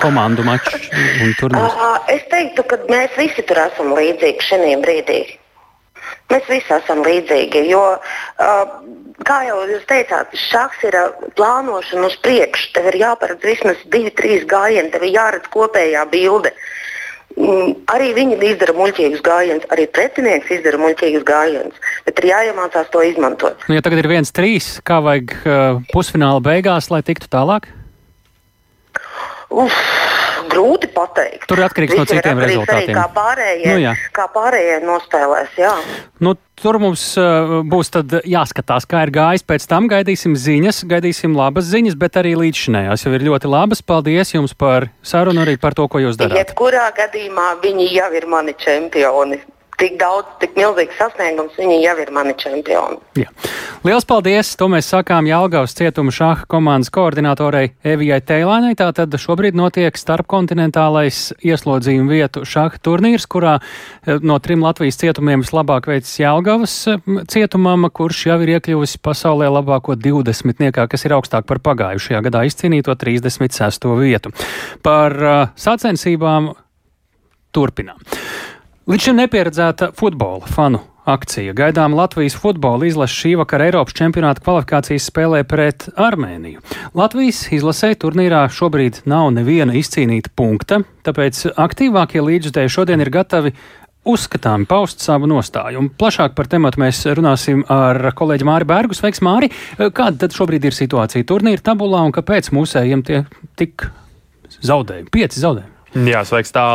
komandu 0.00 0.44
mačs 0.46 0.90
turnīrs. 1.38 1.76
Uh, 1.76 2.00
es 2.12 2.26
teiktu, 2.32 2.66
ka 2.66 2.80
mēs 2.90 3.14
visi 3.18 3.44
tur 3.46 3.62
esam 3.62 3.94
līdzīgi 3.96 4.48
šajā 4.48 4.80
brīdī. 4.82 5.20
Mēs 6.30 6.46
visi 6.50 6.74
esam 6.74 7.02
līdzīgi, 7.06 7.64
jo 7.70 7.82
uh, 7.96 8.74
kā 9.26 9.40
jau 9.48 9.62
jūs 9.68 9.86
teicāt, 9.90 10.34
šachs 10.50 10.84
ir 10.88 10.96
plānošana 11.38 12.08
uz 12.08 12.18
priekšu. 12.24 12.72
Tev 12.76 12.90
ir 12.92 13.00
jāparedz 13.02 13.46
vismaz 13.46 13.80
divi, 13.92 14.12
trīs 14.16 14.46
gājieni, 14.50 14.92
tev 14.92 15.06
ir 15.06 15.16
jāredz 15.16 15.50
kopējā 15.52 16.04
bilde. 16.12 16.52
Mm, 17.38 17.76
arī 17.94 18.10
viņi 18.16 18.40
izdara 18.42 18.74
muļķīgus 18.74 19.20
gājienus, 19.24 19.68
arī 19.70 19.86
pretinieks 19.94 20.50
izdara 20.50 20.80
muļķīgus 20.82 21.22
gājienus, 21.28 21.92
bet 22.04 22.18
ir 22.18 22.26
jāiemācās 22.32 22.90
to 22.90 23.04
izmantot. 23.06 23.62
Nu, 23.68 23.76
ja 23.78 23.84
tagad 23.86 24.02
ir 24.02 24.10
viens 24.10 24.34
trīs, 24.34 24.72
kā 24.82 24.98
vajag 25.04 25.36
uh, 25.44 25.78
pusfināla 25.94 26.42
beigās, 26.42 26.90
lai 26.90 27.04
tiktu 27.06 27.30
tālāk? 27.30 27.70
Uf, 29.50 29.78
grūti 30.50 30.88
pateikt. 30.94 31.46
Tur 31.50 31.62
atkarīgs 31.66 31.98
no 31.98 32.06
citiem 32.08 32.40
rezultātiem. 32.42 32.92
Arī, 32.92 32.96
kā 32.96 33.06
pārējie, 33.16 33.66
nu, 33.66 33.82
jā. 33.82 33.94
kā 34.16 34.26
pārējie 34.32 34.78
nospēlēs. 34.86 35.58
Jā. 35.60 35.74
Nu, 36.24 36.34
tur 36.60 36.80
mums 36.82 37.04
uh, 37.20 37.60
būs 37.66 37.92
jāskatās, 38.28 38.88
kā 38.90 39.04
ir 39.06 39.14
gājis. 39.14 39.46
Pēc 39.46 39.68
tam 39.70 39.88
gaidīsim 39.90 40.36
ziņas, 40.38 40.82
gaidīsim 40.90 41.36
labas 41.36 41.70
ziņas, 41.70 41.98
bet 42.00 42.20
arī 42.20 42.36
līdzšinējās 42.40 43.06
jau 43.06 43.14
ir 43.16 43.26
ļoti 43.28 43.52
labas. 43.52 43.84
Paldies 43.84 44.34
jums 44.36 44.56
par 44.56 44.90
sarunu 45.02 45.44
arī 45.44 45.58
par 45.60 45.76
to, 45.78 45.88
ko 45.90 46.02
jūs 46.02 46.20
darāt. 46.20 46.40
Jebkurā 46.40 46.90
gadījumā 46.96 47.54
viņi 47.64 47.90
jau 47.96 48.12
ir 48.16 48.28
mani 48.30 48.56
čempioni 48.60 49.40
tik 49.80 49.96
daudz, 50.00 50.28
tik 50.42 50.56
milzīgs 50.58 50.98
sasniegums, 51.00 51.56
viņi 51.58 51.78
jau 51.82 51.94
ir 52.02 52.10
mani 52.14 52.34
čempioni. 52.38 52.98
Jā. 53.18 53.30
Lielas 53.86 54.04
paldies! 54.08 54.52
To 54.60 54.68
mēs 54.68 54.90
sakām 54.92 55.28
Jālgavas 55.28 55.72
cietuma 55.78 56.12
šāha 56.12 56.44
komandas 56.50 56.92
koordinatorei 56.92 57.72
Evijai 57.86 58.20
Teilānai. 58.20 58.74
Tātad 58.78 59.14
šobrīd 59.20 59.56
notiek 59.56 59.96
starpkontinentālais 59.96 61.30
ieslodzījuma 61.40 62.12
vietu 62.12 62.44
šāha 62.48 62.80
turnīrs, 62.84 63.24
kurā 63.30 63.56
eh, 63.60 64.20
no 64.20 64.36
trim 64.44 64.64
Latvijas 64.66 65.00
cietumiem 65.00 65.44
vislabāk 65.46 65.88
veicis 65.90 66.20
Jālgavas 66.20 66.76
eh, 66.92 67.00
cietumam, 67.32 67.88
kurš 67.94 68.26
jau 68.28 68.38
ir 68.44 68.56
iekļuvis 68.58 68.98
pasaulē 69.00 69.48
labāko 69.48 69.96
20. 69.96 70.60
niekā, 70.60 70.86
kas 70.90 71.08
ir 71.08 71.16
augstāk 71.16 71.48
par 71.48 71.62
pagājušajā 71.64 72.20
gadā 72.28 72.44
izcīnīto 72.50 72.94
36. 73.00 73.88
vietu. 74.00 74.34
Par 74.84 75.16
uh, 75.16 75.42
sacensībām 75.56 76.52
turpinām. 77.54 77.98
Līdz 78.90 79.04
šim 79.06 79.20
nepieredzēta 79.20 79.86
futbola 79.94 80.48
fanu 80.50 80.80
akcija. 81.06 81.52
Gaidām 81.54 81.92
Latvijas 81.94 82.34
futbola 82.34 82.88
izlase 82.88 83.14
šī 83.14 83.36
vakara 83.38 83.68
Eiropas 83.68 83.94
čempionāta 83.94 84.42
kvalifikācijas 84.42 85.04
spēlē 85.12 85.44
pret 85.46 85.86
Armēniju. 85.94 86.58
Latvijas 86.98 87.44
izlasē 87.54 87.92
turnīrā 88.02 88.40
šobrīd 88.50 89.04
nav 89.12 89.28
neviena 89.36 89.76
izcīnīta 89.78 90.32
punkta, 90.34 90.80
tāpēc 91.06 91.44
aktīvākie 91.54 92.24
līdzjutēji 92.32 92.74
šodien 92.74 93.04
ir 93.04 93.12
gatavi 93.14 93.54
uzskatāmi 94.10 94.66
paust 94.66 95.06
savu 95.06 95.30
nostāju. 95.30 95.84
Un 95.84 95.92
plašāk 95.94 96.34
par 96.34 96.50
tematu 96.50 96.82
mēs 96.82 97.04
runāsim 97.14 97.62
ar 97.70 98.10
kolēģi 98.18 98.50
Māri 98.50 98.70
Bērgu. 98.74 98.98
Sveiks, 98.98 99.22
Māri! 99.22 99.52
Kāda 99.78 100.24
tad 100.24 100.34
šobrīd 100.34 100.66
ir 100.66 100.74
situācija 100.74 101.30
turnīra 101.30 101.62
tabulā 101.70 102.02
un 102.10 102.18
kāpēc 102.18 102.50
mūsējiem 102.58 103.06
tie 103.06 103.22
tik 103.54 103.86
zaudējumi? 104.58 105.12
Pieci 105.14 105.46
zaudējumi. 105.46 106.10
Jā, 106.10 106.26
sveiks 106.26 106.58
tā. 106.58 106.72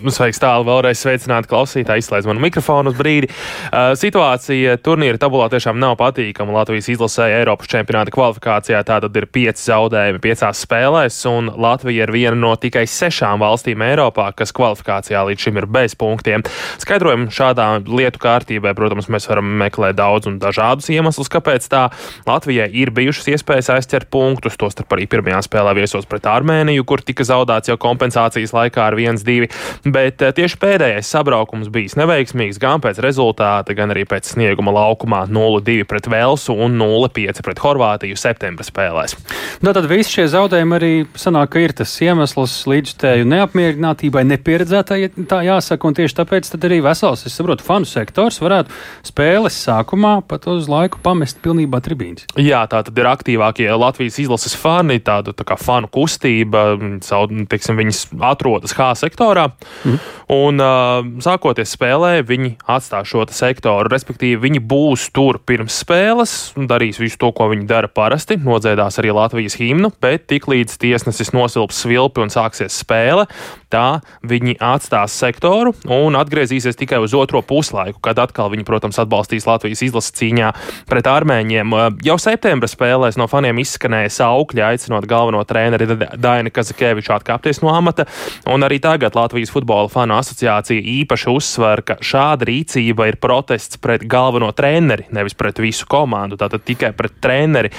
Sveiks, 0.00 0.38
tālu 0.40 0.64
vēlreiz 0.64 1.00
sveicināt 1.02 1.44
klausītāju, 1.50 2.00
izslēdz 2.00 2.28
manu 2.28 2.40
mikrofonu 2.40 2.92
uz 2.92 2.96
brīdi. 2.96 3.28
Uh, 3.68 3.92
situācija 3.98 4.78
turnīra 4.80 5.20
tabulā 5.20 5.50
tiešām 5.52 5.76
nav 5.80 5.98
patīkama. 6.00 6.54
Latvijas 6.56 6.88
izlasēja 6.94 7.42
Eiropas 7.42 7.68
čempionāta 7.68 8.14
kvalifikācijā. 8.14 8.80
Tātad 8.88 9.16
ir 9.20 9.26
pieci 9.28 9.66
zaudējumi 9.66 10.22
piecās 10.24 10.62
spēlēs, 10.64 11.18
un 11.28 11.50
Latvija 11.60 12.06
ir 12.06 12.12
viena 12.14 12.38
no 12.38 12.54
tikai 12.60 12.86
sešām 12.88 13.42
valstīm 13.44 13.84
Eiropā, 13.84 14.30
kas 14.38 14.54
kvalifikācijā 14.56 15.24
līdz 15.28 15.44
šim 15.46 15.60
ir 15.60 15.68
bez 15.68 15.96
punktiem. 16.00 16.46
Skaidrojumu 16.80 17.28
šādā 17.34 17.68
lietu 17.84 18.22
kārtībai, 18.24 18.72
protams, 18.78 19.10
mēs 19.12 19.28
varam 19.28 19.52
meklēt 19.60 20.00
daudz 20.00 20.30
un 20.30 20.40
dažādus 20.40 20.88
iemeslus, 20.94 21.28
kāpēc 21.32 21.68
tā 21.68 21.86
Latvijai 22.28 22.70
ir 22.80 22.94
bijušas 22.96 23.34
iespējas 23.34 23.72
aizķert 23.76 24.08
punktus, 24.12 24.56
tostarp 24.60 24.96
arī 24.96 25.04
pirmajā 25.10 25.44
spēlē 25.44 25.76
viesos 25.76 26.08
pret 26.08 26.28
Armēniju, 26.30 26.88
kur 26.88 27.04
tika 27.04 27.26
zaudēts 27.26 27.68
jau 27.68 27.76
kompensācijas 27.80 28.56
laikā 28.56 28.88
ar 28.88 28.98
1-2 29.00 29.50
bet 29.94 30.22
eh, 30.22 30.32
tieši 30.36 30.58
pēdējais 30.60 31.10
sabraukums 31.10 31.70
bijis 31.72 31.96
neveiksmīgs 31.98 32.60
gan 32.62 32.82
pēc 32.82 33.00
rezultāta, 33.04 33.74
gan 33.76 33.92
arī 33.94 34.06
pēc 34.08 34.32
snieguma 34.34 34.72
laukumā 34.74 35.24
0-2 35.30 35.86
pret 35.90 36.08
Velsu 36.10 36.54
un 36.54 36.78
0-5 36.80 37.42
pret 37.46 37.62
Horvātiju 37.62 38.18
septembra 38.18 38.66
spēlēs. 38.66 39.16
Nu, 39.64 39.74
tad 39.76 39.88
visi 39.90 40.16
šie 40.16 40.26
zaudējumi 40.32 40.76
arī 40.76 40.92
sanāk, 41.18 41.52
ka 41.54 41.64
ir 41.64 41.74
tas 41.76 41.92
iemesls 42.04 42.54
līdzstēju 42.70 43.28
neapmierinātībai, 43.28 44.24
nepieredzētai, 44.30 45.00
tā 45.30 45.42
jāsaka, 45.46 45.88
un 45.88 45.98
tieši 45.98 46.18
tāpēc 46.20 46.52
arī 46.60 46.80
vesels, 46.84 47.26
es 47.28 47.36
saprotu, 47.36 47.66
fanu 47.66 47.88
sektors 47.88 48.40
varētu 48.42 48.74
spēles 49.06 49.56
sākumā 49.66 50.16
pat 50.28 50.46
uz 50.50 50.68
laiku 50.70 51.00
pamest 51.04 51.40
pilnībā 51.44 51.82
tribīnes. 51.84 52.26
Jā, 52.40 52.62
tā 52.70 52.82
tad 52.86 52.98
ir 52.98 53.08
aktīvākie 53.10 53.68
Latvijas 53.74 54.20
izlases 54.22 54.56
fani, 54.58 55.00
tāda 55.04 55.34
tā 55.36 55.46
kā 55.48 55.58
fanu 55.60 55.90
kustība, 55.92 56.74
savu, 57.04 57.44
teiksim, 57.50 57.78
viņas 57.80 58.04
atrodas 58.32 58.74
H 58.76 58.92
sektorā. 59.02 59.50
Mm. 59.84 60.00
Un 60.30 60.62
uh, 60.62 61.00
sākoties 61.24 61.72
spēlē, 61.74 62.20
viņi 62.22 62.52
atstās 62.70 63.08
šo 63.10 63.24
sektoru. 63.34 63.90
Respektīvi, 63.90 64.38
viņi 64.44 64.60
būs 64.62 65.08
tur 65.14 65.40
pirms 65.42 65.80
spēles, 65.82 66.34
darīs 66.70 67.00
visu 67.02 67.18
to, 67.18 67.32
ko 67.34 67.48
viņi 67.50 67.66
dara 67.66 67.90
parasti, 67.90 68.36
nodziedās 68.38 69.00
arī 69.02 69.10
Latvijas 69.16 69.58
himnu, 69.58 69.90
bet 70.02 70.28
tiklīdz 70.30 70.76
tiesnesis 70.78 71.32
nosilps 71.34 71.80
svilpi 71.82 72.22
un 72.22 72.30
sāksies 72.30 72.78
spēle, 72.82 73.26
tā 73.74 74.00
viņi 74.26 74.54
atstās 74.62 75.16
sektoru 75.18 75.74
un 75.90 76.18
atgriezīsies 76.18 76.78
tikai 76.78 77.00
uz 77.02 77.14
otro 77.18 77.42
puslaiku, 77.42 77.98
kad 78.04 78.20
atkal 78.22 78.52
viņi, 78.54 78.66
protams, 78.68 79.00
atbalstīs 79.02 79.48
Latvijas 79.50 79.82
izlases 79.86 80.14
cīņā 80.20 80.52
pret 80.90 81.10
armēņiem. 81.10 81.74
Jau 82.06 82.18
septembra 82.22 82.70
spēlēs 82.70 83.18
no 83.18 83.26
faniem 83.30 83.58
izskanēja 83.64 84.14
saukļi, 84.20 84.62
aicinot 84.68 85.10
galveno 85.10 85.42
treneri 85.48 85.90
Dainu 85.90 86.54
Kazakeviču 86.54 87.16
atkāpties 87.18 87.64
no 87.64 87.74
amata, 87.74 88.06
un 88.50 88.66
arī 88.66 88.78
tagad 88.82 89.18
Latvijas 89.18 89.50
futbola 89.50 89.59
fanu 89.92 90.16
asociācija 90.16 90.80
īpaši 90.80 91.28
uzsver, 91.30 91.82
ka 91.86 91.96
šāda 92.00 92.48
rīcība 92.48 93.08
ir 93.10 93.18
protests 93.20 93.80
pret 93.80 94.04
galveno 94.08 94.50
treneri, 94.56 95.06
nevis 95.10 95.34
pret 95.34 95.58
visu 95.62 95.86
komandu, 95.90 96.38
tātad 96.40 96.64
tikai 96.64 96.92
pret 96.96 97.16
treneri. 97.20 97.70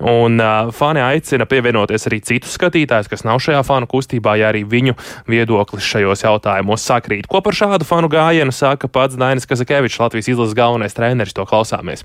Un 0.00 0.40
uh, 0.40 0.70
fani 0.74 1.02
aicina 1.04 1.46
pievienoties 1.46 2.06
arī 2.10 2.20
citus 2.20 2.56
skatītājus, 2.58 3.10
kas 3.10 3.26
nav 3.26 3.40
šajā 3.42 3.64
fanu 3.66 3.88
kustībā, 3.90 4.36
ja 4.40 4.52
arī 4.52 4.64
viņu 4.68 4.96
viedoklis 5.30 5.86
šajos 5.86 6.26
jautājumos 6.26 6.86
sakrīt. 6.86 7.28
Ko 7.30 7.42
par 7.44 7.56
šādu 7.56 7.88
fanu 7.88 8.10
gājienu 8.12 8.54
saka 8.54 8.88
pats 8.88 9.18
Dainis 9.20 9.48
Kazakevičs, 9.50 10.00
Latvijas 10.02 10.32
izlases 10.32 10.56
galvenais 10.58 10.96
treneris? 10.96 11.36
To 11.36 11.46
klausāmies. 11.48 12.04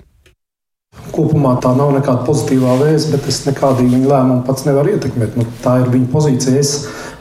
Kopumā 1.15 1.53
tā 1.63 1.71
nav 1.77 1.93
nekāda 1.95 2.25
pozitīvā 2.27 2.75
vēsts, 2.81 3.11
bet 3.13 3.27
es 3.31 3.43
nekādīgi 3.45 3.93
viņa 3.93 4.09
lēmumu 4.09 4.43
pats 4.47 4.65
nevaru 4.67 4.95
ietekmēt. 4.95 5.37
Nu, 5.39 5.45
tā 5.63 5.77
ir 5.83 5.91
viņa 5.93 6.09
pozīcija. 6.11 6.59
Es 6.59 6.73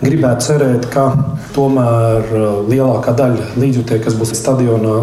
gribētu 0.03 0.49
cerēt, 0.49 0.89
ka 0.91 1.11
tomēr 1.55 2.33
uh, 2.33 2.49
lielākā 2.71 3.15
daļa 3.19 3.53
līdzjutēji, 3.61 4.05
kas 4.07 4.19
būs 4.19 4.35
stadionā, 4.41 4.97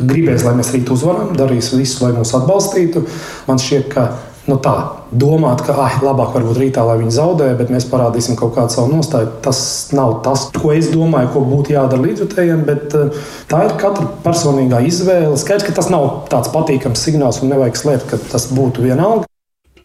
gribēs, 0.00 0.46
lai 0.46 0.56
mēs 0.58 0.72
rīt 0.74 0.90
uzvaram, 0.90 1.34
darīs 1.38 1.70
visu, 1.76 2.02
lai 2.02 2.14
mūs 2.16 2.34
atbalstītu. 2.38 3.04
Man 3.46 3.62
šķiet, 3.62 3.88
ka 3.92 4.08
nu 4.48 4.56
tā, 4.62 4.74
domāt, 5.14 5.62
ka 5.66 5.74
ah, 5.78 5.98
labāk 6.02 6.34
varbūt 6.34 6.58
rītā, 6.58 6.84
lai 6.86 6.98
viņi 7.00 7.14
zaudē, 7.14 7.50
bet 7.58 7.70
mēs 7.72 7.86
parādīsim 7.90 8.38
kaut 8.38 8.54
kādu 8.56 8.74
savu 8.74 8.90
nostāju. 8.94 9.30
Tas 9.44 9.62
nav 9.94 10.18
tas, 10.26 10.48
ko 10.56 10.72
es 10.74 10.90
domāju, 10.92 11.32
ko 11.34 11.44
būtu 11.46 11.76
jādara 11.76 12.02
līdzjutējiem, 12.02 12.64
bet 12.68 12.96
uh, 12.98 13.24
tā 13.50 13.64
ir 13.68 13.76
katra 13.80 14.08
personīgā 14.24 14.82
izvēle. 14.88 15.36
Skaidrs, 15.40 15.68
ka 15.68 15.76
tas 15.78 15.90
nav 15.92 16.08
tāds 16.32 16.50
patīkams 16.54 17.04
signāls 17.06 17.42
un 17.42 17.54
nevajag 17.54 17.82
slēpt, 17.84 18.08
ka 18.10 18.22
tas 18.32 18.50
būtu 18.54 18.88
vienalga. 18.88 19.28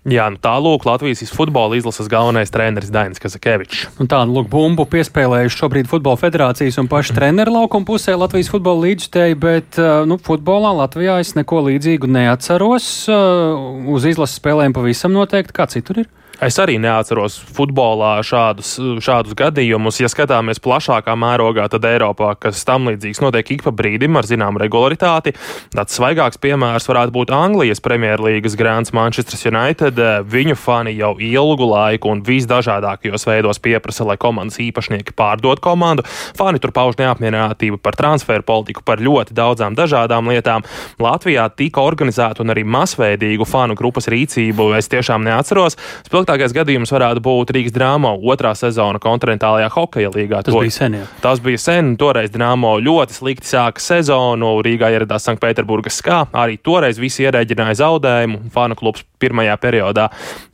Jā, 0.07 0.29
nu 0.31 0.39
tālūk 0.39 0.85
Latvijas 0.87 1.33
futbola 1.35 1.75
izlases 1.75 2.07
galvenais 2.07 2.51
treneris 2.53 2.91
Dainis 2.95 3.19
Kazakevičs. 3.19 3.81
Un 3.99 4.07
tādu 4.07 4.37
lūk 4.37 4.47
bumbu 4.53 4.85
piespēlējuši 4.87 5.59
šobrīd 5.59 5.89
futbola 5.91 6.15
federācijas 6.21 6.79
un 6.79 6.87
paši 6.87 7.15
treneru 7.17 7.57
laukuma 7.57 7.83
pusē 7.89 8.15
Latvijas 8.15 8.47
futbola 8.53 8.85
līdzstēji, 8.85 9.35
bet 9.43 9.79
nu, 10.07 10.15
futbolā 10.23 10.71
Latvijā 10.77 11.17
es 11.19 11.33
neko 11.35 11.65
līdzīgu 11.67 12.07
neatceros. 12.07 12.87
Uz 13.11 14.07
izlases 14.07 14.39
spēlēm 14.39 14.77
pavisam 14.77 15.11
noteikti 15.17 15.57
kā 15.59 15.67
citur 15.75 16.05
ir. 16.05 16.09
Es 16.37 16.59
arī 16.61 16.75
neatceros 16.77 17.39
futbolā 17.57 18.19
šādus, 18.21 18.75
šādus 19.01 19.33
gadījumus. 19.37 19.97
Ja 20.03 20.09
skatāmies 20.11 20.59
plašākā 20.61 21.15
mērogā, 21.17 21.63
tad 21.73 21.87
Eiropā, 21.89 22.35
kas 22.37 22.59
tam 22.67 22.85
līdzīgs, 22.91 23.23
notiek 23.23 23.49
ik 23.55 23.63
pa 23.65 23.73
brīdim 23.73 24.19
ar 24.19 24.27
zināmu 24.29 24.61
regularitāti. 24.61 25.33
Tāds 25.73 25.97
svaigāks 25.97 26.37
piemērs 26.37 26.85
varētu 26.91 27.15
būt 27.15 27.33
Anglijas 27.33 27.81
Premjerlīgas 27.81 28.53
grāns 28.59 28.93
Manchester 28.93 29.41
United. 29.49 29.97
Viņu 30.29 30.53
fani 30.61 30.93
jau 30.99 31.15
ilgu 31.17 31.71
laiku 31.71 32.13
un 32.13 32.21
visdažādākajos 32.27 33.25
veidos 33.25 33.57
pieprasa, 33.57 34.05
lai 34.05 34.19
komandas 34.21 34.61
īpašnieki 34.61 35.17
pārdod 35.17 35.57
komandu. 35.65 36.05
Fani 36.37 36.61
tur 36.61 36.75
pauž 36.75 37.01
neapmierinātību 37.01 37.81
par 37.81 37.97
transferu 37.97 38.45
politiku, 38.45 38.85
par 38.85 39.01
ļoti 39.01 39.33
daudzām 39.33 39.73
dažādām 39.73 40.29
lietām. 40.29 40.69
Latvijā 41.01 41.49
tika 41.57 41.81
organizēta 41.81 42.45
un 42.45 42.53
arī 42.53 42.61
masveidīgu 42.61 43.49
fanu 43.49 43.73
grupas 43.73 44.05
rīcību 44.13 44.69
es 44.77 44.93
tiešām 44.93 45.25
neatceros. 45.25 45.81
Spilgt 46.05 46.26
sliktākais 46.27 46.51
gadījums 46.51 46.91
varētu 46.91 47.21
būt 47.23 47.51
Rīgas 47.55 47.71
drāma 47.71 48.09
otrā 48.11 48.51
sezona 48.57 48.99
kontinentālajā 48.99 49.69
hokeja 49.71 50.09
līgā. 50.11 50.41
Tas 50.43 50.51
to, 50.51 50.59
bija 50.59 50.73
sen. 50.75 50.97
Jā. 50.99 51.05
Tas 51.23 51.39
bija 51.39 51.59
sen. 51.61 51.93
Toreiz 51.95 52.33
drāma 52.33 52.73
ļoti 52.83 53.15
slikti 53.15 53.47
sāka 53.47 53.79
sezonu. 53.79 54.57
Rīgā 54.65 54.89
ieradās 54.91 55.23
Sanktpēterburgas 55.23 56.01
skā. 56.01 56.25
Arī 56.35 56.59
toreiz 56.59 56.99
visi 56.99 57.23
ierēģināja 57.23 57.79
zaudējumu. 57.79 58.41
Fanu 58.51 58.75
klubs 58.75 59.05
pirmajā 59.21 59.55
periodā 59.63 60.09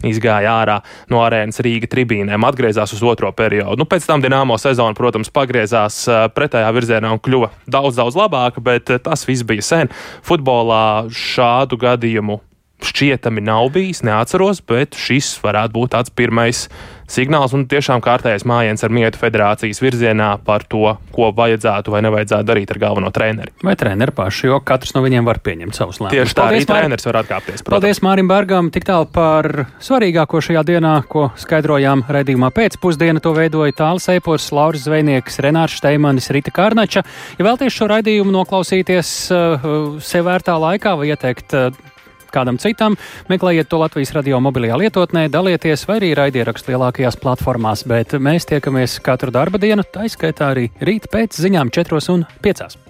izgāja 0.05 0.53
ārā 0.61 0.77
no 1.09 1.23
arēnas 1.25 1.57
Rīga 1.65 1.89
tribīnēm, 1.89 2.45
atgriezās 2.45 2.93
uz 2.93 3.01
otro 3.01 3.33
periodu. 3.33 3.81
Nu, 3.81 3.89
pēc 3.89 4.05
tam 4.05 4.21
Dienāmo 4.21 4.59
sezona, 4.61 4.93
protams, 4.93 5.33
pagriezās 5.33 6.03
pretējā 6.37 6.69
virzienā 6.77 7.17
un 7.17 7.23
kļuva 7.23 7.49
daudz, 7.65 7.97
daudz 7.97 8.19
labāka, 8.19 8.61
bet 8.61 8.93
tas 9.03 9.25
viss 9.25 9.43
bija 9.47 9.65
sen. 9.65 9.91
Futbolā 10.21 11.09
šādu 11.09 11.81
gadījumu 11.81 12.43
šķietami 12.87 13.43
nav 13.43 13.71
bijis, 13.75 14.03
neatceros, 14.05 14.61
bet 14.67 14.97
šis 14.99 15.35
varētu 15.43 15.77
būt 15.77 15.95
tāds 15.95 16.13
pirmais 16.13 16.67
signāls 17.13 17.53
un 17.55 17.65
tiešām 17.69 18.01
kārtējais 18.03 18.45
mājiens 18.47 18.83
ar 18.85 18.93
mietu 18.93 19.19
federācijas 19.21 19.81
virzienā 19.83 20.29
par 20.45 20.65
to, 20.69 20.95
ko 21.13 21.29
vajadzētu 21.35 21.93
vai 21.93 22.01
nevajadzētu 22.05 22.47
darīt 22.47 22.73
ar 22.73 22.79
galveno 22.81 23.11
treneri. 23.13 23.53
Vai 23.65 23.75
treneri 23.79 24.13
paši, 24.15 24.47
jo 24.49 24.59
katrs 24.65 24.95
no 24.95 25.03
viņiem 25.05 25.27
var 25.27 25.39
pieņemt 25.43 25.77
savus 25.77 25.99
lēmumus. 26.01 26.15
Tieši 26.15 26.37
tā, 26.37 26.47
Paldies, 26.47 26.65
arī 26.65 26.69
treneris 26.71 27.07
var 27.09 27.19
atkāpties. 27.21 27.61
Protams. 27.61 27.73
Paldies 27.75 28.03
Mārim 28.05 28.31
Bergam, 28.31 28.71
tik 28.73 28.87
tālu 28.87 29.09
par 29.13 29.49
svarīgāko 29.83 30.41
šajā 30.47 30.65
dienā, 30.71 30.95
ko 31.09 31.27
skaidrojām 31.43 32.05
redzījumā 32.17 32.49
pēcpusdienā. 32.55 33.23
To 33.23 33.35
veidoja 33.37 33.75
Tāls 33.83 34.09
Eipors, 34.13 34.49
Lauris 34.55 34.87
Zvejnieks, 34.87 35.39
Renārs 35.43 35.77
Steimanis, 35.79 36.31
Rita 36.33 36.53
Kārnača. 36.55 37.05
Ja 37.37 37.47
vēlties 37.47 37.75
šo 37.77 37.89
raidījumu 37.91 38.33
noklausīties 38.33 39.15
uh, 39.33 39.71
sev 40.03 40.29
vērtā 40.29 40.57
laikā 40.59 40.95
vai 40.99 41.11
ieteikt 41.13 41.57
uh, 41.57 41.92
kādam 42.33 42.59
citam, 42.61 42.97
meklējiet 43.31 43.69
to 43.71 43.81
Latvijas 43.81 44.13
radio 44.17 44.41
mobilajā 44.43 44.79
lietotnē, 44.83 45.27
dalieties 45.33 45.87
vai 45.89 45.99
arī 46.01 46.13
raidierakstu 46.19 46.73
lielākajās 46.73 47.19
platformās, 47.23 47.85
bet 47.89 48.17
mēs 48.19 48.49
tiekamies 48.51 48.99
katru 49.05 49.33
darba 49.33 49.61
dienu, 49.61 49.85
tā 49.85 50.07
izskaitā 50.09 50.53
arī 50.55 50.69
rīt 50.81 51.11
pēc 51.13 51.39
ziņām 51.45 51.73
4 51.73 52.09
un 52.17 52.27
5. 52.43 52.82